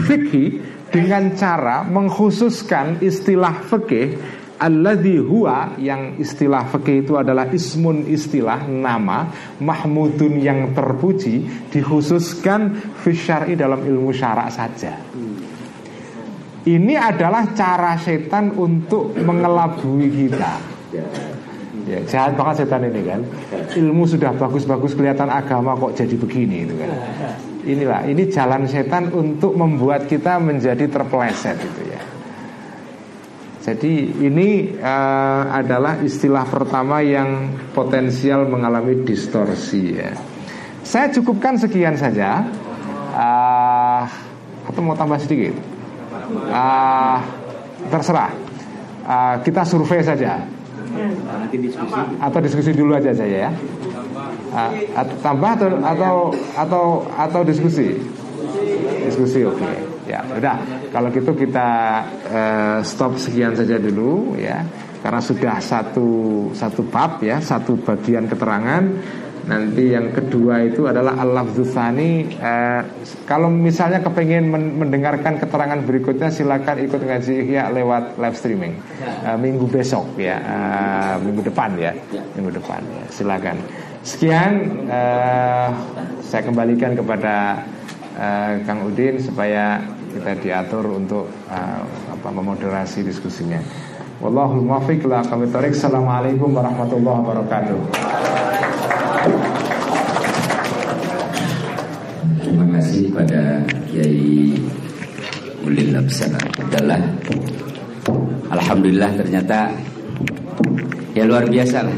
fikih 0.09 0.49
dengan 0.89 1.37
cara 1.37 1.85
mengkhususkan 1.85 2.97
istilah 3.05 3.61
fikih. 3.69 4.41
Alladhi 4.61 5.17
huwa 5.17 5.73
yang 5.81 6.21
istilah 6.21 6.69
fikih 6.69 7.01
itu 7.01 7.17
adalah 7.17 7.49
ismun 7.49 8.05
istilah 8.05 8.69
nama 8.69 9.25
mahmudun 9.57 10.37
yang 10.37 10.69
terpuji 10.77 11.65
dikhususkan 11.73 12.77
fisyari 13.01 13.57
dalam 13.57 13.81
ilmu 13.81 14.13
syarak 14.13 14.53
saja 14.53 15.01
ini 16.67 16.93
adalah 16.93 17.49
cara 17.57 17.97
setan 17.97 18.53
untuk 18.53 19.17
mengelabui 19.17 20.07
kita. 20.13 20.53
Ya, 21.89 21.97
jahat 22.05 22.37
banget 22.37 22.65
setan 22.65 22.85
ini 22.85 23.01
kan. 23.01 23.21
Ilmu 23.73 24.05
sudah 24.05 24.29
bagus-bagus 24.37 24.93
kelihatan 24.93 25.25
agama 25.33 25.73
kok 25.73 25.97
jadi 25.97 26.13
begini 26.13 26.69
itu 26.69 26.75
kan. 26.77 26.91
Inilah, 27.65 28.01
ini 28.05 28.29
jalan 28.29 28.69
setan 28.69 29.09
untuk 29.09 29.57
membuat 29.57 30.05
kita 30.05 30.37
menjadi 30.37 30.85
terpeleset 30.85 31.57
itu 31.57 31.81
ya. 31.89 32.01
Jadi 33.61 34.25
ini 34.25 34.73
uh, 34.81 35.43
adalah 35.53 36.01
istilah 36.01 36.49
pertama 36.49 37.05
yang 37.05 37.53
potensial 37.73 38.49
mengalami 38.49 39.05
distorsi 39.05 40.01
ya. 40.01 40.13
Saya 40.81 41.13
cukupkan 41.13 41.61
sekian 41.61 41.93
saja. 41.93 42.41
Uh, 43.13 44.01
atau 44.65 44.81
mau 44.81 44.97
tambah 44.97 45.21
sedikit? 45.21 45.70
Uh, 46.49 47.17
terserah. 47.89 48.31
Uh, 49.01 49.35
kita 49.41 49.65
survei 49.65 50.01
saja. 50.05 50.41
Atau 52.21 52.39
diskusi 52.43 52.71
dulu 52.75 52.95
aja 52.95 53.11
saya 53.15 53.49
ya. 53.49 53.51
Uh, 54.51 54.71
atau 54.93 55.15
tambah 55.23 55.51
atau 55.55 55.69
atau 55.79 56.15
atau 56.59 56.85
atau 57.15 57.41
diskusi? 57.47 57.95
Diskusi 59.07 59.47
oke. 59.47 59.59
Okay. 59.59 59.75
ya 60.11 60.19
udah. 60.27 60.57
Kalau 60.91 61.07
gitu 61.13 61.31
kita 61.33 61.69
uh, 62.27 62.79
stop 62.83 63.15
sekian 63.15 63.55
saja 63.55 63.79
dulu 63.79 64.35
ya. 64.35 64.63
Karena 65.01 65.17
sudah 65.17 65.57
satu 65.57 66.51
satu 66.53 66.85
bab 66.85 67.25
ya 67.25 67.41
satu 67.41 67.73
bagian 67.81 68.29
keterangan 68.29 68.85
Nanti 69.41 69.89
yang 69.89 70.13
kedua 70.13 70.61
itu 70.61 70.85
adalah 70.85 71.17
al-lafzusani 71.17 72.29
eh, 72.37 72.81
Kalau 73.25 73.49
misalnya 73.49 73.97
kepengen 73.97 74.53
men 74.53 74.63
mendengarkan 74.77 75.41
keterangan 75.41 75.81
berikutnya 75.81 76.29
Silakan 76.29 76.77
ikut 76.85 77.01
ngaji 77.01 77.33
Ihya 77.49 77.73
lewat 77.73 78.21
live 78.21 78.37
streaming 78.37 78.73
eh, 79.25 79.37
Minggu 79.41 79.65
besok 79.65 80.05
ya 80.21 80.37
eh, 80.37 81.15
Minggu 81.25 81.41
depan 81.41 81.73
ya 81.73 81.91
Minggu 82.37 82.53
depan 82.53 82.85
ya. 82.85 83.03
Silakan 83.09 83.57
Sekian 84.05 84.53
eh, 84.85 85.69
Saya 86.21 86.41
kembalikan 86.45 86.93
kepada 86.93 87.65
eh, 88.13 88.61
Kang 88.61 88.85
Udin 88.85 89.17
Supaya 89.17 89.81
kita 90.13 90.37
diatur 90.37 90.85
untuk 91.01 91.25
eh, 91.49 91.81
apa 92.13 92.29
memoderasi 92.29 93.01
diskusinya 93.01 93.57
Wallahul 94.21 94.61
muwaffiq. 94.61 95.01
Assalamualaikum 95.09 96.53
warahmatullahi 96.53 97.19
wabarakatuh. 97.25 98.10
Labsana 105.91 106.39
adalah 106.55 107.01
Alhamdulillah 108.51 109.11
ternyata 109.15 109.71
ya 111.15 111.23
luar 111.27 111.47
biasa 111.47 111.87
lah. 111.87 111.97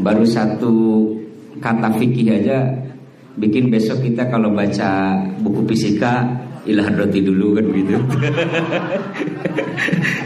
Baru 0.00 0.24
satu 0.24 1.06
kata 1.60 1.92
fikih 1.98 2.40
aja 2.40 2.58
bikin 3.36 3.70
besok 3.70 4.02
kita 4.02 4.26
kalau 4.30 4.50
baca 4.50 5.20
buku 5.42 5.66
fisika 5.70 6.26
ilah 6.68 6.86
roti 6.92 7.20
dulu 7.24 7.56
kan 7.56 7.64
gitu. 7.72 7.96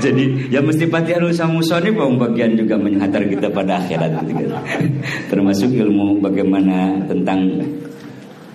Jadi 0.04 0.52
ya 0.52 0.60
mesti 0.60 0.90
harus 0.90 1.38
sama 1.38 1.62
musoni 1.62 1.94
bagian 1.94 2.58
juga 2.58 2.76
menyantar 2.76 3.24
kita 3.24 3.48
pada 3.48 3.80
akhirat 3.80 4.12
gitu 4.28 4.50
kan. 4.50 4.62
Termasuk 5.30 5.70
ilmu 5.72 6.20
bagaimana 6.20 7.00
tentang 7.06 7.62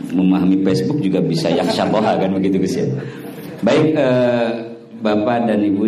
memahami 0.10 0.66
Facebook 0.66 1.00
juga 1.00 1.22
bisa 1.22 1.54
yang 1.54 1.70
syaboha 1.70 2.18
kan 2.18 2.30
begitu 2.34 2.62
guys 2.62 2.78
ya. 2.78 2.86
Baik 3.60 3.88
eh, 3.96 4.50
Bapak 5.00 5.48
dan 5.48 5.60
Ibu 5.64 5.86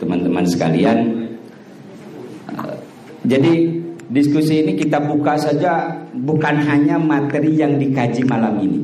teman-teman 0.00 0.44
sekalian. 0.48 0.98
Eh, 2.52 2.76
jadi 3.28 3.52
diskusi 4.08 4.64
ini 4.64 4.76
kita 4.76 5.00
buka 5.00 5.36
saja 5.36 5.92
bukan 6.12 6.60
hanya 6.64 6.96
materi 6.96 7.56
yang 7.56 7.76
dikaji 7.76 8.24
malam 8.24 8.60
ini. 8.60 8.80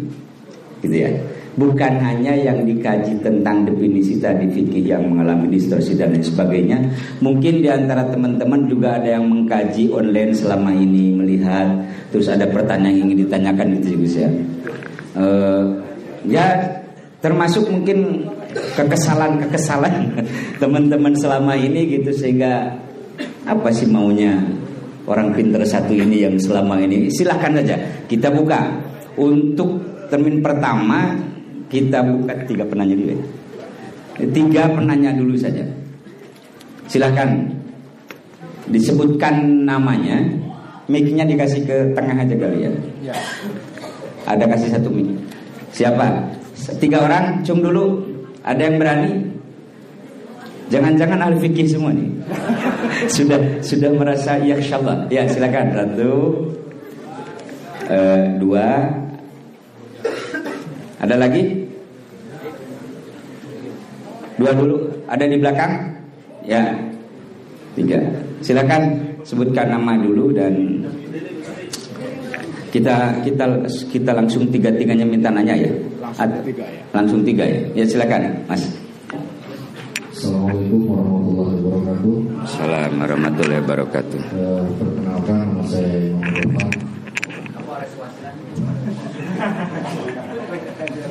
Gitu 0.80 0.96
ya 0.96 1.12
bukan 1.60 1.98
hanya 2.00 2.32
yang 2.32 2.62
dikaji 2.64 3.20
tentang 3.20 3.68
definisi 3.68 4.16
tadi 4.16 4.48
fikih 4.48 4.96
yang 4.96 5.04
mengalami 5.04 5.52
distorsi 5.52 5.92
dan 5.92 6.16
lain 6.16 6.24
sebagainya. 6.24 6.78
Mungkin 7.20 7.60
di 7.60 7.68
antara 7.68 8.08
teman-teman 8.08 8.64
juga 8.64 8.96
ada 8.96 9.20
yang 9.20 9.28
mengkaji 9.28 9.92
online 9.92 10.32
selama 10.32 10.72
ini 10.72 11.12
melihat 11.12 11.68
terus 12.14 12.32
ada 12.32 12.48
pertanyaan 12.48 12.96
yang 12.96 13.12
ingin 13.12 13.28
ditanyakan 13.28 13.66
itu 13.76 13.86
juga 13.98 14.08
ya. 14.08 14.30
Uh, 15.10 15.62
ya 16.24 16.46
termasuk 17.20 17.68
mungkin 17.68 18.28
kekesalan-kekesalan 18.76 20.24
teman-teman 20.62 21.12
selama 21.16 21.56
ini 21.56 22.00
gitu 22.00 22.10
sehingga 22.16 22.72
apa 23.44 23.68
sih 23.72 23.88
maunya 23.88 24.40
orang 25.04 25.36
pinter 25.36 25.60
satu 25.64 25.92
ini 25.92 26.24
yang 26.24 26.36
selama 26.40 26.80
ini 26.80 27.12
silahkan 27.12 27.60
saja 27.60 27.76
kita 28.08 28.32
buka 28.32 28.60
untuk 29.20 29.80
termin 30.08 30.40
pertama 30.40 31.14
kita 31.70 32.02
buka 32.02 32.34
tiga 32.50 32.66
penanya 32.66 32.98
dulu 32.98 33.14
ya. 33.14 33.22
Tiga 34.34 34.62
penanya 34.74 35.10
dulu 35.14 35.38
saja. 35.38 35.62
Silahkan 36.90 37.46
disebutkan 38.68 39.64
namanya. 39.64 40.18
Mic-nya 40.90 41.22
dikasih 41.22 41.62
ke 41.62 41.76
tengah 41.94 42.18
aja 42.18 42.34
kali 42.34 42.66
ya. 42.66 42.70
ya. 43.06 43.14
Ada 44.26 44.50
kasih 44.50 44.74
satu 44.74 44.90
mic. 44.90 45.06
Siapa? 45.70 46.10
Tiga 46.80 47.04
orang, 47.08 47.40
cum 47.46 47.64
dulu. 47.64 48.04
Ada 48.44 48.60
yang 48.68 48.76
berani? 48.80 49.12
Jangan-jangan 50.70 51.18
ahli 51.18 51.36
fikih 51.42 51.66
semua 51.66 51.90
nih. 51.90 52.08
sudah 53.14 53.40
sudah 53.58 53.90
merasa 53.90 54.38
ya 54.38 54.54
insyaallah. 54.54 55.10
Ya 55.10 55.26
silakan 55.26 55.66
satu, 55.74 56.14
uh, 57.90 58.22
dua, 58.38 58.86
ada 61.00 61.16
lagi? 61.16 61.42
Dua 64.36 64.52
dulu. 64.52 64.76
Ada 65.08 65.24
di 65.26 65.36
belakang? 65.40 65.72
Ya. 66.44 66.76
Tiga. 67.74 67.98
Silakan 68.44 69.00
sebutkan 69.24 69.72
nama 69.72 69.96
dulu 69.96 70.32
dan 70.32 70.84
kita 72.70 73.20
kita 73.26 73.44
kita 73.90 74.10
langsung 74.14 74.46
tiga 74.48 74.70
tiganya 74.74 75.06
minta 75.06 75.28
nanya 75.30 75.54
ya. 75.54 75.70
Langsung 76.00 76.42
tiga 76.46 76.64
ya. 76.66 76.82
Langsung 76.94 77.20
tiga 77.26 77.44
ya. 77.46 77.60
Ya 77.74 77.84
silakan, 77.86 78.22
Mas. 78.46 78.62
Assalamualaikum 80.10 80.80
warahmatullahi 80.90 81.58
wabarakatuh. 81.64 82.14
Assalamualaikum 82.44 82.98
warahmatullahi 83.00 83.60
wabarakatuh. 83.64 84.20
Uh, 84.34 84.64
perkenalkan 84.78 85.36
nama 85.42 85.62
saya 85.66 85.96
Imam 86.10 86.70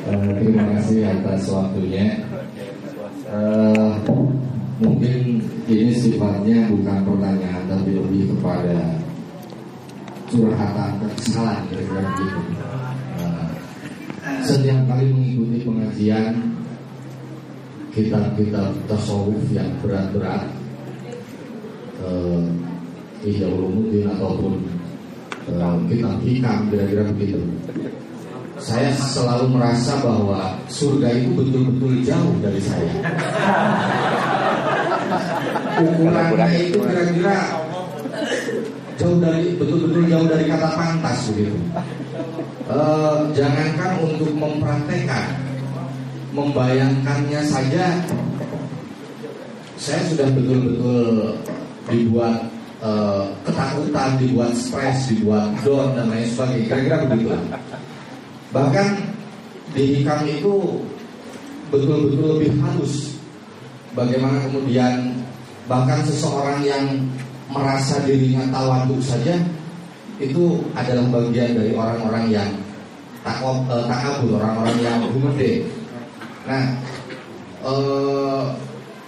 uh, 0.10 0.30
terima 0.38 0.64
kasih 0.78 0.99
atas 1.10 1.41
waktunya 1.49 2.05
uh, 3.30 3.93
mungkin 4.80 5.41
ini 5.66 5.91
sifatnya 5.93 6.70
bukan 6.70 6.97
pertanyaan 7.03 7.64
tapi 7.68 7.89
lebih 7.97 8.38
kepada 8.38 9.01
curhatan 10.30 10.91
kekesalan 11.01 11.59
kira-kira 11.67 12.01
begitu. 12.13 12.41
Uh, 13.19 13.49
setiap 14.45 14.80
kali 14.86 15.09
mengikuti 15.09 15.57
pengajian 15.65 16.34
kitab-kitab 17.91 18.69
tasawuf 18.86 19.41
yang 19.49 19.69
berat-berat 19.82 20.45
uh, 22.05 22.45
Ihya 23.25 23.49
Ulumuddin 23.51 24.07
ataupun 24.07 24.53
uh, 25.49 25.77
kitab 25.89 26.15
hikam 26.21 26.69
kira-kira 26.71 27.03
begitu 27.11 27.41
saya 28.59 28.91
selalu 28.91 29.55
merasa 29.55 29.95
bahwa 30.03 30.51
surga 30.67 31.15
itu 31.15 31.32
betul-betul 31.32 32.03
jauh 32.03 32.36
dari 32.43 32.59
saya. 32.59 32.91
Ukurannya 35.80 36.59
itu 36.67 36.75
kira-kira 36.84 37.55
jauh 39.00 39.18
dari 39.24 39.56
betul-betul 39.56 40.04
jauh 40.12 40.28
dari 40.28 40.45
kata 40.52 40.70
pantas 40.76 41.32
begitu. 41.32 41.56
E, 42.68 42.80
jangankan 43.32 43.91
untuk 44.04 44.32
mempraktekkan, 44.36 45.39
membayangkannya 46.36 47.41
saja, 47.47 48.04
saya 49.80 50.02
sudah 50.12 50.28
betul-betul 50.36 51.32
dibuat 51.88 52.43
e, 52.84 52.91
ketakutan, 53.47 54.20
dibuat 54.20 54.52
stres, 54.52 55.08
dibuat 55.16 55.47
down 55.64 55.95
dan 55.95 56.12
lain 56.12 56.28
sebagainya. 56.36 56.68
Kira-kira 56.68 56.97
begitu. 57.08 57.39
Bahkan 58.52 58.88
di 59.72 60.04
hikam 60.04 60.28
itu 60.28 60.84
betul-betul 61.72 62.36
lebih 62.36 62.52
halus. 62.60 63.16
Bagaimana 63.95 64.43
kemudian 64.43 65.24
bahkan 65.66 66.04
seseorang 66.06 66.62
yang 66.62 66.86
merasa 67.50 68.00
dirinya 68.06 68.45
tawadu 68.54 69.02
saja 69.02 69.36
itu 70.22 70.62
adalah 70.78 71.06
bagian 71.10 71.58
dari 71.58 71.72
orang-orang 71.74 72.26
yang 72.30 72.52
takab, 73.26 73.66
eh, 73.68 73.86
takabur, 73.88 74.38
orang-orang 74.38 74.78
yang 74.84 75.00
humede. 75.12 75.66
Nah, 76.45 76.66
eh, 77.66 78.43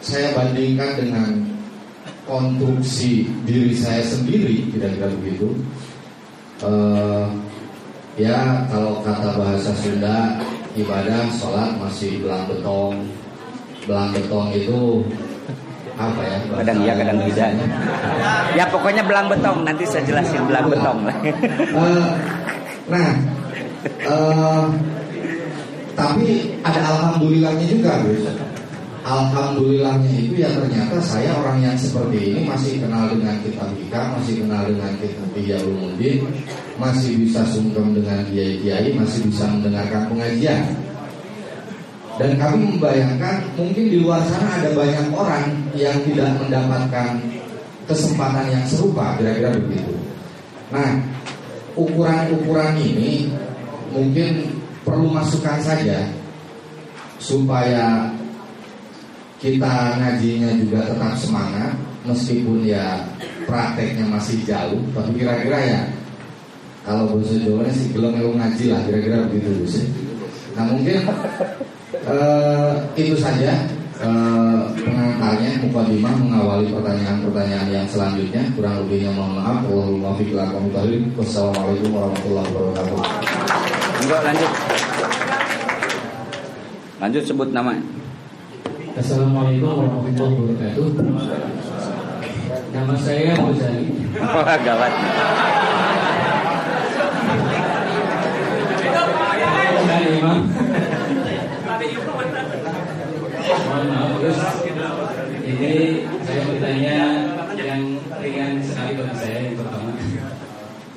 saya 0.02 0.34
bandingkan 0.34 0.92
dengan 0.98 1.30
konstruksi 2.26 3.30
diri 3.46 3.76
saya 3.76 4.02
sendiri, 4.08 4.72
kira-kira 4.74 5.08
begitu. 5.20 5.50
Eh, 6.64 7.28
Ya 8.20 8.68
kalau 8.68 9.00
kata 9.08 9.39
bahasa 9.39 9.72
Sunda 9.80 10.36
ibadah 10.76 11.32
sholat 11.39 11.80
masih 11.80 12.20
belang 12.20 12.44
betong 12.44 13.08
belang 13.88 14.12
betong 14.12 14.52
itu 14.52 15.00
apa 16.00 16.22
ya? 16.24 16.38
Kadang 16.62 16.78
iya 16.84 16.94
kadang 16.96 17.18
tidak. 17.28 17.50
Ya 18.56 18.66
pokoknya 18.68 19.04
belang 19.04 19.28
betong. 19.28 19.64
Nanti 19.64 19.84
saya 19.88 20.04
jelasin 20.08 20.44
belang 20.48 20.68
betong. 20.72 21.00
Uh, 21.72 22.08
nah 22.92 23.10
uh, 24.08 24.64
tapi 25.96 26.56
ada 26.66 26.82
alhamdulillahnya 26.82 27.66
juga 27.68 27.92
Gus. 28.04 28.26
Alhamdulillahnya 29.02 30.14
itu 30.14 30.46
ya 30.46 30.50
ternyata 30.54 31.02
saya 31.02 31.34
orang 31.34 31.58
yang 31.66 31.74
seperti 31.74 32.22
ini 32.22 32.42
masih 32.46 32.78
kenal 32.78 33.10
dengan 33.10 33.34
kitab 33.42 33.74
hikam, 33.74 34.08
masih 34.22 34.36
kenal 34.46 34.62
dengan 34.70 34.94
kitab 35.02 35.66
Ulumuddin, 35.66 36.22
masih 36.78 37.18
bisa 37.26 37.42
sungkem 37.50 37.98
dengan 37.98 38.22
kiai-kiai, 38.30 38.94
masih 38.94 39.26
bisa 39.26 39.50
mendengarkan 39.50 40.06
pengajian. 40.06 40.62
Dan 42.22 42.38
kami 42.38 42.78
membayangkan 42.78 43.41
mungkin 43.57 43.89
di 43.89 43.97
luar 44.05 44.22
sana 44.30 44.61
ada 44.61 44.69
banyak 44.78 45.09
orang 45.09 45.49
yang 45.74 45.97
tidak 46.05 46.38
mendapatkan 46.38 47.17
kesempatan 47.89 48.45
yang 48.53 48.61
serupa, 48.69 49.17
kira-kira 49.17 49.49
begitu. 49.57 49.97
Nah, 50.69 51.01
ukuran-ukuran 51.74 52.78
ini 52.78 53.34
mungkin 53.89 54.53
perlu 54.86 55.09
masukan 55.09 55.57
saja 55.65 56.05
supaya 57.17 58.13
kita 59.41 59.97
ngajinya 59.97 60.53
juga 60.61 60.93
tetap 60.93 61.17
semangat 61.17 61.74
meskipun 62.05 62.61
ya 62.61 63.01
prakteknya 63.49 64.05
masih 64.05 64.38
jauh 64.45 64.78
tapi 64.93 65.22
kira-kira 65.22 65.57
ya 65.57 65.82
kalau 66.82 67.13
bahasa 67.13 67.38
Jawa 67.41 67.69
sih 67.74 67.89
belum 67.93 68.38
ngaji 68.38 68.74
lah 68.74 68.82
kira-kira 68.89 69.17
begitu 69.30 69.82
sih 69.82 69.86
nah 70.57 70.65
mungkin 70.69 71.01
eh, 71.96 72.72
itu 72.96 73.16
saja 73.20 73.68
eh, 74.00 74.62
pengantarnya 74.80 75.52
mukadimah 75.68 76.14
mengawali 76.16 76.72
pertanyaan-pertanyaan 76.72 77.68
yang 77.72 77.88
selanjutnya 77.88 78.44
kurang 78.56 78.86
lebihnya 78.86 79.12
mohon 79.12 79.36
maaf 79.39 79.60
wassalamualaikum 81.20 81.92
warahmatullahi 81.92 82.48
wabarakatuh 82.52 83.00
Enggak 84.02 84.22
lanjut. 84.26 84.52
Lanjut 86.98 87.24
sebut 87.26 87.50
nama. 87.54 87.78
Assalamualaikum 88.98 89.70
warahmatullahi 89.78 90.34
wabarakatuh. 90.42 90.86
Nama 92.74 92.94
saya 92.98 93.32
Muzali. 93.38 93.86
Wah, 94.18 94.58
gawat. 94.66 94.94
Imam. 100.12 100.61
Mohon 103.82 104.22
terus. 104.22 104.38
Ini 105.42 105.74
saya 106.22 106.42
bertanya 106.46 106.96
yang 107.58 107.98
ringan 108.22 108.62
sekali 108.62 108.94
bagi 108.94 109.16
saya 109.18 109.38
yang 109.50 109.58
pertama. 109.58 109.90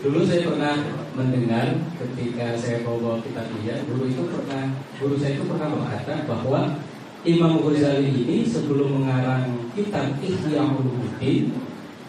Dulu 0.04 0.20
saya 0.28 0.44
pernah 0.44 0.74
mendengar 1.16 1.66
ketika 1.96 2.52
saya 2.60 2.84
bawa 2.84 3.24
kitab 3.24 3.48
dia, 3.64 3.80
guru 3.88 4.04
itu 4.04 4.20
pernah, 4.28 4.68
guru 5.00 5.16
saya 5.16 5.40
itu 5.40 5.48
pernah 5.48 5.72
berkata 5.72 6.28
bahwa 6.28 6.76
Imam 7.24 7.56
Ghazali 7.64 8.12
ini 8.12 8.44
sebelum 8.44 9.00
mengarang 9.00 9.48
kitab 9.72 10.20
Ihya 10.20 10.60
Ulumuddin 10.76 11.56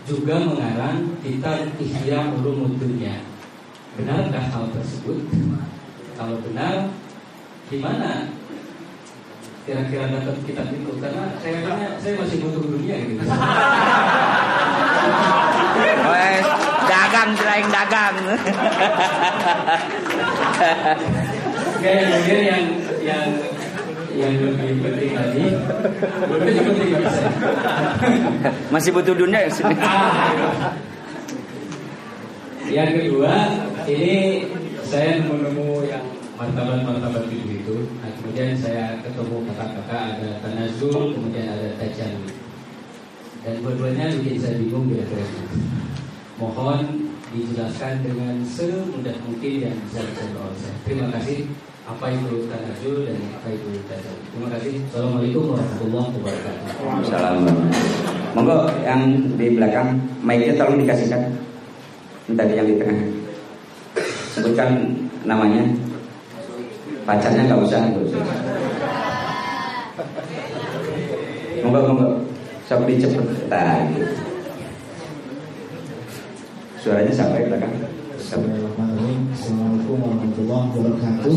juga 0.04 0.44
mengarang 0.44 1.08
kitab 1.24 1.72
Ihya 1.80 2.36
Ulumuddinnya. 2.36 3.24
Benarkah 3.96 4.44
hal 4.52 4.68
tersebut? 4.76 5.24
Kalau 6.20 6.36
benar, 6.44 6.92
di 7.72 7.80
mana 7.80 8.28
kira-kira 9.66 10.05
dapat 10.13 10.38
kitab 10.45 10.70
itu? 10.70 10.93
Karena 11.01 11.26
saya 11.41 11.57
tanya, 11.66 11.89
saya 11.97 12.13
masih 12.22 12.38
butuh 12.38 12.61
dunia 12.61 12.95
gitu. 13.01 13.26
Wes, 16.05 16.45
dagang 16.86 17.30
selain 17.34 17.68
dagang. 17.74 18.16
Kayak 21.82 22.03
mungkin 22.13 22.39
yang 22.45 22.63
yang 23.01 23.26
yang 24.16 24.34
lebih 24.39 24.80
penting 24.80 25.11
lagi, 25.11 25.43
lebih 26.32 26.53
penting. 26.61 26.89
Masih 28.72 28.93
butuh 28.95 29.11
dunia 29.18 29.43
ya 29.43 29.51
sini. 29.51 29.76
Yang 32.72 32.89
kedua, 33.01 33.34
ini 33.86 34.47
saya 34.88 35.20
nemu-nemu 35.20 35.84
yang 35.89 36.05
martabat-martabat 36.36 37.32
itu 37.32 37.64
itu. 37.64 37.76
Nah, 38.04 38.12
kemudian 38.20 38.52
saya 38.60 39.00
ketemu 39.00 39.48
kakak-kakak 39.52 40.02
ada 40.16 40.30
tanazul, 40.44 41.16
kemudian 41.16 41.48
ada 41.48 41.68
tajalli. 41.80 42.32
Dan 43.46 43.62
dua-duanya 43.64 44.06
bikin 44.20 44.38
saya 44.42 44.56
bingung 44.60 44.92
kira-kira. 44.92 45.26
Mohon 46.36 47.12
dijelaskan 47.32 48.04
dengan 48.04 48.36
semudah 48.44 49.16
mungkin 49.24 49.54
yang 49.64 49.76
bisa 49.88 50.04
dicerna 50.04 50.40
oleh 50.44 50.58
saya. 50.60 50.76
Terima 50.84 51.08
kasih. 51.16 51.40
Apa 51.86 52.10
itu 52.10 52.50
tanazul 52.50 53.06
dan 53.06 53.18
apa 53.30 53.48
itu 53.54 53.68
tajalli. 53.86 54.24
Terima 54.34 54.48
kasih. 54.52 54.74
Assalamualaikum 54.90 55.44
warahmatullahi 55.54 56.10
wabarakatuh. 56.20 56.66
Salam. 57.08 57.36
Monggo 58.36 58.68
yang 58.84 59.02
di 59.40 59.48
belakang 59.56 59.96
mic-nya 60.20 60.60
tolong 60.60 60.82
dikasihkan. 60.84 61.22
Tadi 62.26 62.54
yang 62.58 62.68
di 62.68 62.76
tengah. 62.82 62.98
Sebutkan 64.34 64.70
namanya. 65.24 65.64
Pacarnya 67.06 67.45
nggak 67.45 67.62
usah, 67.62 67.80
nggak 67.86 68.03
usah. 68.10 68.24
Sok 72.66 72.82
dicepet. 72.89 73.22
Nah, 73.45 73.78
gitu. 73.93 74.10
Suaranya 76.82 77.14
sampai 77.14 77.45
belakang. 77.45 77.70
Sampai. 78.18 78.58
Bismillahirrahmanirrahim 78.58 79.22
Assalamualaikum 79.38 79.97
warahmatullahi 80.01 80.68
wabarakatuh. 80.74 81.34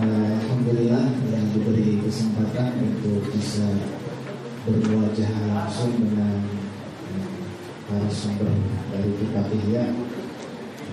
Eh, 0.00 0.32
Alhamdulillah 0.40 1.04
yang 1.28 1.46
diberi 1.52 2.00
kesempatan 2.00 2.80
untuk 2.80 3.28
bisa 3.28 3.68
berwajah 4.64 5.32
langsung 5.52 5.92
dengan 6.00 6.40
eh, 7.12 7.28
para 7.92 8.08
sumber 8.08 8.48
dari 8.88 9.12
kitab 9.20 9.52
Ihya 9.52 9.84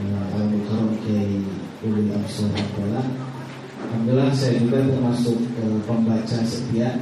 eh, 0.04 0.36
Al-Mukarram 0.36 1.00
Kiai 1.00 1.48
Uli 1.86 2.10
Alhamdulillah 3.78 4.34
saya 4.34 4.58
juga 4.58 4.82
termasuk 4.82 5.38
eh, 5.62 5.80
pembaca 5.86 6.38
setia 6.42 6.98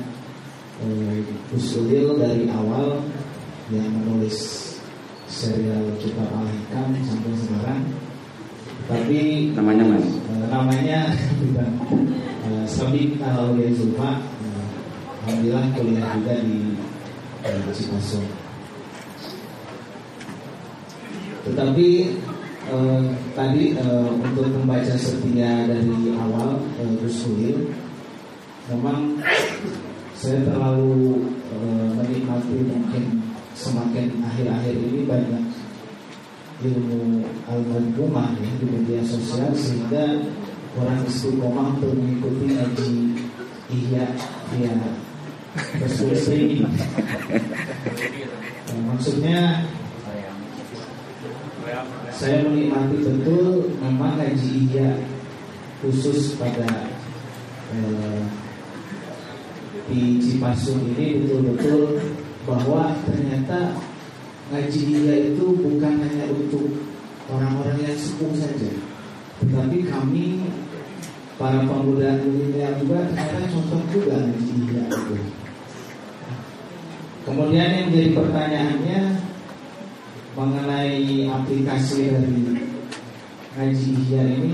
eh, 0.84 1.24
Gus 1.48 1.80
Ulil 1.80 2.20
dari 2.20 2.52
awal 2.52 3.00
yang 3.72 3.88
menulis 3.88 4.62
serial 5.32 5.96
Kitab 5.98 6.28
Al-Hikam 6.30 6.92
sampai 7.08 7.32
sekarang 7.40 7.82
tapi 8.86 9.50
Namanya 9.58 9.84
Mas. 9.98 10.06
Eh, 10.06 10.46
namanya 10.52 11.00
bukan 11.42 11.72
uh, 12.46 12.66
Sabik 12.70 13.18
Alaulia 13.24 13.74
Zulfa 13.74 14.20
Eh, 14.22 14.68
Alhamdulillah 15.26 15.66
kuliah 15.74 16.06
juga 16.20 16.36
di 16.44 16.78
uh, 17.48 17.72
Cipasung 17.74 18.28
tetapi 21.46 22.18
eh, 22.72 23.04
tadi 23.38 23.78
eh, 23.78 24.10
untuk 24.10 24.48
membaca 24.50 24.96
setia 24.98 25.66
dari 25.70 26.14
awal 26.18 26.58
eh, 26.82 26.92
Gus 27.02 27.26
Sulil 27.26 27.74
memang 28.72 29.22
saya 30.18 30.42
terlalu 30.48 31.30
eh, 31.54 31.88
menikmati 31.94 32.58
mungkin 32.66 33.04
semakin 33.56 34.20
akhir-akhir 34.26 34.76
ini 34.76 35.08
banyak 35.08 35.44
ilmu 36.64 37.24
al-manhumah 37.52 38.32
ya 38.40 38.52
di 38.60 38.66
media 38.66 39.02
sosial 39.04 39.52
sehingga 39.54 40.24
orang 40.80 41.04
istiqomah 41.08 41.76
untuk 41.80 41.96
mengikuti 41.96 42.56
ngaji 42.56 42.92
ihya 43.72 44.06
via 44.56 44.76
Facebook 45.56 46.20
streaming. 46.20 46.68
Nah, 48.66 48.82
maksudnya 48.92 49.64
saya 52.16 52.48
menikmati 52.48 53.04
betul 53.04 53.76
memang 53.84 54.16
ngaji 54.16 54.50
ihya 54.64 54.90
khusus 55.84 56.40
pada 56.40 56.88
eh, 57.76 58.24
di 59.92 60.18
Cipasung 60.18 60.82
ini 60.96 61.22
betul-betul 61.22 62.00
bahwa 62.48 62.96
ternyata 63.04 63.76
ngaji 64.54 64.80
ihya 64.96 65.16
itu 65.34 65.46
bukan 65.60 66.00
hanya 66.00 66.26
untuk 66.32 66.70
orang-orang 67.28 67.82
yang 67.82 67.98
sepuh 67.98 68.32
saja, 68.38 68.72
tetapi 69.42 69.90
kami 69.90 70.46
para 71.36 71.66
pemuda 71.66 72.22
milenial 72.22 72.80
juga 72.80 73.10
ternyata 73.12 73.50
contoh 73.52 73.82
juga 73.92 74.16
ngaji 74.24 74.54
ihya 74.64 74.84
itu. 74.88 75.16
Kemudian 77.26 77.70
yang 77.74 77.88
jadi 77.90 78.10
pertanyaannya 78.14 79.02
mengenai 80.36 81.32
aplikasi 81.32 82.12
dari 82.12 82.60
ngaji 83.56 83.88
ihya 84.04 84.24
ini 84.36 84.54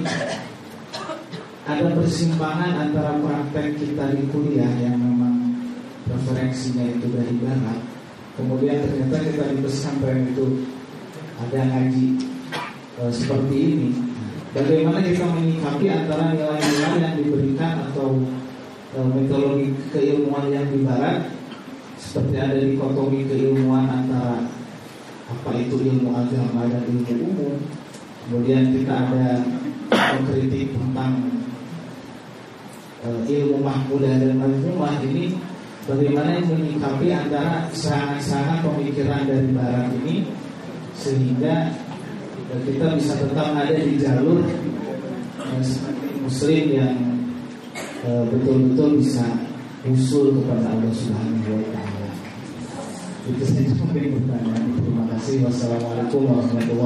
ada 1.65 1.89
persimpangan 1.97 2.89
antara 2.89 3.17
praktek 3.17 3.81
kita 3.81 4.13
di 4.13 4.23
kuliah 4.29 4.69
yang 4.77 5.01
memang 5.01 5.57
referensinya 6.05 6.85
itu 6.85 7.09
dari 7.09 7.33
barat 7.41 7.81
kemudian 8.37 8.77
ternyata 8.85 9.17
kita 9.25 9.43
di 9.51 9.57
pesantren 9.65 10.29
itu 10.29 10.45
ada 11.41 11.59
ngaji 11.65 12.05
e, 13.01 13.01
seperti 13.09 13.55
ini. 13.57 13.89
Bagaimana 14.51 14.99
kita 14.99 15.25
menyikapi 15.31 15.85
antara 15.87 16.35
nilai-nilai 16.35 16.95
yang 16.99 17.15
diberikan 17.17 17.73
atau 17.89 18.19
e, 18.93 18.99
metodologi 19.01 19.67
keilmuan 19.95 20.51
yang 20.51 20.67
di 20.69 20.83
barat 20.85 21.25
seperti 21.97 22.35
ada 22.37 22.57
dikotomi 22.57 23.25
keilmuan 23.29 23.85
antara 23.87 24.41
apa 25.31 25.49
itu 25.55 25.75
ilmu 25.79 26.11
agama 26.11 26.67
dan 26.67 26.83
ilmu 26.83 27.07
umum 27.31 27.55
kemudian 28.27 28.75
kita 28.75 28.93
ada 29.07 29.27
mengkritik 29.91 30.75
tentang 30.75 31.13
e, 33.03 33.07
ilmu 33.31 33.63
mahmudah 33.63 34.13
dan 34.19 34.35
mahmumah 34.35 34.99
ini 35.07 35.39
bagaimana 35.87 36.43
menyikapi 36.45 37.07
antara 37.09 37.65
serangan-serangan 37.71 38.59
pemikiran 38.67 39.23
dari 39.25 39.49
barat 39.55 39.89
ini 40.03 40.27
sehingga 40.93 41.73
kita 42.51 42.99
bisa 42.99 43.15
tetap 43.15 43.55
ada 43.55 43.71
di 43.71 43.95
jalur 43.95 44.43
eh, 44.43 45.75
muslim 46.19 46.65
yang 46.67 46.97
eh, 48.03 48.23
betul-betul 48.27 48.99
bisa 48.99 49.23
usul 49.87 50.35
kepada 50.35 50.75
Allah 50.75 50.93
Subhanahu 50.93 51.57
wa 51.57 51.63
taala. 51.71 52.00
Terima 53.21 53.37
kasih. 55.13 55.45
Warahmatullahi 55.45 56.41
wabarakatuh. 56.41 56.81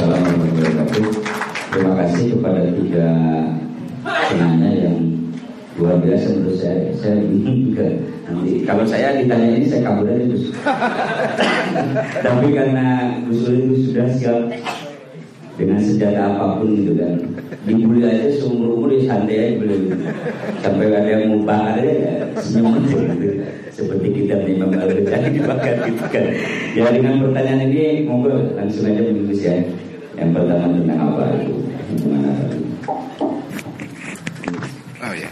Warahmatullahi 0.00 0.48
wabarakatuh. 0.48 1.12
Terima 1.68 1.92
kasih 2.00 2.24
kepada 2.32 2.72
tiga 2.72 3.08
penanya 4.00 4.70
yang 4.72 4.96
luar 5.76 6.00
biasa 6.00 6.40
menurut 6.40 6.56
saya. 6.56 6.88
Saya 6.96 7.20
bingung 7.20 7.68
juga. 7.68 8.00
Nanti 8.32 8.64
kalau 8.64 8.88
saya 8.88 9.20
ditanya 9.20 9.60
ini 9.60 9.68
saya 9.68 9.84
kabur 9.84 10.08
aja 10.08 10.24
terus. 10.24 10.56
Tapi 12.24 12.46
karena 12.56 13.12
Gus 13.28 13.44
Dur 13.44 13.60
itu 13.60 13.92
sudah 13.92 14.08
siap 14.16 14.40
dengan 15.60 15.84
senjata 15.84 16.32
apa 16.32 16.64
pun 16.64 16.72
gitu 16.72 16.96
kan. 16.96 17.37
Dibully 17.64 18.04
aja 18.04 18.28
seumur 18.40 18.76
umur 18.76 18.90
ya 18.92 19.08
santai 19.08 19.36
aja 19.36 19.52
beliau. 19.60 19.96
Sampai 20.60 20.92
ada 20.92 21.08
yang 21.08 21.36
mau 21.36 21.42
bakar 21.48 21.84
ya 21.84 22.28
senyum 22.40 22.76
aja 22.76 22.96
gitu. 23.16 23.28
Seperti 23.78 24.06
kita 24.10 24.42
Imam 24.48 24.74
Al-Ghazali 24.74 25.28
dibakar 25.38 25.74
gitu 25.86 26.04
kan. 26.10 26.24
Ya 26.74 26.90
dengan 26.90 27.22
pertanyaan 27.24 27.70
ini 27.70 28.08
monggo 28.08 28.34
langsung 28.58 28.90
aja 28.90 29.00
menulis 29.00 29.40
ya. 29.40 29.54
Yang 30.18 30.30
pertama 30.34 30.66
tentang 30.74 30.98
apa 30.98 31.22
itu? 31.38 31.54
Oh 34.98 35.14
ya. 35.14 35.30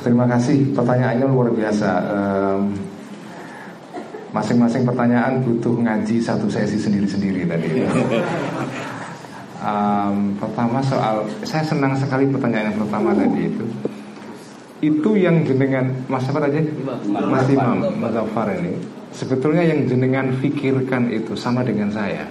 Terima 0.00 0.24
kasih 0.30 0.70
pertanyaannya 0.72 1.26
luar 1.28 1.50
biasa. 1.50 1.90
Masing-masing 4.36 4.84
pertanyaan 4.84 5.40
butuh 5.40 5.72
ngaji 5.80 6.20
satu 6.20 6.44
sesi 6.52 6.76
sendiri-sendiri 6.76 7.48
tadi. 7.48 7.68
Em, 9.66 10.36
pertama 10.36 10.78
soal, 10.84 11.24
saya 11.42 11.64
senang 11.64 11.96
sekali 11.96 12.28
pertanyaan 12.28 12.70
yang 12.70 12.78
pertama 12.86 13.16
tadi 13.16 13.48
itu. 13.48 13.64
Itu 14.84 15.16
yang 15.16 15.42
jenengan 15.48 15.90
Mas 16.06 16.28
apa 16.28 16.44
tadi? 16.44 16.60
Mas 17.08 17.48
Imam, 17.48 17.80
Mas 17.96 18.12
Zafar 18.12 18.52
ini. 18.60 18.76
Sebetulnya 19.16 19.64
yang 19.64 19.88
jenengan 19.88 20.28
pikirkan 20.38 21.08
itu 21.08 21.32
sama 21.32 21.64
dengan 21.64 21.88
saya. 21.88 22.28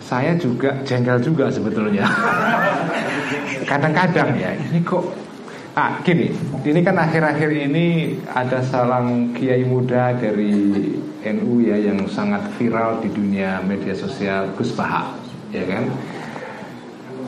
Saya 0.00 0.32
juga 0.40 0.72
jengkel 0.88 1.20
juga 1.20 1.52
sebetulnya. 1.52 2.08
Kadang-kadang 3.70 4.32
ya, 4.40 4.56
ini 4.56 4.80
kok 4.80 5.04
Ah, 5.72 6.04
gini, 6.04 6.28
ini 6.68 6.80
kan 6.84 7.00
akhir-akhir 7.00 7.48
ini 7.48 8.12
ada 8.28 8.60
salang 8.60 9.32
kiai 9.32 9.64
muda 9.64 10.12
dari 10.12 10.84
NU 11.24 11.64
ya 11.64 11.80
yang 11.80 12.04
sangat 12.12 12.44
viral 12.60 13.00
di 13.00 13.08
dunia 13.08 13.64
media 13.64 13.96
sosial 13.96 14.52
Gus 14.52 14.68
Baha, 14.76 15.16
ya 15.48 15.64
kan? 15.64 15.88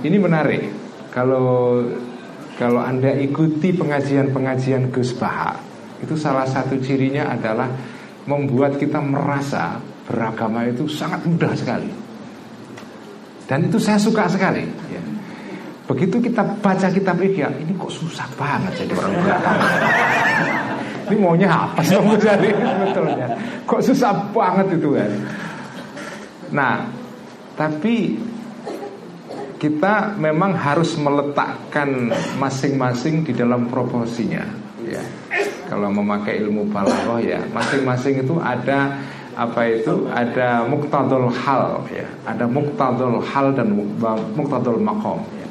Ini 0.04 0.20
menarik. 0.20 0.60
Kalau 1.08 1.80
kalau 2.60 2.84
Anda 2.84 3.16
ikuti 3.16 3.72
pengajian-pengajian 3.72 4.92
Gus 4.92 5.16
Baha, 5.16 5.56
itu 6.04 6.12
salah 6.12 6.44
satu 6.44 6.76
cirinya 6.84 7.32
adalah 7.32 7.72
membuat 8.28 8.76
kita 8.76 9.00
merasa 9.00 9.80
beragama 10.04 10.68
itu 10.68 10.84
sangat 10.84 11.24
mudah 11.24 11.56
sekali. 11.56 11.88
Dan 13.48 13.72
itu 13.72 13.80
saya 13.80 13.96
suka 13.96 14.28
sekali. 14.28 14.68
Begitu 15.84 16.16
kita 16.16 16.40
baca 16.64 16.88
kitab 16.88 17.20
Ihya, 17.20 17.52
ini 17.60 17.76
kok 17.76 17.92
susah 17.92 18.24
banget 18.40 18.72
jadi 18.84 18.92
orang 18.96 19.12
beragama. 19.20 19.68
ini 21.04 21.16
maunya 21.20 21.48
apa 21.52 21.84
sih 21.84 21.92
Ghazali 22.00 22.48
sebetulnya? 22.56 23.26
Kok 23.68 23.82
susah 23.84 24.12
banget 24.32 24.80
itu 24.80 24.96
kan? 24.96 25.12
Nah, 26.56 26.74
tapi 27.52 28.16
kita 29.60 30.16
memang 30.16 30.56
harus 30.56 30.96
meletakkan 30.96 32.08
masing-masing 32.40 33.20
di 33.28 33.36
dalam 33.36 33.68
proporsinya. 33.68 34.40
Ya. 34.88 35.04
Kalau 35.68 35.92
memakai 35.92 36.40
ilmu 36.40 36.64
balaghah 36.72 37.20
ya, 37.20 37.44
masing-masing 37.52 38.24
itu 38.24 38.40
ada 38.40 39.04
apa 39.36 39.68
itu 39.68 40.08
ada 40.08 40.64
muktadul 40.64 41.28
hal 41.28 41.84
ya, 41.92 42.08
ada 42.24 42.48
muktadul 42.48 43.20
hal 43.20 43.52
dan 43.52 43.68
muktadul 44.32 44.80
makom. 44.80 45.20
Ya 45.36 45.43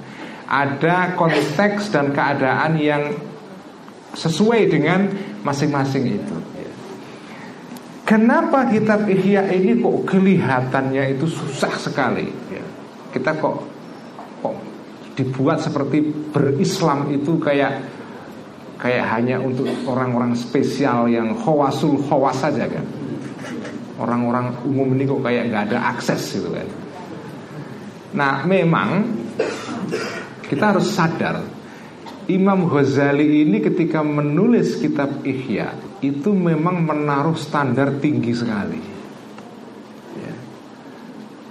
ada 0.48 1.16
konteks 1.16 1.92
dan 1.94 2.12
keadaan 2.12 2.78
yang 2.80 3.16
sesuai 4.14 4.70
dengan 4.70 5.10
masing-masing 5.42 6.06
itu. 6.22 6.36
Kenapa 8.04 8.68
kitab 8.68 9.08
Ihya 9.08 9.48
ini 9.50 9.80
kok 9.80 10.12
kelihatannya 10.12 11.18
itu 11.18 11.26
susah 11.26 11.74
sekali? 11.80 12.28
Kita 13.16 13.32
kok 13.40 13.64
kok 14.44 14.56
dibuat 15.16 15.64
seperti 15.64 16.04
berislam 16.36 17.10
itu 17.16 17.40
kayak 17.40 17.80
kayak 18.76 19.06
hanya 19.08 19.40
untuk 19.40 19.72
orang-orang 19.88 20.36
spesial 20.36 21.08
yang 21.08 21.32
khawasul 21.32 21.96
khawas 22.06 22.44
saja 22.44 22.68
kan? 22.68 22.84
Orang-orang 23.96 24.52
umum 24.68 24.92
ini 25.00 25.08
kok 25.08 25.24
kayak 25.24 25.48
nggak 25.48 25.64
ada 25.72 25.80
akses 25.96 26.38
gitu 26.38 26.52
kan? 26.52 26.68
Nah 28.14 28.44
memang 28.44 29.08
kita 30.54 30.78
harus 30.78 30.88
sadar 30.94 31.42
Imam 32.32 32.72
Ghazali 32.72 33.44
ini 33.44 33.60
ketika 33.60 34.00
menulis 34.00 34.80
kitab 34.80 35.26
Ihya 35.28 36.00
itu 36.00 36.32
memang 36.32 36.84
menaruh 36.84 37.36
standar 37.36 38.00
tinggi 38.00 38.32
sekali. 38.32 38.80
Ya. 40.20 40.36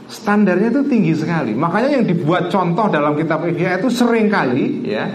Standarnya 0.08 0.72
itu 0.72 0.82
tinggi 0.88 1.12
sekali. 1.12 1.52
Makanya 1.52 2.00
yang 2.00 2.04
dibuat 2.08 2.48
contoh 2.48 2.88
dalam 2.88 3.12
kitab 3.16 3.44
Ihya 3.44 3.84
itu 3.84 3.92
sering 3.92 4.32
kali 4.32 4.88
ya, 4.88 5.12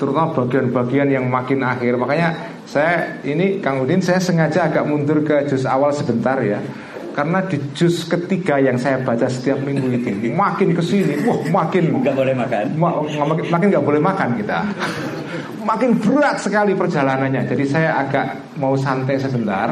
terutama 0.00 0.32
bagian-bagian 0.40 1.08
yang 1.20 1.28
makin 1.28 1.60
akhir. 1.60 2.00
Makanya 2.00 2.28
saya 2.64 3.20
ini 3.28 3.60
Kang 3.60 3.84
Udin 3.84 4.00
saya 4.00 4.24
sengaja 4.24 4.72
agak 4.72 4.88
mundur 4.88 5.20
ke 5.20 5.44
juz 5.52 5.68
awal 5.68 5.92
sebentar 5.92 6.40
ya. 6.40 6.64
Karena 7.12 7.44
di 7.44 7.60
juz 7.76 8.08
ketiga 8.08 8.56
yang 8.58 8.80
saya 8.80 9.00
baca 9.00 9.28
setiap 9.28 9.60
minggu 9.60 9.88
itu 9.92 10.32
Makin 10.32 10.72
ke 10.72 10.82
sini, 10.82 11.22
wah 11.28 11.38
makin 11.62 12.02
Nggak 12.02 12.16
boleh 12.16 12.34
makan. 12.34 12.64
Ma- 12.76 12.96
makin 13.04 13.44
makin 13.52 13.66
nggak 13.72 13.86
boleh 13.86 14.00
makan 14.00 14.28
kita. 14.40 14.58
Makin 15.62 15.90
berat 16.02 16.36
sekali 16.42 16.72
perjalanannya. 16.74 17.46
Jadi 17.46 17.64
saya 17.68 18.02
agak 18.02 18.56
mau 18.58 18.74
santai 18.74 19.20
sebentar 19.20 19.70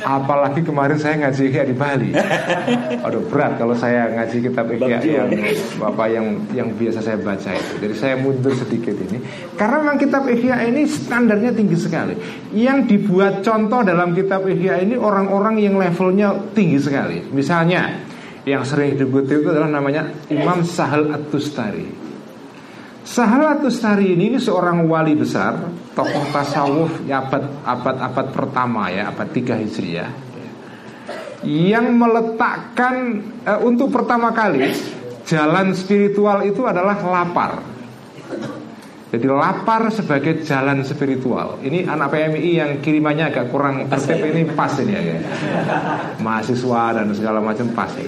Apalagi 0.00 0.60
kemarin 0.64 0.96
saya 0.96 1.20
ngaji 1.26 1.42
Ihya 1.48 1.62
di 1.68 1.74
Bali. 1.76 2.10
Aduh 3.06 3.24
berat 3.28 3.56
kalau 3.56 3.72
saya 3.72 4.10
ngaji 4.12 4.36
kitab 4.50 4.66
Ihya 4.68 4.98
yang 5.00 5.28
Bapak 5.80 6.06
yang 6.12 6.26
yang 6.52 6.68
biasa 6.74 7.00
saya 7.00 7.16
baca 7.20 7.50
itu. 7.54 7.74
Jadi 7.80 7.94
saya 7.94 8.14
mundur 8.18 8.52
sedikit 8.52 8.94
ini. 8.96 9.20
Karena 9.54 9.80
memang 9.84 9.98
kitab 10.00 10.28
Ihya 10.28 10.66
ini 10.68 10.84
standarnya 10.84 11.50
tinggi 11.56 11.76
sekali. 11.78 12.14
Yang 12.52 12.78
dibuat 12.90 13.40
contoh 13.40 13.80
dalam 13.86 14.12
kitab 14.12 14.44
Ihya 14.44 14.82
ini 14.82 14.98
Orang-orang 15.00 15.56
yang 15.62 15.78
levelnya 15.78 16.34
tinggi 16.52 16.78
sekali. 16.82 17.22
Misalnya 17.30 18.10
Yang 18.48 18.72
sering 18.72 18.96
dikutip 18.96 19.44
itu 19.44 19.48
adalah 19.52 19.68
namanya 19.68 20.08
Imam 20.32 20.64
Sahal 20.64 21.12
At-Tustari 21.12 22.09
Sahal 23.10 23.42
At-Tustari 23.58 24.14
ini, 24.14 24.30
ini 24.30 24.38
seorang 24.38 24.86
wali 24.86 25.18
besar, 25.18 25.58
tokoh 25.98 26.30
tasawuf 26.30 27.02
ya, 27.10 27.26
abad 27.26 27.42
abad 27.66 27.96
abad 28.06 28.26
pertama 28.30 28.86
ya, 28.86 29.10
abad 29.10 29.26
3 29.34 29.58
Hijriah. 29.66 30.10
Yang 31.42 31.86
meletakkan 31.90 32.94
eh, 33.42 33.58
untuk 33.66 33.90
pertama 33.90 34.30
kali 34.30 34.70
jalan 35.26 35.74
spiritual 35.74 36.46
itu 36.46 36.62
adalah 36.62 37.02
lapar. 37.02 37.58
Jadi 39.10 39.26
lapar 39.26 39.90
sebagai 39.90 40.46
jalan 40.46 40.86
spiritual. 40.86 41.58
Ini 41.66 41.90
anak 41.90 42.14
PMI 42.14 42.50
yang 42.62 42.70
kirimannya 42.78 43.34
agak 43.34 43.50
kurang 43.50 43.90
tertib 43.90 44.22
ini 44.22 44.46
pas 44.54 44.70
ini 44.78 44.94
ya. 44.94 45.18
Mahasiswa 46.22 47.02
dan 47.02 47.10
segala 47.10 47.42
macam 47.42 47.74
pas 47.74 47.90
ya. 47.98 48.06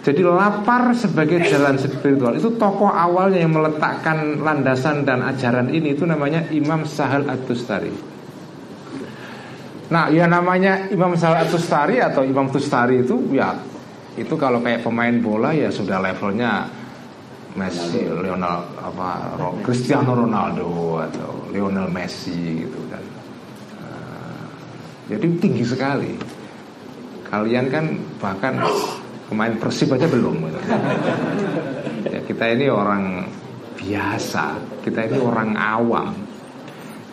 Jadi 0.00 0.24
lapar 0.24 0.96
sebagai 0.96 1.44
jalan 1.44 1.76
spiritual 1.76 2.32
itu 2.32 2.56
tokoh 2.56 2.88
awalnya 2.88 3.44
yang 3.44 3.52
meletakkan 3.52 4.40
landasan 4.40 5.04
dan 5.04 5.20
ajaran 5.20 5.68
ini 5.68 5.92
itu 5.92 6.08
namanya 6.08 6.48
Imam 6.48 6.88
Sahal 6.88 7.28
At-Tustari. 7.28 7.92
Nah, 9.92 10.08
ya 10.08 10.24
namanya 10.24 10.88
Imam 10.88 11.12
Sahal 11.20 11.44
At-Tustari 11.44 12.00
atau 12.00 12.24
Imam 12.24 12.48
Tustari 12.48 13.04
itu 13.04 13.28
ya 13.36 13.52
itu 14.16 14.34
kalau 14.40 14.64
kayak 14.64 14.80
pemain 14.88 15.12
bola 15.20 15.52
ya 15.52 15.68
sudah 15.68 16.00
levelnya 16.00 16.64
Messi, 17.60 18.06
Lionel 18.06 18.62
apa 18.78 19.36
Cristiano 19.60 20.16
Ronaldo 20.16 21.02
atau 21.02 21.44
Lionel 21.52 21.92
Messi 21.92 22.64
gitu 22.64 22.80
kan. 22.88 23.04
Uh, 23.76 24.48
jadi 25.12 25.26
tinggi 25.36 25.64
sekali. 25.66 26.14
Kalian 27.26 27.68
kan 27.68 27.84
bahkan 28.18 28.58
pemain 29.30 29.54
Persib 29.54 29.94
aja 29.94 30.10
belum. 30.10 30.50
Gitu. 30.50 30.60
ya, 32.10 32.20
kita 32.26 32.44
ini 32.50 32.66
orang 32.66 33.30
biasa. 33.78 34.44
Kita 34.82 35.06
ini 35.06 35.18
orang 35.22 35.54
awam. 35.54 36.10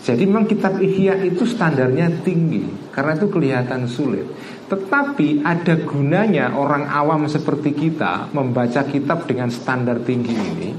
Jadi 0.07 0.23
memang 0.23 0.48
kitab 0.48 0.80
Ihya 0.80 1.19
itu 1.27 1.44
standarnya 1.44 2.23
tinggi 2.23 2.64
Karena 2.95 3.19
itu 3.19 3.27
kelihatan 3.27 3.91
sulit. 3.91 4.23
Tetapi 4.72 5.44
ada 5.44 5.76
gunanya 5.84 6.56
orang 6.56 6.88
awam 6.88 7.27
seperti 7.27 7.76
kita 7.76 8.31
Membaca 8.31 8.88
kitab 8.88 9.27
dengan 9.27 9.52
standar 9.52 9.99
tinggi 10.07 10.31
ini 10.31 10.69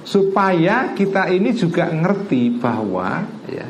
Supaya 0.00 0.96
kita 0.96 1.28
ini 1.28 1.52
juga 1.52 1.92
ngerti 1.92 2.56
bahwa 2.56 3.20
ya, 3.52 3.68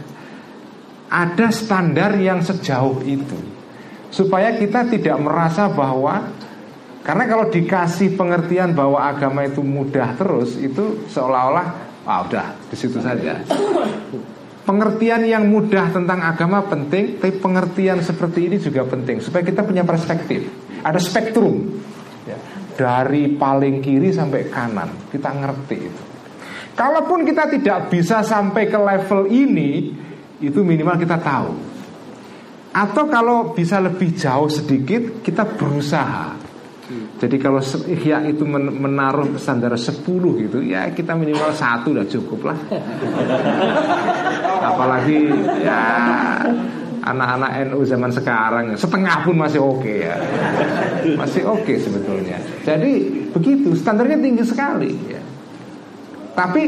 Ada 1.11 1.51
standar 1.51 2.15
yang 2.15 2.39
sejauh 2.39 3.03
itu. 3.03 3.41
Supaya 4.15 4.55
kita 4.55 4.87
tidak 4.87 5.19
merasa 5.19 5.67
bahwa 5.67 6.31
Karena 7.09 7.25
kalau 7.25 7.49
dikasih 7.49 8.21
pengertian 8.21 8.77
bahwa 8.77 9.01
agama 9.01 9.41
itu 9.49 9.65
mudah 9.65 10.13
terus 10.13 10.61
Itu 10.61 11.09
seolah-olah 11.09 11.89
Ah 12.05 12.21
udah 12.21 12.53
di 12.69 12.77
situ 12.77 13.01
saja 13.01 13.41
pengertian 14.69 15.25
yang 15.25 15.49
mudah 15.49 15.89
tentang 15.89 16.21
agama 16.21 16.61
penting, 16.69 17.17
tapi 17.17 17.41
pengertian 17.41 18.05
seperti 18.05 18.53
ini 18.53 18.57
juga 18.61 18.85
penting 18.85 19.25
supaya 19.25 19.41
kita 19.41 19.65
punya 19.65 19.81
perspektif. 19.81 20.45
Ada 20.85 21.01
spektrum 21.01 21.73
ya, 22.29 22.37
dari 22.77 23.33
paling 23.33 23.81
kiri 23.81 24.13
sampai 24.13 24.53
kanan 24.53 25.09
kita 25.09 25.33
ngerti 25.33 25.77
itu. 25.81 26.03
Kalaupun 26.77 27.25
kita 27.25 27.49
tidak 27.49 27.89
bisa 27.89 28.21
sampai 28.21 28.69
ke 28.69 28.79
level 28.79 29.27
ini, 29.33 29.91
itu 30.39 30.61
minimal 30.63 31.01
kita 31.01 31.17
tahu. 31.19 31.51
Atau 32.71 33.11
kalau 33.11 33.51
bisa 33.57 33.83
lebih 33.83 34.15
jauh 34.15 34.47
sedikit, 34.47 35.25
kita 35.25 35.43
berusaha. 35.59 36.38
Jadi 37.19 37.37
kalau 37.43 37.59
ihya 37.91 38.23
itu 38.31 38.47
menaruh 38.47 39.35
standar 39.43 39.75
10 39.75 40.07
gitu, 40.39 40.63
ya 40.63 40.87
kita 40.95 41.19
minimal 41.19 41.51
satu 41.51 41.91
udah 41.91 42.07
cukup 42.07 42.55
lah. 42.55 42.59
Apalagi 44.63 45.27
ya 45.67 45.83
anak-anak 47.03 47.75
NU 47.75 47.83
zaman 47.83 48.15
sekarang 48.15 48.65
setengah 48.79 49.27
pun 49.27 49.35
masih 49.35 49.59
oke 49.59 49.83
okay 49.83 49.97
ya, 50.07 50.17
masih 51.19 51.43
oke 51.43 51.67
okay 51.67 51.77
sebetulnya. 51.83 52.39
Jadi 52.63 52.93
begitu 53.35 53.75
standarnya 53.75 54.23
tinggi 54.23 54.45
sekali. 54.47 54.93
Ya. 55.11 55.23
Tapi 56.39 56.63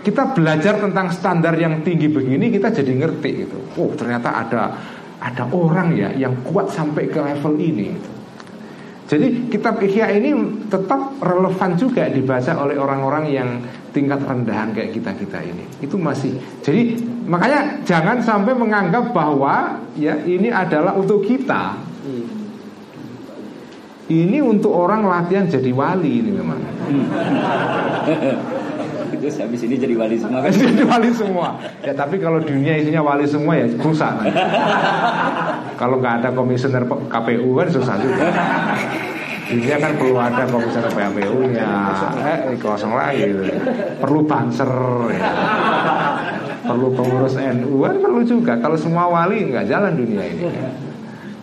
kita 0.00 0.32
belajar 0.32 0.80
tentang 0.80 1.12
standar 1.12 1.52
yang 1.58 1.84
tinggi 1.84 2.08
begini 2.08 2.48
kita 2.48 2.72
jadi 2.72 2.96
ngerti 2.96 3.30
gitu. 3.44 3.58
Oh 3.76 3.92
ternyata 3.92 4.40
ada 4.40 4.62
ada 5.20 5.44
orang 5.52 5.92
ya 5.92 6.16
yang 6.16 6.32
kuat 6.48 6.72
sampai 6.72 7.12
ke 7.12 7.20
level 7.20 7.60
ini. 7.60 7.92
Gitu. 7.92 8.10
Jadi 9.06 9.46
kitab 9.46 9.78
Ihya 9.78 10.18
ini 10.18 10.34
tetap 10.66 11.14
relevan 11.22 11.78
juga 11.78 12.10
dibaca 12.10 12.52
oleh 12.58 12.74
orang-orang 12.74 13.24
yang 13.30 13.48
tingkat 13.94 14.18
rendahan 14.26 14.74
kayak 14.74 14.98
kita-kita 14.98 15.46
ini. 15.46 15.62
Itu 15.78 15.94
masih. 15.94 16.34
Jadi 16.66 16.98
makanya 17.30 17.86
jangan 17.86 18.18
sampai 18.18 18.58
menganggap 18.58 19.14
bahwa 19.14 19.78
ya 19.94 20.18
ini 20.26 20.50
adalah 20.50 20.98
untuk 20.98 21.22
kita. 21.22 21.78
Ini 24.06 24.38
untuk 24.42 24.70
orang 24.70 25.06
latihan 25.06 25.46
jadi 25.46 25.70
wali 25.70 26.22
ini 26.22 26.30
memang. 26.34 26.60
Terus 29.14 29.36
habis 29.38 29.60
ini 29.62 29.74
jadi 29.78 29.94
wali 29.94 30.16
semua 30.18 30.38
kan? 30.42 30.50
jadi 30.62 30.84
wali 30.86 31.10
semua. 31.14 31.48
Ya 31.82 31.92
tapi 31.94 32.16
kalau 32.18 32.38
dunia 32.42 32.74
isinya 32.78 33.02
wali 33.02 33.26
semua 33.26 33.54
ya 33.58 33.66
susah. 33.78 34.12
kalau 35.80 36.00
nggak 36.02 36.24
ada 36.24 36.28
komisioner 36.34 36.84
KPU 36.86 37.50
kan 37.56 37.68
susah 37.70 37.94
juga. 38.00 38.24
Dunia 39.46 39.76
kan 39.78 39.92
perlu 39.94 40.18
ada 40.18 40.42
komisioner 40.50 40.92
KPU 40.92 41.38
nya. 41.50 41.70
Eh 42.22 42.56
kosong 42.58 42.92
lagi. 42.94 43.30
Gitu. 43.30 43.42
Perlu 44.02 44.20
banser. 44.26 44.72
Ya. 45.14 45.30
Perlu 46.66 46.88
pengurus 46.98 47.38
NU 47.38 47.82
kan 47.82 47.96
perlu 48.02 48.20
juga. 48.26 48.58
Kalau 48.58 48.74
semua 48.74 49.06
wali 49.06 49.50
nggak 49.50 49.66
jalan 49.70 49.92
dunia 49.94 50.22
ini. 50.26 50.50
Kan? 50.50 50.85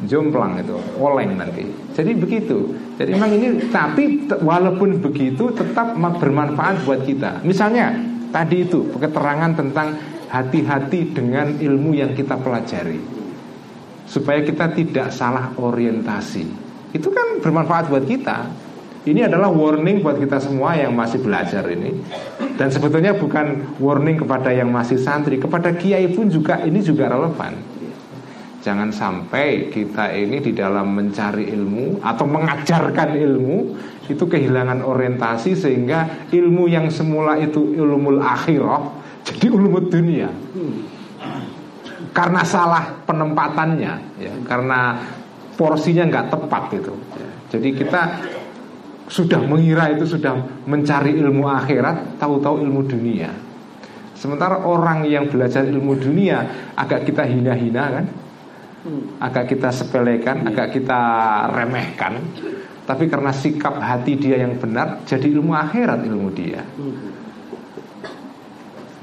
Jomplang 0.07 0.59
itu 0.59 0.75
oleng 0.99 1.39
nanti. 1.39 1.63
Jadi 1.93 2.11
begitu. 2.17 2.73
Jadi 2.99 3.09
memang 3.15 3.31
ini 3.33 3.47
tapi 3.73 4.27
walaupun 4.41 5.01
begitu 5.01 5.49
tetap 5.53 5.95
bermanfaat 5.97 6.85
buat 6.85 7.01
kita. 7.03 7.41
Misalnya 7.41 7.93
tadi 8.29 8.65
itu 8.67 8.89
keterangan 8.93 9.53
tentang 9.53 9.97
hati-hati 10.29 11.13
dengan 11.13 11.57
ilmu 11.57 11.93
yang 11.93 12.11
kita 12.13 12.37
pelajari. 12.37 12.99
Supaya 14.05 14.45
kita 14.45 14.69
tidak 14.73 15.09
salah 15.09 15.53
orientasi. 15.57 16.45
Itu 16.93 17.09
kan 17.09 17.41
bermanfaat 17.41 17.89
buat 17.89 18.05
kita. 18.05 18.61
Ini 19.03 19.27
adalah 19.27 19.51
warning 19.51 19.99
buat 19.99 20.15
kita 20.15 20.39
semua 20.39 20.79
yang 20.79 20.95
masih 20.95 21.19
belajar 21.19 21.65
ini. 21.67 21.91
Dan 22.55 22.71
sebetulnya 22.71 23.11
bukan 23.17 23.75
warning 23.81 24.15
kepada 24.15 24.53
yang 24.53 24.71
masih 24.71 24.95
santri. 24.95 25.41
Kepada 25.41 25.75
kiai 25.75 26.07
pun 26.13 26.31
juga 26.31 26.61
ini 26.63 26.79
juga 26.79 27.11
relevan 27.11 27.72
Jangan 28.63 28.95
sampai 28.95 29.67
kita 29.67 30.15
ini 30.15 30.39
di 30.39 30.55
dalam 30.55 30.95
mencari 30.95 31.51
ilmu 31.51 31.99
atau 31.99 32.23
mengajarkan 32.23 33.11
ilmu 33.19 33.57
itu 34.07 34.23
kehilangan 34.23 34.87
orientasi 34.87 35.51
sehingga 35.51 36.31
ilmu 36.31 36.71
yang 36.71 36.87
semula 36.87 37.35
itu 37.35 37.75
ilmu 37.75 38.23
akhirah 38.23 39.03
jadi 39.27 39.45
ilmu 39.51 39.79
dunia. 39.91 40.31
Karena 42.15 42.45
salah 42.45 43.03
penempatannya, 43.03 43.93
ya, 44.21 44.33
karena 44.47 45.01
porsinya 45.59 46.07
nggak 46.07 46.27
tepat 46.29 46.63
itu. 46.77 46.93
Ya. 47.19 47.29
Jadi 47.57 47.69
kita 47.73 48.01
sudah 49.09 49.41
mengira 49.43 49.89
itu 49.91 50.05
sudah 50.05 50.37
mencari 50.67 51.19
ilmu 51.19 51.47
akhirat, 51.49 52.19
tahu-tahu 52.21 52.61
ilmu 52.63 52.85
dunia. 52.85 53.31
Sementara 54.13 54.61
orang 54.61 55.03
yang 55.09 55.27
belajar 55.27 55.65
ilmu 55.65 55.99
dunia 55.99 56.71
agak 56.77 57.09
kita 57.09 57.27
hina-hina 57.27 57.83
kan, 57.91 58.05
agak 59.19 59.55
kita 59.55 59.71
sepelekan, 59.71 60.43
agak 60.47 60.75
kita 60.75 61.01
remehkan, 61.51 62.19
tapi 62.83 63.07
karena 63.07 63.31
sikap 63.31 63.79
hati 63.79 64.19
dia 64.19 64.43
yang 64.43 64.59
benar, 64.59 65.03
jadi 65.07 65.31
ilmu 65.31 65.55
akhirat 65.55 66.03
ilmu 66.03 66.29
dia. 66.35 66.61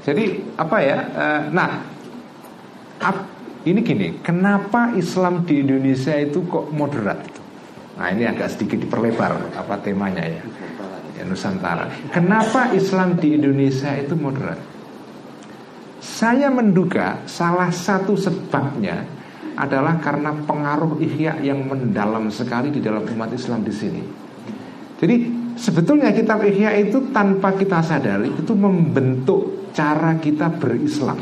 Jadi 0.01 0.53
apa 0.57 0.77
ya? 0.81 0.97
Eh, 1.13 1.41
nah, 1.53 1.71
ini 3.65 3.79
gini, 3.85 4.07
kenapa 4.21 4.93
Islam 4.97 5.45
di 5.45 5.61
Indonesia 5.61 6.13
itu 6.17 6.45
kok 6.45 6.69
moderat? 6.73 7.21
Nah 7.97 8.09
ini 8.09 8.25
agak 8.25 8.57
sedikit 8.57 8.81
diperlebar 8.81 9.53
apa 9.53 9.77
temanya 9.77 10.25
ya, 10.25 10.41
ya 11.17 11.23
Nusantara. 11.25 11.85
Kenapa 12.09 12.73
Islam 12.73 13.17
di 13.21 13.37
Indonesia 13.37 13.93
itu 13.93 14.17
moderat? 14.17 14.57
Saya 16.01 16.49
menduga 16.49 17.21
salah 17.29 17.69
satu 17.69 18.17
sebabnya 18.17 19.05
adalah 19.55 19.99
karena 19.99 20.31
pengaruh 20.45 20.99
ihya 20.99 21.39
yang 21.43 21.67
mendalam 21.67 22.27
sekali 22.31 22.71
di 22.71 22.79
dalam 22.79 23.03
umat 23.03 23.31
Islam 23.33 23.63
di 23.65 23.73
sini. 23.73 24.03
Jadi 25.01 25.15
sebetulnya 25.57 26.13
kitab 26.13 26.45
ihya 26.45 26.77
itu 26.77 27.09
tanpa 27.09 27.57
kita 27.57 27.81
sadari 27.81 28.29
itu 28.31 28.53
membentuk 28.53 29.71
cara 29.73 30.15
kita 30.21 30.51
berislam. 30.61 31.19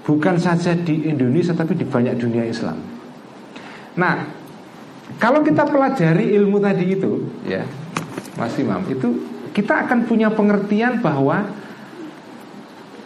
Bukan 0.00 0.40
saja 0.40 0.74
di 0.74 1.06
Indonesia 1.06 1.52
tapi 1.52 1.76
di 1.76 1.84
banyak 1.84 2.16
dunia 2.16 2.48
Islam. 2.48 2.80
Nah, 4.00 4.16
kalau 5.20 5.44
kita 5.44 5.66
pelajari 5.68 6.32
ilmu 6.38 6.62
tadi 6.62 6.84
itu, 6.96 7.12
ya, 7.44 7.66
Mas 8.38 8.56
Imam, 8.56 8.80
itu 8.88 9.20
kita 9.50 9.86
akan 9.86 10.06
punya 10.06 10.30
pengertian 10.30 11.02
bahwa 11.02 11.44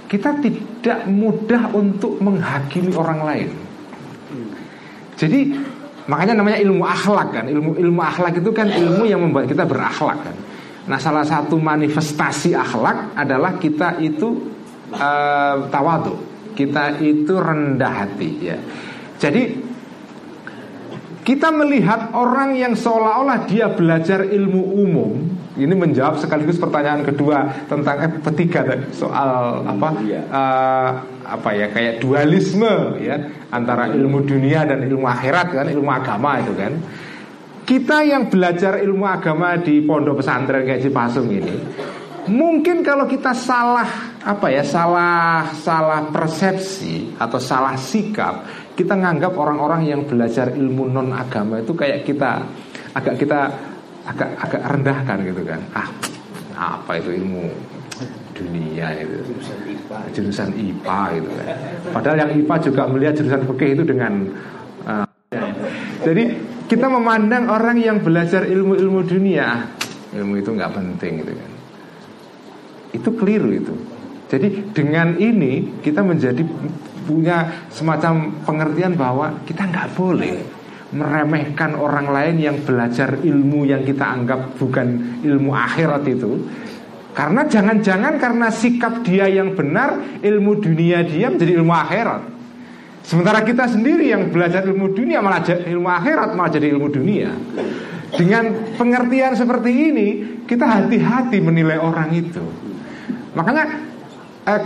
kita 0.07 0.39
tidak 0.39 1.09
mudah 1.09 1.73
untuk 1.75 2.21
menghakimi 2.21 2.93
orang 2.95 3.21
lain. 3.25 3.51
Jadi 5.15 5.55
makanya 6.11 6.35
namanya 6.43 6.59
ilmu 6.61 6.85
akhlak 6.85 7.29
kan. 7.31 7.45
Ilmu 7.47 7.79
ilmu 7.79 8.01
akhlak 8.01 8.39
itu 8.39 8.51
kan 8.51 8.69
ilmu 8.71 9.05
yang 9.07 9.21
membuat 9.23 9.51
kita 9.51 9.65
berakhlak 9.65 10.19
kan. 10.21 10.37
Nah, 10.85 11.01
salah 11.01 11.25
satu 11.25 11.57
manifestasi 11.57 12.53
akhlak 12.53 13.17
adalah 13.17 13.57
kita 13.57 13.97
itu 14.05 14.53
uh, 14.93 15.65
tawadu. 15.73 16.15
Kita 16.53 17.01
itu 17.01 17.35
rendah 17.35 17.93
hati 18.05 18.31
ya. 18.43 18.59
Jadi 19.17 19.43
kita 21.25 21.49
melihat 21.49 22.13
orang 22.13 22.53
yang 22.53 22.77
seolah-olah 22.77 23.49
dia 23.49 23.73
belajar 23.73 24.29
ilmu 24.29 24.61
umum 24.77 25.13
ini 25.55 25.73
menjawab 25.73 26.21
sekaligus 26.21 26.61
pertanyaan 26.61 27.07
kedua 27.07 27.49
tentang 27.71 27.97
eh, 28.05 28.13
ketiga 28.29 28.61
soal 28.93 29.65
apa 29.65 29.89
uh, 30.29 30.91
apa 31.25 31.51
ya 31.57 31.67
kayak 31.73 32.05
dualisme 32.05 33.01
ya 33.01 33.17
antara 33.49 33.91
ilmu 33.91 34.23
dunia 34.23 34.69
dan 34.69 34.85
ilmu 34.85 35.09
akhirat 35.09 35.57
kan 35.57 35.67
ilmu 35.69 35.91
agama 35.91 36.41
itu 36.41 36.53
kan. 36.55 36.73
Kita 37.65 38.05
yang 38.05 38.29
belajar 38.29 38.77
ilmu 38.85 39.09
agama 39.09 39.57
di 39.57 39.81
pondok 39.81 40.21
pesantren 40.21 40.69
kayak 40.69 40.85
Cipasung 40.85 41.33
ini 41.33 41.57
mungkin 42.29 42.81
kalau 42.81 43.05
kita 43.05 43.37
salah 43.37 44.17
apa 44.25 44.49
ya 44.49 44.65
salah 44.65 45.53
salah 45.53 46.09
persepsi 46.09 47.13
atau 47.21 47.37
salah 47.37 47.77
sikap 47.77 48.49
kita 48.73 48.97
nganggap 48.97 49.37
orang-orang 49.37 49.85
yang 49.85 50.01
belajar 50.09 50.51
ilmu 50.57 50.89
non 50.89 51.13
agama 51.13 51.61
itu 51.61 51.77
kayak 51.77 52.09
kita 52.09 52.41
agak 52.97 53.21
kita 53.21 53.53
agak 54.05 54.31
agak 54.41 54.63
rendahkan 54.69 55.19
gitu 55.25 55.43
kan. 55.45 55.61
Ah 55.77 55.89
apa 56.55 57.03
itu 57.03 57.19
ilmu 57.19 57.51
dunia 58.35 58.87
itu 58.99 59.19
jurusan 60.13 60.51
IPA 60.53 61.01
gitu 61.19 61.29
kan. 61.31 61.47
Padahal 61.95 62.17
yang 62.27 62.31
IPA 62.35 62.57
juga 62.67 62.83
melihat 62.91 63.15
jurusan 63.17 63.43
fikih 63.47 63.71
itu 63.79 63.83
dengan 63.87 64.13
uh, 64.85 65.07
jadi 66.03 66.25
kita 66.67 66.87
memandang 66.91 67.49
orang 67.49 67.79
yang 67.79 68.03
belajar 68.03 68.45
ilmu-ilmu 68.45 69.01
dunia 69.07 69.71
ilmu 70.15 70.39
itu 70.39 70.51
nggak 70.55 70.73
penting 70.75 71.13
gitu 71.23 71.33
kan. 71.35 71.51
Itu 72.95 73.11
keliru 73.19 73.51
itu. 73.51 73.75
Jadi 74.31 74.75
dengan 74.75 75.15
ini 75.19 75.83
kita 75.83 76.03
menjadi 76.03 76.43
punya 77.05 77.69
semacam 77.69 78.33
pengertian 78.43 78.97
bahwa 78.97 79.45
kita 79.45 79.69
nggak 79.69 79.93
boleh 79.95 80.41
meremehkan 80.95 81.75
orang 81.75 82.09
lain 82.09 82.37
yang 82.39 82.57
belajar 82.63 83.19
ilmu 83.21 83.67
yang 83.67 83.83
kita 83.83 84.07
anggap 84.07 84.55
bukan 84.57 85.19
ilmu 85.27 85.51
akhirat 85.51 86.07
itu 86.07 86.39
karena 87.15 87.47
jangan-jangan 87.47 88.19
karena 88.19 88.51
sikap 88.51 89.07
dia 89.07 89.31
yang 89.31 89.55
benar 89.55 90.19
ilmu 90.19 90.59
dunia 90.59 91.07
dia 91.07 91.31
menjadi 91.31 91.63
ilmu 91.63 91.71
akhirat. 91.71 92.23
Sementara 93.07 93.47
kita 93.47 93.71
sendiri 93.71 94.11
yang 94.11 94.35
belajar 94.35 94.67
ilmu 94.67 94.91
dunia 94.91 95.23
malah 95.23 95.47
ilmu 95.47 95.87
akhirat 95.87 96.35
malah 96.35 96.51
jadi 96.51 96.75
ilmu 96.75 96.91
dunia. 96.91 97.31
Dengan 98.15 98.75
pengertian 98.75 99.39
seperti 99.39 99.71
ini 99.71 100.09
kita 100.43 100.67
hati-hati 100.67 101.39
menilai 101.39 101.79
orang 101.79 102.11
itu. 102.11 102.43
Makanya 103.39 103.65
eh, 104.51 104.63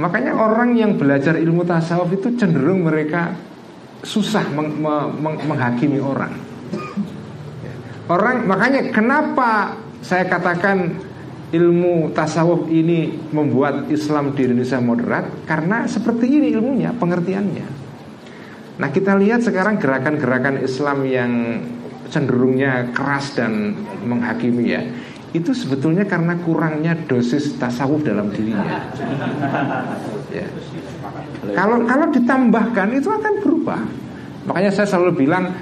makanya 0.00 0.32
orang 0.40 0.72
yang 0.80 0.96
belajar 0.96 1.36
ilmu 1.36 1.68
tasawuf 1.68 2.16
itu 2.16 2.32
cenderung 2.40 2.88
mereka 2.88 3.36
susah 4.00 4.48
meng, 4.56 4.80
meng, 4.80 5.36
menghakimi 5.44 6.00
orang. 6.00 6.32
Orang 8.08 8.48
makanya 8.48 8.88
kenapa 8.88 9.76
saya 10.00 10.24
katakan 10.24 11.09
ilmu 11.50 12.14
tasawuf 12.14 12.70
ini 12.70 13.10
membuat 13.34 13.90
Islam 13.90 14.32
di 14.38 14.46
Indonesia 14.46 14.78
moderat 14.78 15.46
karena 15.46 15.84
seperti 15.90 16.30
ini 16.30 16.54
ilmunya, 16.54 16.94
pengertiannya. 16.94 17.66
Nah, 18.80 18.88
kita 18.88 19.18
lihat 19.18 19.44
sekarang 19.44 19.76
gerakan-gerakan 19.76 20.62
Islam 20.64 21.04
yang 21.04 21.32
cenderungnya 22.08 22.94
keras 22.96 23.36
dan 23.36 23.76
menghakimi 24.06 24.64
ya. 24.72 24.82
Itu 25.30 25.54
sebetulnya 25.54 26.08
karena 26.08 26.34
kurangnya 26.42 26.98
dosis 27.06 27.54
tasawuf 27.60 28.02
dalam 28.02 28.34
dirinya. 28.34 28.90
Ya. 30.30 30.46
Kalau 31.54 31.82
kalau 31.86 32.06
ditambahkan 32.14 32.88
itu 32.94 33.10
akan 33.10 33.34
berubah. 33.42 33.82
Makanya 34.48 34.70
saya 34.72 34.88
selalu 34.88 35.26
bilang 35.26 35.52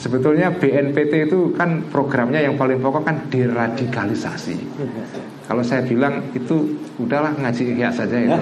sebetulnya 0.00 0.48
BNPT 0.56 1.28
itu 1.28 1.52
kan 1.52 1.84
programnya 1.92 2.40
yang 2.40 2.56
paling 2.56 2.80
pokok 2.80 3.04
kan 3.04 3.16
deradikalisasi. 3.28 4.56
Kalau 5.44 5.60
saya 5.60 5.84
bilang 5.84 6.24
itu 6.32 6.80
udahlah 6.96 7.36
ngaji 7.36 7.76
ihya 7.76 7.92
saja 7.92 8.16
itu. 8.16 8.40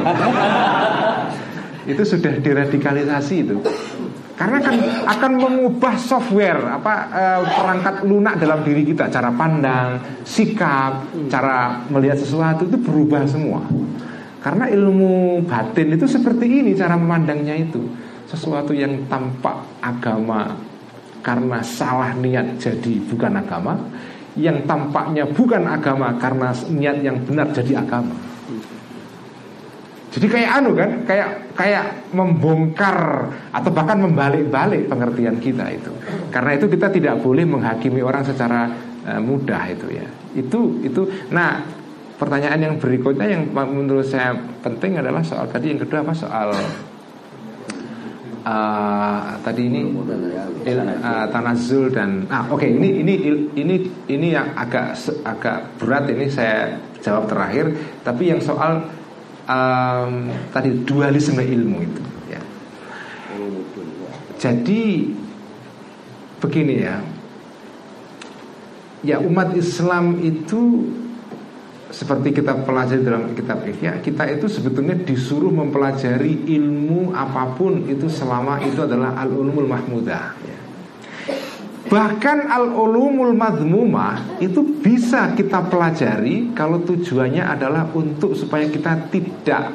itu 1.92 2.02
sudah 2.06 2.38
deradikalisasi 2.38 3.34
itu. 3.42 3.58
Karena 4.38 4.62
kan 4.62 4.76
akan 5.18 5.32
mengubah 5.34 5.98
software 5.98 6.62
apa 6.78 6.94
eh, 7.10 7.40
perangkat 7.42 8.06
lunak 8.06 8.38
dalam 8.38 8.62
diri 8.62 8.86
kita, 8.86 9.10
cara 9.10 9.34
pandang, 9.34 9.98
sikap, 10.22 11.10
cara 11.26 11.82
melihat 11.90 12.22
sesuatu 12.22 12.70
itu 12.70 12.78
berubah 12.78 13.26
semua. 13.26 13.66
Karena 14.38 14.70
ilmu 14.70 15.42
batin 15.42 15.98
itu 15.98 16.06
seperti 16.06 16.46
ini 16.46 16.70
cara 16.78 16.94
memandangnya 16.94 17.58
itu 17.58 17.82
Sesuatu 18.28 18.76
yang 18.76 19.08
tampak 19.10 19.56
agama 19.80 20.52
karena 21.28 21.60
salah 21.60 22.16
niat 22.16 22.56
jadi 22.56 22.94
bukan 23.04 23.36
agama 23.36 23.76
Yang 24.38 24.70
tampaknya 24.70 25.28
bukan 25.28 25.66
agama 25.68 26.14
karena 26.16 26.54
niat 26.72 27.04
yang 27.04 27.20
benar 27.26 27.52
jadi 27.52 27.84
agama 27.84 28.16
jadi 30.08 30.24
kayak 30.24 30.50
anu 30.56 30.72
kan, 30.72 30.90
kayak 31.04 31.52
kayak 31.52 31.84
membongkar 32.16 33.28
atau 33.52 33.70
bahkan 33.70 34.00
membalik-balik 34.00 34.88
pengertian 34.88 35.36
kita 35.36 35.68
itu. 35.68 35.92
Karena 36.32 36.56
itu 36.56 36.64
kita 36.64 36.88
tidak 36.88 37.20
boleh 37.20 37.44
menghakimi 37.44 38.00
orang 38.00 38.24
secara 38.24 38.72
uh, 39.04 39.20
mudah 39.20 39.68
itu 39.68 39.86
ya. 39.92 40.08
Itu 40.32 40.80
itu. 40.80 41.04
Nah, 41.28 41.60
pertanyaan 42.16 42.56
yang 42.56 42.74
berikutnya 42.80 43.28
yang 43.28 43.52
menurut 43.52 44.08
saya 44.08 44.32
penting 44.64 44.96
adalah 44.96 45.20
soal 45.20 45.44
tadi 45.46 45.76
yang 45.76 45.80
kedua 45.84 46.00
apa 46.00 46.16
soal 46.16 46.56
uh, 48.48 49.36
tadi 49.44 49.68
ini 49.68 49.84
il, 50.64 50.78
uh, 50.80 51.26
tanazul 51.28 51.92
dan 51.92 52.24
ah 52.32 52.48
oke 52.48 52.64
okay, 52.64 52.72
ini 52.72 53.04
ini 53.04 53.14
ini 53.52 53.76
ini 54.08 54.28
yang 54.32 54.56
agak 54.56 54.96
agak 55.28 55.76
berat 55.76 56.08
ini 56.08 56.26
saya 56.32 56.80
jawab 57.04 57.28
terakhir. 57.28 57.76
Tapi 58.02 58.32
yang 58.32 58.40
soal 58.40 58.88
um, 59.46 60.12
tadi 60.52 60.70
dualisme 60.84 61.42
ilmu 61.44 61.78
itu 61.84 62.02
ya. 62.32 62.42
Jadi 64.38 64.82
begini 66.40 66.76
ya. 66.82 66.96
Ya 68.98 69.22
umat 69.22 69.54
Islam 69.54 70.18
itu 70.26 70.90
seperti 71.88 72.36
kita 72.36 72.68
pelajari 72.68 73.00
dalam 73.00 73.32
kitab 73.32 73.64
Ihya, 73.64 74.04
kita 74.04 74.28
itu 74.28 74.44
sebetulnya 74.44 74.92
disuruh 74.92 75.48
mempelajari 75.48 76.44
ilmu 76.52 77.16
apa 77.16 77.56
pun 77.56 77.88
itu 77.88 78.12
selama 78.12 78.60
itu 78.60 78.84
adalah 78.84 79.16
al-ulumul 79.16 79.64
mahmudah. 79.64 80.36
Bahkan 81.88 82.52
al-ulumul 82.52 83.32
madmumah 83.32 84.36
itu 84.44 84.60
bisa 84.84 85.32
kita 85.32 85.64
pelajari 85.72 86.52
kalau 86.52 86.84
tujuannya 86.84 87.40
adalah 87.40 87.88
untuk 87.96 88.36
supaya 88.36 88.68
kita 88.68 89.08
tidak 89.08 89.72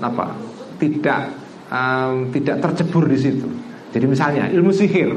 apa? 0.00 0.32
Tidak 0.80 1.22
um, 1.68 2.32
tidak 2.32 2.56
tercebur 2.64 3.04
di 3.04 3.20
situ. 3.20 3.48
Jadi 3.92 4.06
misalnya 4.08 4.48
ilmu 4.48 4.72
sihir. 4.72 5.12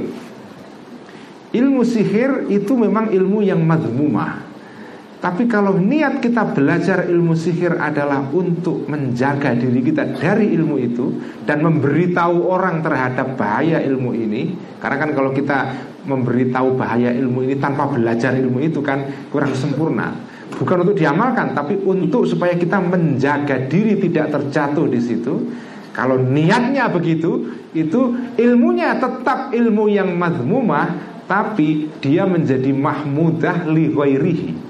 Ilmu 1.55 1.81
sihir 1.88 2.51
itu 2.51 2.76
memang 2.76 3.07
ilmu 3.07 3.39
yang 3.39 3.64
madmumah 3.64 4.47
tapi 5.18 5.49
kalau 5.49 5.81
niat 5.81 6.22
kita 6.22 6.53
belajar 6.53 7.10
ilmu 7.10 7.34
sihir 7.34 7.81
adalah 7.81 8.22
untuk 8.30 8.85
menjaga 8.85 9.57
diri 9.57 9.81
kita 9.81 10.14
dari 10.14 10.53
ilmu 10.53 10.77
itu 10.77 11.10
dan 11.41 11.65
memberitahu 11.65 12.45
orang 12.45 12.85
terhadap 12.85 13.34
bahaya 13.34 13.81
ilmu 13.81 14.14
ini, 14.14 14.53
karena 14.77 14.98
kan 15.02 15.10
kalau 15.18 15.34
kita 15.34 15.73
memberitahu 16.06 16.77
bahaya 16.77 17.10
ilmu 17.18 17.49
ini 17.49 17.57
tanpa 17.57 17.89
belajar 17.89 18.38
ilmu 18.38 18.61
itu 18.61 18.77
kan 18.85 19.27
kurang 19.34 19.57
sempurna. 19.57 20.14
Bukan 20.53 20.85
untuk 20.85 21.02
diamalkan, 21.02 21.57
tapi 21.57 21.81
untuk 21.81 22.30
supaya 22.30 22.53
kita 22.53 22.77
menjaga 22.77 23.65
diri 23.65 23.98
tidak 23.98 24.38
terjatuh 24.38 24.85
di 24.85 25.02
situ. 25.02 25.34
Kalau 25.98 26.22
niatnya 26.22 26.94
begitu, 26.94 27.57
itu 27.73 28.14
ilmunya 28.38 29.02
tetap 29.02 29.49
ilmu 29.49 29.89
yang 29.89 30.14
mazmumah, 30.14 30.94
tapi 31.26 31.89
dia 32.06 32.30
menjadi 32.30 32.69
mahmudah 32.69 33.65
li 33.65 33.89
ghairihi 33.89 34.66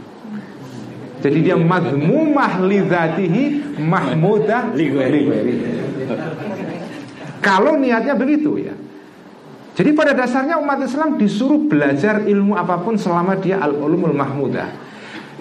jadi 1.18 1.38
dia 1.42 1.58
mazmumah 1.58 2.62
li 2.66 2.80
dzatihi 2.86 3.44
mahmudah 3.82 4.74
li 4.78 4.86
Kalau 7.42 7.74
niatnya 7.78 8.14
begitu 8.14 8.62
ya. 8.62 8.76
Jadi 9.78 9.94
pada 9.94 10.14
dasarnya 10.18 10.58
umat 10.58 10.82
Islam 10.82 11.22
disuruh 11.22 11.70
belajar 11.70 12.26
ilmu 12.26 12.58
apa 12.58 12.82
pun 12.82 12.98
selama 12.98 13.38
dia 13.38 13.62
al-ulumul 13.62 14.14
mahmudah. 14.14 14.74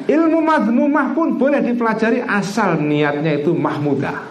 Ilmu 0.04 0.38
mazmumah 0.44 1.16
pun 1.16 1.40
boleh 1.40 1.64
dipelajari 1.64 2.20
asal 2.20 2.76
niatnya 2.76 3.40
itu 3.40 3.56
mahmudah. 3.56 4.28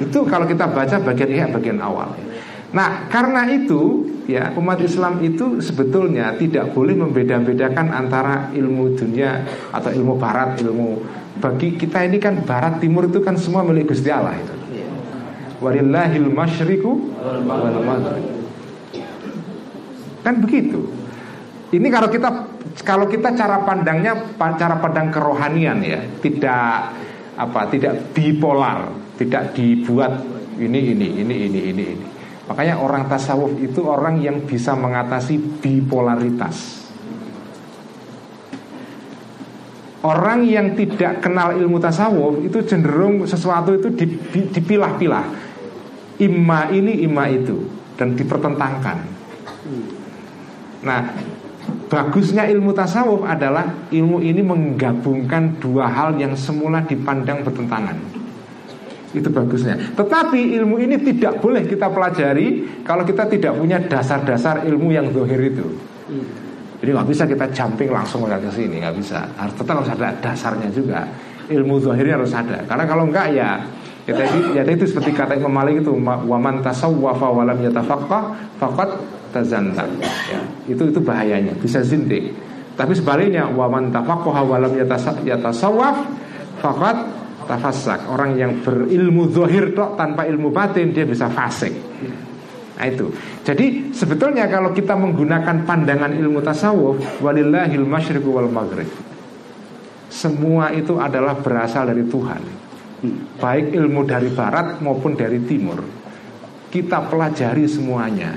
Itu 0.00 0.24
kalau 0.24 0.48
kita 0.48 0.64
baca 0.72 0.96
bagian 1.04 1.28
ini 1.28 1.44
bagian 1.52 1.78
awal. 1.84 2.16
Nah, 2.68 3.08
karena 3.08 3.48
itu 3.48 4.04
ya 4.28 4.52
umat 4.60 4.76
Islam 4.84 5.24
itu 5.24 5.56
sebetulnya 5.64 6.36
tidak 6.36 6.76
boleh 6.76 6.92
membeda-bedakan 6.92 7.88
antara 7.96 8.52
ilmu 8.52 8.92
dunia 8.92 9.40
atau 9.72 9.88
ilmu 9.88 10.20
barat 10.20 10.60
ilmu 10.60 11.00
bagi 11.40 11.78
kita 11.80 12.04
ini 12.04 12.20
kan 12.20 12.44
barat 12.44 12.76
timur 12.82 13.08
itu 13.08 13.24
kan 13.24 13.40
semua 13.40 13.64
milik 13.64 13.88
Gusti 13.88 14.12
Allah 14.12 14.36
itu. 14.36 14.54
Walillahil 15.58 16.28
masyriku 16.28 17.08
wal 17.18 17.78
kan 20.22 20.34
begitu. 20.44 20.86
Ini 21.72 21.88
kalau 21.88 22.08
kita 22.12 22.28
kalau 22.84 23.06
kita 23.08 23.32
cara 23.32 23.64
pandangnya 23.64 24.12
cara 24.36 24.76
pandang 24.76 25.08
kerohanian 25.08 25.80
ya 25.80 26.00
tidak 26.20 26.94
apa 27.38 27.60
tidak 27.70 28.12
bipolar 28.12 28.92
tidak 29.16 29.54
dibuat 29.54 30.20
ini 30.58 30.94
ini 30.96 31.08
ini 31.22 31.36
ini 31.48 31.60
ini 31.62 31.84
ini 31.94 32.17
Makanya 32.48 32.80
orang 32.80 33.04
tasawuf 33.12 33.52
itu 33.60 33.84
orang 33.84 34.24
yang 34.24 34.40
bisa 34.48 34.72
mengatasi 34.72 35.60
bipolaritas. 35.60 36.88
Orang 40.00 40.48
yang 40.48 40.72
tidak 40.72 41.20
kenal 41.20 41.52
ilmu 41.52 41.76
tasawuf 41.76 42.40
itu 42.40 42.64
cenderung 42.64 43.28
sesuatu 43.28 43.76
itu 43.76 43.92
dipilah-pilah. 44.48 45.26
Ima 46.18 46.72
ini, 46.72 47.04
ima 47.04 47.28
itu 47.28 47.68
dan 48.00 48.16
dipertentangkan. 48.16 48.98
Nah, 50.86 51.00
bagusnya 51.90 52.48
ilmu 52.48 52.72
tasawuf 52.72 53.26
adalah 53.28 53.90
ilmu 53.92 54.24
ini 54.24 54.40
menggabungkan 54.40 55.60
dua 55.60 55.90
hal 55.90 56.16
yang 56.16 56.32
semula 56.32 56.80
dipandang 56.86 57.44
bertentangan. 57.44 58.17
Itu 59.16 59.32
bagusnya. 59.32 59.96
Tetapi 59.96 60.56
ilmu 60.60 60.76
ini 60.84 61.00
tidak 61.00 61.40
boleh 61.40 61.64
kita 61.64 61.88
pelajari 61.88 62.80
kalau 62.84 63.08
kita 63.08 63.24
tidak 63.24 63.56
punya 63.56 63.80
dasar-dasar 63.80 64.68
ilmu 64.68 64.92
yang 64.92 65.08
dohir 65.08 65.40
itu. 65.40 65.64
Jadi 66.78 66.90
nggak 66.94 67.08
bisa 67.08 67.24
kita 67.26 67.46
jumping 67.50 67.90
langsung 67.90 68.28
ke 68.28 68.50
sini, 68.52 68.84
nggak 68.84 68.96
bisa. 69.00 69.24
Harus 69.34 69.54
tetap 69.56 69.74
harus 69.82 69.90
ada 69.90 70.12
dasarnya 70.20 70.68
juga. 70.70 71.08
Ilmu 71.48 71.80
dohirnya 71.80 72.20
harus 72.20 72.32
ada. 72.36 72.60
Karena 72.68 72.84
kalau 72.84 73.08
enggak 73.08 73.32
ya 73.32 73.56
Ya 74.08 74.16
tadi, 74.16 74.40
ya 74.56 74.64
itu 74.64 74.88
seperti 74.88 75.12
kata 75.12 75.36
Imam 75.36 75.52
Malik 75.52 75.84
itu 75.84 75.92
waman 76.00 76.64
tasawwafa 76.64 77.28
walam 77.28 77.60
yatafaqqah 77.60 78.56
faqad 78.56 78.88
tazanta. 79.36 79.84
Ya, 80.32 80.40
itu 80.64 80.80
itu 80.88 80.96
bahayanya, 80.96 81.52
bisa 81.60 81.84
zindik. 81.84 82.32
Tapi 82.72 82.96
sebaliknya 82.96 83.44
waman 83.52 83.92
tafaqqaha 83.92 84.40
walam 84.48 84.72
yatasawwaf 84.80 86.08
faqad 86.64 87.04
tafassak. 87.48 88.12
Orang 88.12 88.36
yang 88.36 88.60
berilmu 88.60 89.32
zahir 89.32 89.72
tok 89.72 89.96
tanpa 89.96 90.28
ilmu 90.28 90.52
batin 90.52 90.92
dia 90.92 91.08
bisa 91.08 91.32
fasik. 91.32 91.72
Nah 92.76 92.86
itu. 92.86 93.08
Jadi 93.42 93.96
sebetulnya 93.96 94.46
kalau 94.52 94.76
kita 94.76 94.92
menggunakan 94.92 95.64
pandangan 95.64 96.12
ilmu 96.12 96.44
tasawuf 96.44 97.24
walillahil 97.24 97.88
masyriqu 97.88 98.28
wal 98.28 98.52
maghrib. 98.52 98.86
Semua 100.12 100.70
itu 100.76 101.00
adalah 101.00 101.40
berasal 101.40 101.88
dari 101.88 102.04
Tuhan 102.04 102.68
baik 103.38 103.74
ilmu 103.74 104.02
dari 104.02 104.30
barat 104.34 104.82
maupun 104.82 105.14
dari 105.14 105.38
timur. 105.46 105.78
Kita 106.68 107.06
pelajari 107.06 107.64
semuanya. 107.64 108.34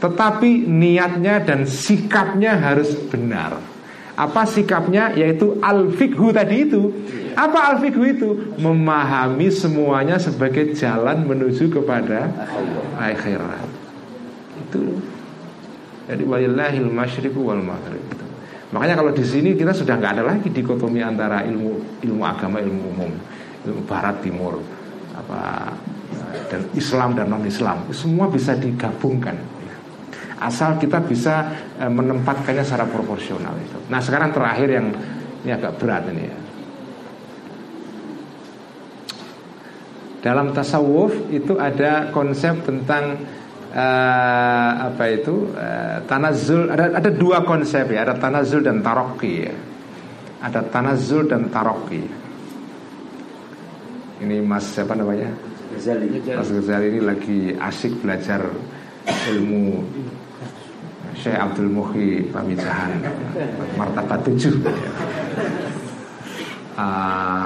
Tetapi 0.00 0.64
niatnya 0.68 1.42
dan 1.44 1.68
sikapnya 1.68 2.56
harus 2.56 2.94
benar. 3.10 3.60
Apa 4.20 4.44
sikapnya? 4.44 5.16
Yaitu 5.16 5.56
al-fikhu 5.64 6.28
tadi 6.28 6.68
itu. 6.68 6.92
Apa 7.32 7.72
al-fikhu 7.72 8.02
itu? 8.04 8.28
Memahami 8.60 9.48
semuanya 9.48 10.20
sebagai 10.20 10.76
jalan 10.76 11.24
menuju 11.24 11.72
kepada 11.72 12.28
akhirat. 13.00 13.64
Itu. 14.60 15.00
Jadi 16.04 16.22
walillahil 16.28 16.90
masyriqu 16.92 17.40
wal 17.40 17.64
maghrib. 17.64 18.04
Makanya 18.70 19.02
kalau 19.02 19.10
di 19.10 19.24
sini 19.26 19.58
kita 19.58 19.74
sudah 19.74 19.98
nggak 19.98 20.12
ada 20.20 20.24
lagi 20.30 20.46
dikotomi 20.46 21.02
antara 21.02 21.42
ilmu 21.42 22.02
ilmu 22.06 22.22
agama 22.22 22.62
ilmu 22.62 22.82
umum, 22.94 23.10
ilmu 23.66 23.82
barat 23.82 24.22
timur, 24.22 24.62
apa 25.10 25.74
dan 26.46 26.62
Islam 26.78 27.18
dan 27.18 27.26
non 27.34 27.42
Islam 27.42 27.82
semua 27.90 28.30
bisa 28.30 28.54
digabungkan. 28.54 29.34
Asal 30.40 30.80
kita 30.80 31.04
bisa 31.04 31.52
e, 31.76 31.84
menempatkannya 31.84 32.64
secara 32.64 32.88
proporsional 32.88 33.52
itu. 33.60 33.76
Nah 33.92 34.00
sekarang 34.00 34.32
terakhir 34.32 34.68
yang 34.72 34.86
ini 35.44 35.52
agak 35.52 35.76
berat 35.76 36.08
ini 36.08 36.24
ya. 36.24 36.38
Dalam 40.20 40.52
tasawuf 40.52 41.32
itu 41.32 41.56
ada 41.56 42.12
konsep 42.12 42.60
tentang 42.64 43.24
uh, 43.74 44.70
apa 44.90 45.04
itu 45.10 45.48
uh, 45.54 46.02
tanazul 46.06 46.70
ada 46.70 46.98
ada 46.98 47.10
dua 47.10 47.42
konsep 47.46 47.86
ya 47.90 48.04
ada 48.04 48.14
tanazul 48.18 48.60
dan 48.60 48.82
taroki 48.82 49.46
ya. 49.46 49.54
ada 50.40 50.60
tanazul 50.66 51.24
dan 51.28 51.48
taroki 51.52 52.04
ini 54.20 54.36
mas 54.44 54.64
siapa 54.76 54.92
namanya 54.92 55.32
Mas 55.70 56.50
Ghazali 56.50 56.86
ini 56.92 57.00
lagi 57.00 57.40
asik 57.54 58.02
belajar 58.02 58.42
ilmu 59.06 59.86
Syekh 61.20 61.36
Abdul 61.36 61.68
Muhi 61.68 62.24
Pamijahan 62.32 62.96
Martabat 63.76 64.24
tujuh 64.24 64.56
uh, 66.80 67.44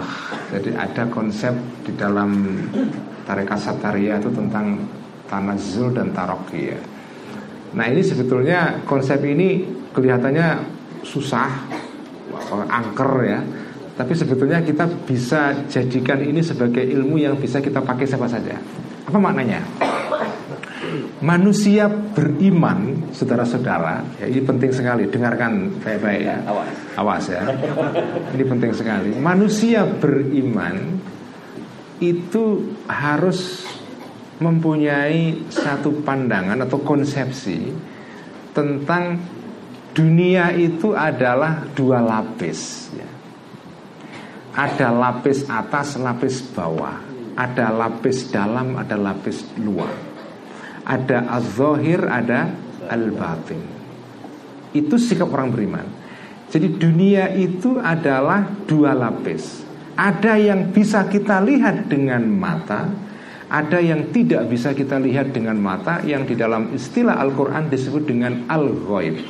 Jadi 0.55 0.71
ada 0.79 1.03
konsep 1.11 1.51
di 1.83 1.93
dalam 1.99 2.31
Tarekat 3.27 3.59
Sataria 3.59 4.21
itu 4.21 4.31
tentang 4.31 4.79
tanazul 5.27 5.91
dan 5.91 6.13
taroki 6.13 6.71
ya. 6.71 6.79
Nah 7.75 7.91
ini 7.91 8.05
sebetulnya 8.05 8.85
konsep 8.87 9.19
ini 9.25 9.67
kelihatannya 9.91 10.63
susah, 11.03 11.51
angker 12.71 13.13
ya. 13.25 13.41
Tapi 13.95 14.13
sebetulnya 14.15 14.59
kita 14.63 14.91
bisa 15.07 15.55
jadikan 15.71 16.19
ini 16.19 16.43
sebagai 16.43 16.83
ilmu 16.83 17.19
yang 17.19 17.39
bisa 17.39 17.63
kita 17.63 17.79
pakai 17.79 18.07
siapa 18.07 18.27
saja. 18.27 18.59
Apa 19.07 19.19
maknanya? 19.19 19.63
Manusia 21.23 21.87
beriman, 21.89 22.94
saudara-saudara, 23.15 24.03
ya, 24.19 24.27
ini 24.27 24.43
penting 24.43 24.74
sekali. 24.74 25.07
Dengarkan 25.07 25.78
baik-baik 25.81 26.23
ya. 26.27 26.36
Awas. 26.51 26.70
Awas 26.99 27.24
ya. 27.31 27.43
Ini 28.35 28.45
penting 28.45 28.74
sekali. 28.74 29.15
Manusia 29.16 29.86
beriman 29.86 30.99
itu 32.03 32.74
harus 32.91 33.62
mempunyai 34.43 35.47
satu 35.47 36.03
pandangan 36.03 36.59
atau 36.66 36.82
konsepsi 36.82 37.70
tentang 38.51 39.23
dunia 39.95 40.51
itu 40.51 40.91
adalah 40.91 41.70
dua 41.70 42.03
lapis 42.03 42.91
ya. 42.99 43.11
Ada 44.55 44.95
lapis 44.95 45.51
atas, 45.51 45.99
lapis 45.99 46.39
bawah 46.55 47.03
Ada 47.35 47.74
lapis 47.74 48.31
dalam, 48.31 48.78
ada 48.78 48.95
lapis 48.95 49.43
luar 49.59 49.91
Ada 50.86 51.27
az-zahir, 51.27 52.07
ada 52.07 52.55
al-batin 52.90 53.61
Itu 54.74 55.01
sikap 55.01 55.31
orang 55.32 55.52
beriman 55.55 55.86
Jadi 56.51 56.78
dunia 56.78 57.32
itu 57.35 57.81
adalah 57.81 58.47
dua 58.65 58.94
lapis 58.94 59.65
Ada 59.94 60.36
yang 60.39 60.74
bisa 60.74 61.06
kita 61.06 61.40
lihat 61.43 61.86
dengan 61.89 62.27
mata 62.27 63.05
ada 63.55 63.78
yang 63.78 64.11
tidak 64.11 64.51
bisa 64.51 64.74
kita 64.74 64.98
lihat 64.98 65.31
dengan 65.31 65.55
mata 65.61 66.02
yang 66.02 66.27
di 66.27 66.35
dalam 66.35 66.74
istilah 66.74 67.23
Al-Quran 67.23 67.70
disebut 67.70 68.02
dengan 68.02 68.51
al-ghaib. 68.51 69.20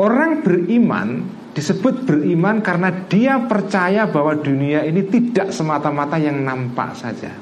Orang 0.00 0.46
beriman 0.46 1.26
disebut 1.52 2.06
beriman 2.06 2.62
karena 2.64 2.88
dia 3.10 3.42
percaya 3.44 4.06
bahwa 4.08 4.38
dunia 4.38 4.86
ini 4.86 5.04
tidak 5.10 5.52
semata-mata 5.52 6.16
yang 6.16 6.40
nampak 6.40 6.94
saja. 6.94 7.34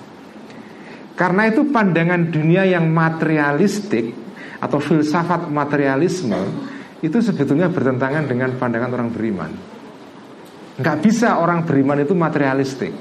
Karena 1.13 1.49
itu 1.53 1.69
pandangan 1.71 2.35
dunia 2.35 2.65
yang 2.67 2.91
materialistik 2.91 4.26
atau 4.61 4.79
filsafat 4.81 5.49
materialisme 5.53 6.39
itu 7.05 7.21
sebetulnya 7.21 7.69
bertentangan 7.69 8.25
dengan 8.25 8.57
pandangan 8.57 8.91
orang 8.97 9.11
beriman. 9.13 9.51
Nggak 10.77 10.97
bisa 11.01 11.41
orang 11.41 11.65
beriman 11.65 12.01
itu 12.05 12.13
materialistik. 12.13 12.93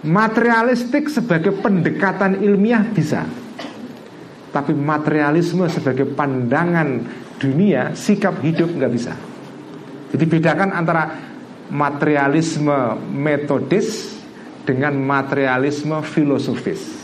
Materialistik 0.00 1.12
sebagai 1.12 1.60
pendekatan 1.60 2.40
ilmiah 2.40 2.80
bisa 2.88 3.28
Tapi 4.48 4.72
materialisme 4.72 5.68
sebagai 5.68 6.08
pandangan 6.16 7.04
dunia 7.36 7.92
Sikap 7.92 8.40
hidup 8.40 8.80
nggak 8.80 8.92
bisa 8.96 9.12
Jadi 10.08 10.24
bedakan 10.24 10.72
antara 10.72 11.20
materialisme 11.68 12.96
metodis 13.12 14.16
Dengan 14.64 14.96
materialisme 14.96 16.00
filosofis 16.00 16.99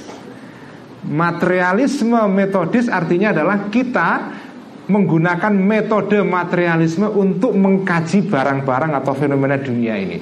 Materialisme 1.06 2.18
metodis 2.26 2.90
artinya 2.90 3.30
adalah 3.30 3.70
kita 3.70 4.10
menggunakan 4.90 5.54
metode 5.54 6.22
materialisme 6.22 7.10
untuk 7.10 7.54
mengkaji 7.54 8.26
barang-barang 8.26 8.92
atau 9.02 9.12
fenomena 9.14 9.58
dunia 9.58 9.94
ini 9.98 10.18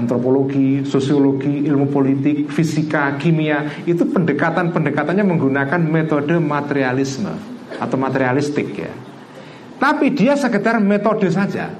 antropologi, 0.00 0.86
sosiologi, 0.86 1.66
ilmu 1.66 1.90
politik, 1.90 2.48
fisika, 2.48 3.12
kimia 3.18 3.84
itu 3.84 4.06
pendekatan-pendekatannya 4.06 5.24
menggunakan 5.26 5.80
metode 5.82 6.38
materialisme 6.38 7.32
atau 7.76 7.96
materialistik 8.00 8.68
ya. 8.72 8.92
Tapi 9.80 10.12
dia 10.12 10.36
sekedar 10.36 10.80
metode 10.80 11.28
saja. 11.32 11.72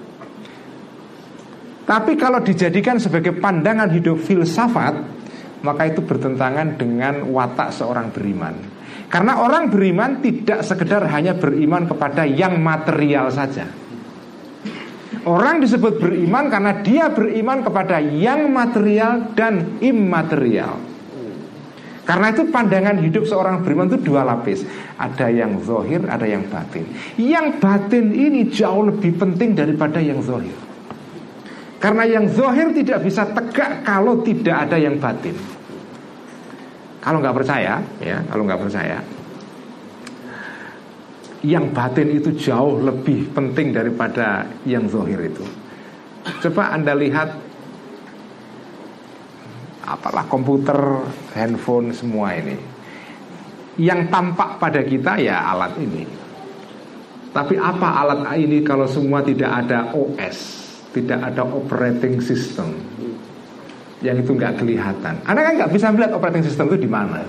Tapi 1.85 2.15
kalau 2.15 2.41
dijadikan 2.41 2.97
sebagai 3.03 3.35
pandangan 3.37 3.91
hidup 3.91 4.21
filsafat, 4.23 5.20
maka 5.61 5.89
itu 5.89 6.01
bertentangan 6.05 6.77
dengan 6.81 7.29
watak 7.29 7.73
seorang 7.73 8.09
beriman. 8.13 8.55
Karena 9.11 9.43
orang 9.43 9.69
beriman 9.69 10.23
tidak 10.23 10.63
sekedar 10.63 11.03
hanya 11.11 11.35
beriman 11.35 11.91
kepada 11.91 12.23
yang 12.25 12.63
material 12.63 13.29
saja. 13.29 13.67
Orang 15.27 15.61
disebut 15.61 16.01
beriman 16.01 16.49
karena 16.49 16.73
dia 16.81 17.13
beriman 17.13 17.61
kepada 17.61 18.01
yang 18.01 18.49
material 18.49 19.35
dan 19.37 19.77
immaterial. 19.83 20.81
Karena 22.09 22.33
itu 22.33 22.49
pandangan 22.49 22.97
hidup 23.05 23.29
seorang 23.29 23.63
beriman 23.63 23.87
itu 23.87 24.11
dua 24.11 24.27
lapis 24.27 24.67
Ada 24.99 25.31
yang 25.31 25.63
zohir, 25.63 26.03
ada 26.11 26.27
yang 26.27 26.43
batin 26.51 26.83
Yang 27.15 27.63
batin 27.63 28.11
ini 28.11 28.51
jauh 28.51 28.91
lebih 28.91 29.15
penting 29.15 29.55
daripada 29.55 30.03
yang 30.03 30.19
zohir 30.19 30.70
Karena 31.81 32.05
yang 32.05 32.29
zohir 32.29 32.77
tidak 32.77 33.01
bisa 33.01 33.25
tegak 33.33 33.81
kalau 33.89 34.21
tidak 34.21 34.69
ada 34.69 34.77
yang 34.77 35.01
batin 35.01 35.33
Kalau 37.01 37.25
nggak 37.25 37.33
percaya, 37.33 37.81
ya, 38.05 38.21
kalau 38.29 38.45
nggak 38.45 38.61
percaya 38.61 39.01
yang 41.41 41.73
batin 41.73 42.21
itu 42.21 42.37
jauh 42.37 42.85
lebih 42.85 43.33
penting 43.33 43.73
daripada 43.73 44.45
yang 44.69 44.85
zohir 44.93 45.17
itu. 45.25 45.45
Coba 46.21 46.77
anda 46.77 46.93
lihat 46.93 47.33
apalah 49.89 50.29
komputer, 50.29 50.77
handphone 51.33 51.97
semua 51.97 52.37
ini. 52.37 52.57
Yang 53.81 54.13
tampak 54.13 54.61
pada 54.61 54.85
kita 54.85 55.17
ya 55.17 55.41
alat 55.49 55.73
ini. 55.81 56.05
Tapi 57.33 57.57
apa 57.57 57.89
alat 58.05 58.37
ini 58.37 58.61
kalau 58.61 58.85
semua 58.85 59.25
tidak 59.25 59.65
ada 59.65 59.97
OS, 59.97 60.60
tidak 60.91 61.21
ada 61.33 61.43
operating 61.47 62.19
system, 62.19 62.75
yang 64.03 64.19
itu 64.19 64.35
nggak 64.35 64.59
kelihatan. 64.59 65.15
Anda 65.23 65.41
kan 65.47 65.53
nggak 65.61 65.73
bisa 65.73 65.87
melihat 65.95 66.17
operating 66.17 66.45
system 66.45 66.67
itu 66.73 66.87
di 66.87 66.91
mana. 66.91 67.23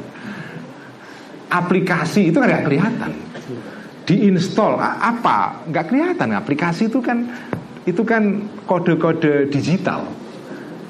Aplikasi 1.51 2.31
itu 2.31 2.39
kan 2.39 2.47
nggak 2.47 2.65
kelihatan. 2.65 3.11
Diinstal 4.07 4.79
apa? 4.81 5.67
Nggak 5.69 5.85
kelihatan. 5.91 6.27
Aplikasi 6.33 6.89
itu 6.89 7.03
kan 7.03 7.27
itu 7.85 8.01
kan 8.05 8.45
kode-kode 8.69 9.49
digital, 9.49 10.05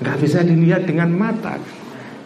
nggak 0.04 0.18
bisa 0.20 0.44
dilihat 0.44 0.84
dengan 0.88 1.12
mata 1.12 1.56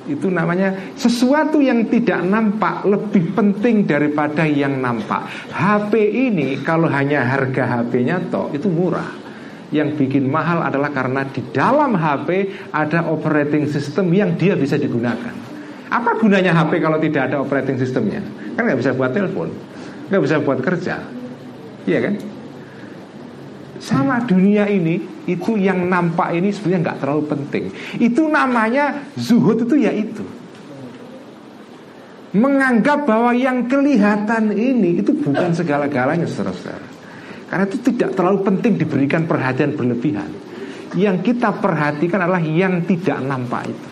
itu 0.05 0.29
namanya 0.29 0.93
sesuatu 0.93 1.57
yang 1.57 1.89
tidak 1.89 2.21
nampak 2.21 2.85
lebih 2.85 3.33
penting 3.33 3.89
daripada 3.89 4.45
yang 4.45 4.77
nampak. 4.77 5.25
HP 5.49 5.97
ini 6.29 6.61
kalau 6.61 6.85
hanya 6.85 7.25
harga 7.25 7.81
HP-nya 7.81 8.29
toh 8.29 8.53
itu 8.53 8.69
murah. 8.69 9.24
Yang 9.75 9.99
bikin 9.99 10.31
mahal 10.31 10.63
adalah 10.63 10.87
karena 10.95 11.27
di 11.27 11.43
dalam 11.51 11.99
HP 11.99 12.47
ada 12.71 13.11
operating 13.11 13.67
system 13.67 14.07
yang 14.15 14.39
dia 14.39 14.55
bisa 14.55 14.79
digunakan. 14.79 15.35
Apa 15.91 16.15
gunanya 16.15 16.55
HP 16.55 16.79
kalau 16.79 16.95
tidak 16.95 17.27
ada 17.27 17.43
operating 17.43 17.75
systemnya? 17.75 18.23
Kan 18.55 18.71
nggak 18.71 18.79
bisa 18.79 18.95
buat 18.95 19.11
telepon, 19.11 19.51
nggak 20.07 20.21
bisa 20.23 20.39
buat 20.39 20.63
kerja, 20.63 20.95
iya 21.83 21.99
kan? 22.07 22.15
Sama 23.83 24.23
dunia 24.23 24.65
ini 24.71 25.27
itu 25.27 25.59
yang 25.59 25.91
nampak 25.91 26.31
ini 26.39 26.55
sebenarnya 26.55 26.79
nggak 26.89 26.99
terlalu 27.03 27.23
penting. 27.27 27.63
Itu 27.99 28.31
namanya 28.31 29.11
zuhud 29.19 29.67
itu 29.67 29.75
ya 29.75 29.91
itu. 29.91 30.23
Menganggap 32.31 33.03
bahwa 33.03 33.35
yang 33.35 33.67
kelihatan 33.67 34.55
ini 34.55 35.03
itu 35.03 35.11
bukan 35.11 35.51
segala-galanya 35.51 36.23
saudara-saudara. 36.27 36.94
Karena 37.45 37.63
itu 37.69 37.77
tidak 37.93 38.17
terlalu 38.17 38.39
penting 38.41 38.73
diberikan 38.79 39.29
perhatian 39.29 39.77
berlebihan. 39.77 40.29
Yang 40.95 41.33
kita 41.33 41.59
perhatikan 41.59 42.23
adalah 42.23 42.41
yang 42.41 42.81
tidak 42.87 43.19
nampak 43.21 43.69
itu. 43.69 43.87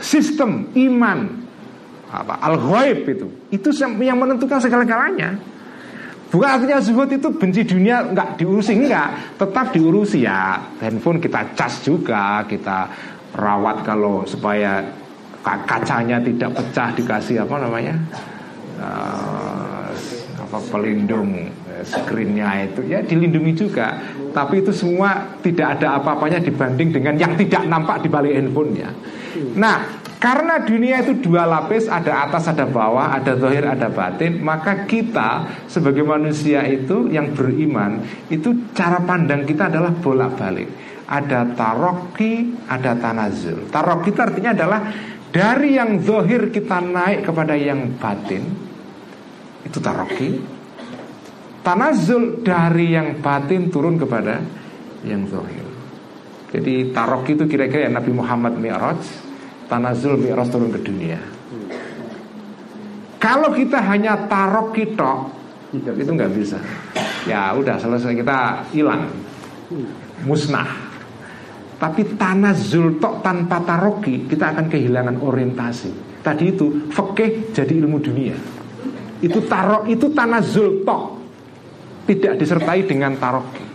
Sistem 0.00 0.70
iman 0.74 1.28
apa 2.10 2.42
al-ghaib 2.42 3.06
itu 3.06 3.26
itu 3.54 3.68
yang 3.80 4.18
menentukan 4.18 4.58
segala-galanya. 4.58 5.38
Bukan 6.30 6.46
artinya 6.46 6.78
zuhud 6.78 7.10
itu 7.10 7.26
benci 7.34 7.66
dunia 7.66 8.06
nggak 8.14 8.38
diurusi 8.38 8.78
enggak, 8.78 9.34
tetap 9.34 9.74
diurusi 9.74 10.22
ya. 10.22 10.62
Handphone 10.78 11.18
kita 11.18 11.42
cas 11.58 11.82
juga, 11.82 12.46
kita 12.46 12.86
rawat 13.34 13.82
kalau 13.82 14.22
supaya 14.22 14.78
kacanya 15.42 16.22
tidak 16.22 16.52
pecah 16.52 16.88
dikasih 16.94 17.36
apa 17.42 17.56
namanya 17.56 17.94
uh, 18.76 19.88
apa 20.50 20.58
pelindung 20.66 21.46
eh, 21.46 21.86
screennya 21.86 22.66
itu 22.66 22.82
ya 22.90 22.98
dilindungi 23.06 23.52
juga. 23.54 24.02
Tapi 24.34 24.66
itu 24.66 24.74
semua 24.74 25.38
tidak 25.38 25.78
ada 25.78 26.02
apa-apanya 26.02 26.42
dibanding 26.42 26.90
dengan 26.90 27.14
yang 27.14 27.38
tidak 27.38 27.62
nampak 27.70 28.02
di 28.02 28.08
balik 28.10 28.34
handphonenya. 28.34 28.90
Nah, 29.54 30.02
karena 30.18 30.60
dunia 30.60 31.00
itu 31.00 31.16
dua 31.22 31.46
lapis, 31.46 31.86
ada 31.86 32.26
atas, 32.26 32.50
ada 32.50 32.66
bawah, 32.66 33.14
ada 33.14 33.38
zahir, 33.38 33.64
ada 33.64 33.88
batin, 33.88 34.42
maka 34.42 34.84
kita 34.84 35.46
sebagai 35.70 36.02
manusia 36.02 36.66
itu 36.66 37.08
yang 37.08 37.32
beriman, 37.32 38.02
itu 38.28 38.74
cara 38.74 39.00
pandang 39.00 39.46
kita 39.46 39.70
adalah 39.70 39.94
bolak-balik. 39.94 40.68
Ada 41.08 41.56
taroki, 41.56 42.52
ada 42.68 42.98
tanazul. 42.98 43.70
Taroki 43.70 44.12
itu 44.12 44.20
artinya 44.20 44.50
adalah 44.52 44.80
dari 45.30 45.78
yang 45.78 46.02
zahir 46.02 46.50
kita 46.50 46.82
naik 46.82 47.24
kepada 47.24 47.54
yang 47.54 47.94
batin, 47.96 48.69
itu 49.70 49.78
taroki. 49.78 50.28
Tanazul 51.62 52.42
dari 52.42 52.96
yang 52.96 53.22
batin 53.22 53.70
turun 53.70 53.94
kepada 54.00 54.42
yang 55.06 55.28
zahir. 55.30 55.68
Jadi 56.50 56.90
taroki 56.90 57.38
itu 57.38 57.46
kira-kira 57.46 57.86
Nabi 57.86 58.10
Muhammad 58.10 58.58
Mi'raj 58.58 59.30
Tanazul 59.70 60.18
mi'raj 60.18 60.50
turun 60.50 60.74
ke 60.74 60.82
dunia. 60.82 61.20
Kalau 63.22 63.54
kita 63.54 63.78
hanya 63.86 64.26
tarok 64.26 64.74
kita 64.74 65.30
Itu 65.70 66.10
nggak 66.10 66.32
bisa. 66.34 66.58
Ya 67.30 67.54
udah 67.54 67.78
selesai. 67.78 68.18
Kita 68.18 68.66
hilang. 68.74 69.06
Musnah. 70.26 70.90
Tapi 71.78 72.18
tanazul 72.18 73.00
tok 73.00 73.24
tanpa 73.24 73.56
taroki 73.64 74.26
Kita 74.26 74.52
akan 74.52 74.66
kehilangan 74.68 75.22
orientasi. 75.22 76.18
Tadi 76.20 76.44
itu 76.50 76.90
fakih 76.90 77.54
jadi 77.54 77.78
ilmu 77.78 78.02
dunia 78.02 78.59
Itu 79.20 79.44
tarok 79.44 79.88
itu 79.88 80.08
tanazul 80.12 80.84
tok 80.84 81.04
Tidak 82.08 82.34
disertai 82.40 82.84
dengan 82.88 83.16
taroki 83.20 83.66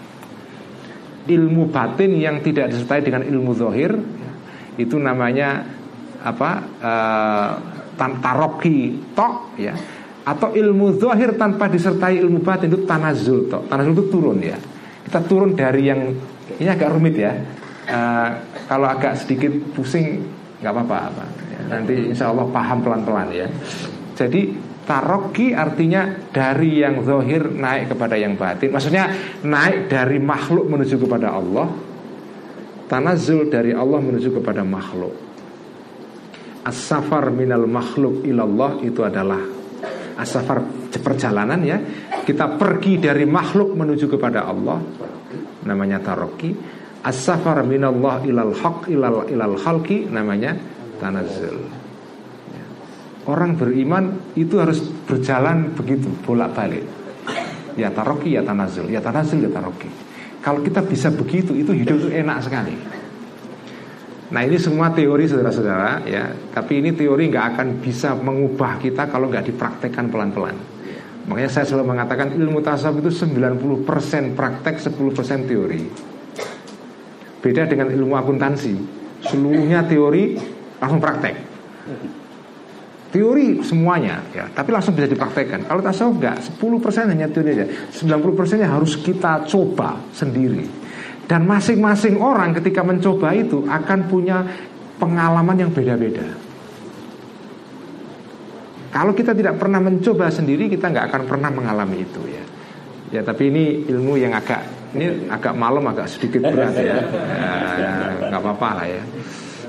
Ilmu 1.26 1.70
batin 1.74 2.18
yang 2.18 2.42
tidak 2.42 2.70
disertai 2.74 3.02
dengan 3.02 3.26
ilmu 3.26 3.52
zohir 3.54 3.94
Itu 4.78 4.98
namanya 4.98 5.76
apa 6.26 6.52
uh, 6.82 7.52
taroki 7.96 8.98
tok 9.14 9.56
ya. 9.62 9.78
Atau 10.26 10.58
ilmu 10.58 10.98
zahir 10.98 11.38
tanpa 11.38 11.70
disertai 11.70 12.18
ilmu 12.18 12.42
batin 12.42 12.74
itu 12.74 12.82
tanazul 12.90 13.46
tok 13.46 13.70
tanazul 13.70 13.94
itu 13.94 14.06
turun 14.10 14.38
ya. 14.42 14.58
Kita 15.06 15.22
turun 15.30 15.54
dari 15.54 15.86
yang 15.86 16.02
ini 16.58 16.66
agak 16.66 16.90
rumit 16.98 17.16
ya. 17.16 17.32
Uh, 17.86 18.30
kalau 18.66 18.90
agak 18.90 19.22
sedikit 19.22 19.54
pusing 19.78 20.26
nggak 20.66 20.74
apa-apa 20.74 20.98
apa. 21.14 21.26
Ya, 21.54 21.60
nanti 21.78 21.94
insya 22.10 22.34
Allah 22.34 22.50
paham 22.50 22.82
pelan-pelan 22.82 23.30
ya. 23.30 23.48
Jadi 24.18 24.50
taroki 24.86 25.52
artinya 25.52 26.30
dari 26.30 26.86
yang 26.86 27.02
zahir 27.02 27.50
naik 27.50 27.92
kepada 27.92 28.16
yang 28.16 28.38
batin. 28.38 28.70
Maksudnya 28.70 29.10
naik 29.42 29.90
dari 29.90 30.22
makhluk 30.22 30.70
menuju 30.70 30.96
kepada 31.02 31.34
Allah 31.34 31.68
tanazul 32.86 33.50
dari 33.50 33.74
Allah 33.74 34.00
menuju 34.00 34.30
kepada 34.42 34.62
makhluk. 34.62 35.14
As-safar 36.66 37.30
minal 37.30 37.70
makhluk 37.70 38.26
ilallah 38.26 38.82
itu 38.82 39.06
adalah 39.06 39.56
As-safar 40.16 40.64
perjalanan 40.96 41.60
ya. 41.60 41.78
Kita 42.24 42.56
pergi 42.56 42.98
dari 43.04 43.28
makhluk 43.28 43.76
menuju 43.76 44.08
kepada 44.08 44.48
Allah 44.48 44.80
Namanya 45.68 46.00
taroki. 46.00 46.56
As-safar 47.04 47.62
minallah 47.68 48.24
ilal 48.24 48.56
haq 48.56 48.88
ilal, 48.88 49.28
ilal 49.28 49.60
halki 49.60 50.08
Namanya 50.08 50.56
tanazul. 51.04 51.68
Ya. 52.50 52.66
Orang 53.28 53.60
beriman 53.60 54.16
itu 54.36 54.60
harus 54.60 54.84
berjalan 55.08 55.72
begitu 55.74 56.12
bolak-balik. 56.28 56.84
Ya 57.80 57.92
taroki 57.92 58.36
ya 58.36 58.44
tanazul. 58.44 58.92
Ya 58.92 59.00
tanazul 59.00 59.40
ya 59.48 59.52
taroki. 59.52 59.88
Kalau 60.44 60.62
kita 60.62 60.84
bisa 60.84 61.10
begitu 61.10 61.56
itu 61.56 61.72
hidup 61.72 61.98
itu 62.06 62.10
enak 62.12 62.44
sekali. 62.44 62.76
Nah 64.30 64.42
ini 64.44 64.60
semua 64.60 64.92
teori 64.92 65.26
saudara-saudara 65.26 66.04
ya. 66.06 66.36
Tapi 66.52 66.84
ini 66.84 66.92
teori 66.92 67.32
nggak 67.32 67.46
akan 67.56 67.68
bisa 67.80 68.14
mengubah 68.14 68.78
kita 68.84 69.08
kalau 69.08 69.32
nggak 69.32 69.48
dipraktekkan 69.50 70.12
pelan-pelan. 70.12 70.56
Makanya 71.26 71.50
saya 71.50 71.66
selalu 71.66 71.96
mengatakan 71.96 72.38
ilmu 72.38 72.62
tasawuf 72.62 73.02
itu 73.02 73.26
90% 73.26 74.38
praktek 74.38 74.76
10% 74.78 75.50
teori. 75.50 75.84
Beda 77.42 77.66
dengan 77.66 77.90
ilmu 77.90 78.14
akuntansi. 78.14 78.76
Seluruhnya 79.26 79.82
teori 79.90 80.38
langsung 80.78 81.02
praktek 81.02 81.56
Teori 83.16 83.64
semuanya 83.64 84.20
ya, 84.36 84.44
tapi 84.52 84.76
langsung 84.76 84.92
bisa 84.92 85.08
dipraktekkan. 85.08 85.72
Kalau 85.72 85.80
tasawuf 85.80 86.20
enggak, 86.20 86.36
10% 86.60 87.16
hanya 87.16 87.32
teori 87.32 87.56
aja. 87.56 87.64
90% 87.96 88.60
nya 88.60 88.68
harus 88.76 89.00
kita 89.00 89.48
coba 89.48 89.96
sendiri. 90.12 90.68
Dan 91.24 91.48
masing-masing 91.48 92.20
orang 92.20 92.52
ketika 92.60 92.84
mencoba 92.84 93.32
itu 93.32 93.64
akan 93.64 94.12
punya 94.12 94.44
pengalaman 95.00 95.56
yang 95.64 95.72
beda-beda. 95.72 96.28
Kalau 98.92 99.16
kita 99.16 99.32
tidak 99.32 99.64
pernah 99.64 99.80
mencoba 99.80 100.28
sendiri, 100.28 100.68
kita 100.68 100.92
nggak 100.92 101.08
akan 101.08 101.22
pernah 101.24 101.48
mengalami 101.56 102.04
itu 102.04 102.20
ya. 102.28 102.44
Ya 103.16 103.22
tapi 103.24 103.48
ini 103.48 103.88
ilmu 103.88 104.20
yang 104.20 104.36
agak 104.36 104.60
ini 104.92 105.32
agak 105.32 105.56
malam 105.56 105.88
agak 105.88 106.12
sedikit 106.12 106.44
berat 106.44 106.76
ya. 106.76 107.00
ya 107.84 107.92
nggak 108.28 108.42
apa-apa 108.44 108.70
lah 108.84 108.88
ya. 108.92 109.04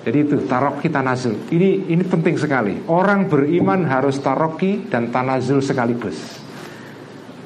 Jadi 0.07 0.19
itu 0.23 0.37
taroki 0.47 0.87
tanazul. 0.87 1.35
Ini 1.51 1.91
ini 1.91 2.05
penting 2.07 2.39
sekali. 2.39 2.79
Orang 2.87 3.27
beriman 3.27 3.83
harus 3.91 4.23
taroki 4.23 4.87
dan 4.87 5.11
tanazul 5.11 5.59
sekaligus. 5.59 6.39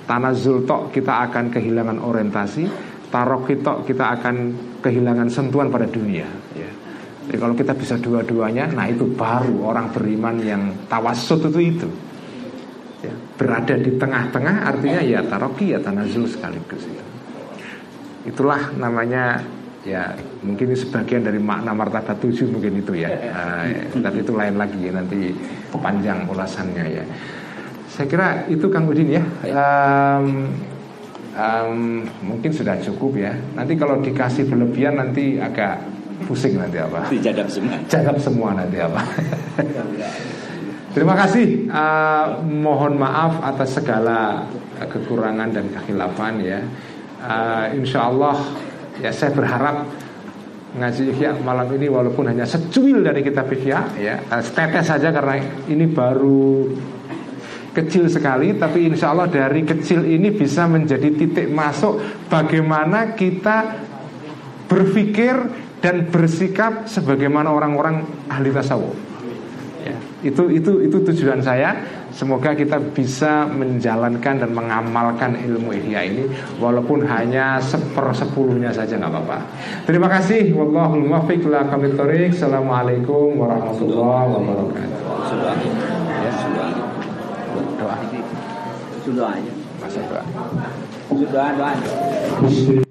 Tanazul 0.04 0.68
tok 0.68 0.92
kita 0.92 1.24
akan 1.24 1.48
kehilangan 1.48 1.96
orientasi 2.04 2.90
tarok 3.10 3.50
kita 3.50 3.72
kita 3.84 4.04
akan 4.18 4.34
kehilangan 4.80 5.28
sentuhan 5.28 5.68
pada 5.68 5.84
dunia 5.90 6.26
ya. 6.54 6.70
Jadi 7.26 7.36
kalau 7.38 7.54
kita 7.54 7.78
bisa 7.78 7.94
dua-duanya, 7.94 8.74
nah 8.74 8.90
itu 8.90 9.06
baru 9.06 9.70
orang 9.70 9.94
beriman 9.94 10.34
yang 10.42 10.62
tawasud 10.86 11.50
itu 11.50 11.60
itu. 11.60 11.90
Ya. 13.00 13.16
berada 13.32 13.80
di 13.80 13.96
tengah-tengah 13.96 14.68
artinya 14.68 15.00
ya 15.00 15.24
taroki 15.24 15.72
ya 15.72 15.80
tanazul 15.80 16.28
sekaligus 16.28 16.84
itu. 16.84 17.04
Itulah 18.28 18.76
namanya 18.76 19.40
ya 19.80 20.12
mungkin 20.44 20.72
ini 20.72 20.76
sebagian 20.76 21.24
dari 21.24 21.40
makna 21.40 21.72
martabat 21.72 22.20
tujuh 22.20 22.52
mungkin 22.52 22.80
itu 22.80 22.92
ya. 23.00 23.08
Uh, 23.08 23.64
tapi 24.04 24.20
itu 24.20 24.32
lain 24.36 24.56
lagi 24.60 24.78
ya, 24.80 24.92
nanti 24.92 25.32
panjang 25.72 26.28
ulasannya 26.28 26.84
ya. 27.00 27.04
Saya 27.90 28.06
kira 28.06 28.28
itu 28.46 28.66
Kang 28.70 28.86
Udin 28.86 29.10
ya. 29.10 29.22
Um, 29.50 30.48
um, 31.34 32.06
mungkin 32.22 32.50
sudah 32.52 32.78
cukup 32.80 33.18
ya. 33.18 33.32
Nanti 33.56 33.74
kalau 33.76 33.98
dikasih 34.00 34.46
berlebihan 34.46 35.00
nanti 35.00 35.36
agak 35.40 35.80
pusing 36.24 36.56
nanti 36.60 36.78
apa? 36.78 37.08
Dijadap 37.08 37.48
semua. 37.48 37.76
Jadap 37.92 38.16
semua 38.20 38.48
nanti 38.54 38.78
apa? 38.78 39.00
Terima 40.94 41.14
kasih. 41.14 41.70
Uh, 41.70 42.42
mohon 42.46 42.98
maaf 42.98 43.38
atas 43.46 43.78
segala 43.78 44.42
kekurangan 44.80 45.54
dan 45.54 45.66
kekhilafan 45.70 46.42
ya. 46.42 46.60
Uh, 47.20 47.68
insya 47.76 48.08
Allah 48.10 48.36
ya 49.00 49.10
saya 49.10 49.32
berharap 49.32 49.88
ngaji 50.70 51.02
ikhya 51.10 51.34
malam 51.42 51.66
ini 51.74 51.90
walaupun 51.90 52.30
hanya 52.30 52.46
secuil 52.46 53.02
dari 53.02 53.26
kitab 53.26 53.50
ikhya 53.50 53.90
ya 53.98 54.22
setetes 54.38 54.86
saja 54.86 55.10
karena 55.10 55.42
ini 55.66 55.90
baru 55.90 56.70
kecil 57.74 58.06
sekali 58.06 58.54
tapi 58.54 58.86
insya 58.86 59.10
Allah 59.10 59.26
dari 59.26 59.66
kecil 59.66 60.06
ini 60.06 60.30
bisa 60.30 60.70
menjadi 60.70 61.10
titik 61.10 61.50
masuk 61.50 61.98
bagaimana 62.30 63.18
kita 63.18 63.82
berpikir 64.70 65.34
dan 65.82 66.06
bersikap 66.06 66.86
sebagaimana 66.86 67.50
orang-orang 67.50 68.06
ahli 68.30 68.54
tasawuf 68.54 69.09
itu 70.20 70.52
itu 70.52 70.72
itu 70.84 70.96
tujuan 71.12 71.40
saya. 71.40 71.76
Semoga 72.10 72.52
kita 72.58 72.82
bisa 72.90 73.46
menjalankan 73.46 74.42
dan 74.42 74.50
mengamalkan 74.50 75.38
ilmu 75.46 75.70
ihya 75.78 76.10
ini 76.10 76.26
walaupun 76.58 77.06
hanya 77.06 77.62
sepersepuluhnya 77.62 78.74
saja 78.74 78.98
nggak 78.98 79.14
apa-apa. 79.14 79.38
Terima 79.86 80.10
kasih. 80.10 80.50
Wallahul 80.50 81.06
muwaffiq 81.06 81.46
la 81.46 81.62
assalamualaikum 81.70 83.38
warahmatullahi 83.38 84.26
wabarakatuh. 84.26 84.98
Ya, 86.20 86.32
sudah. 86.34 86.68
doa. 89.16 89.30
Aja. 89.32 89.52
masa 89.80 90.00
doa. 90.04 90.24
Doa. 91.14 92.84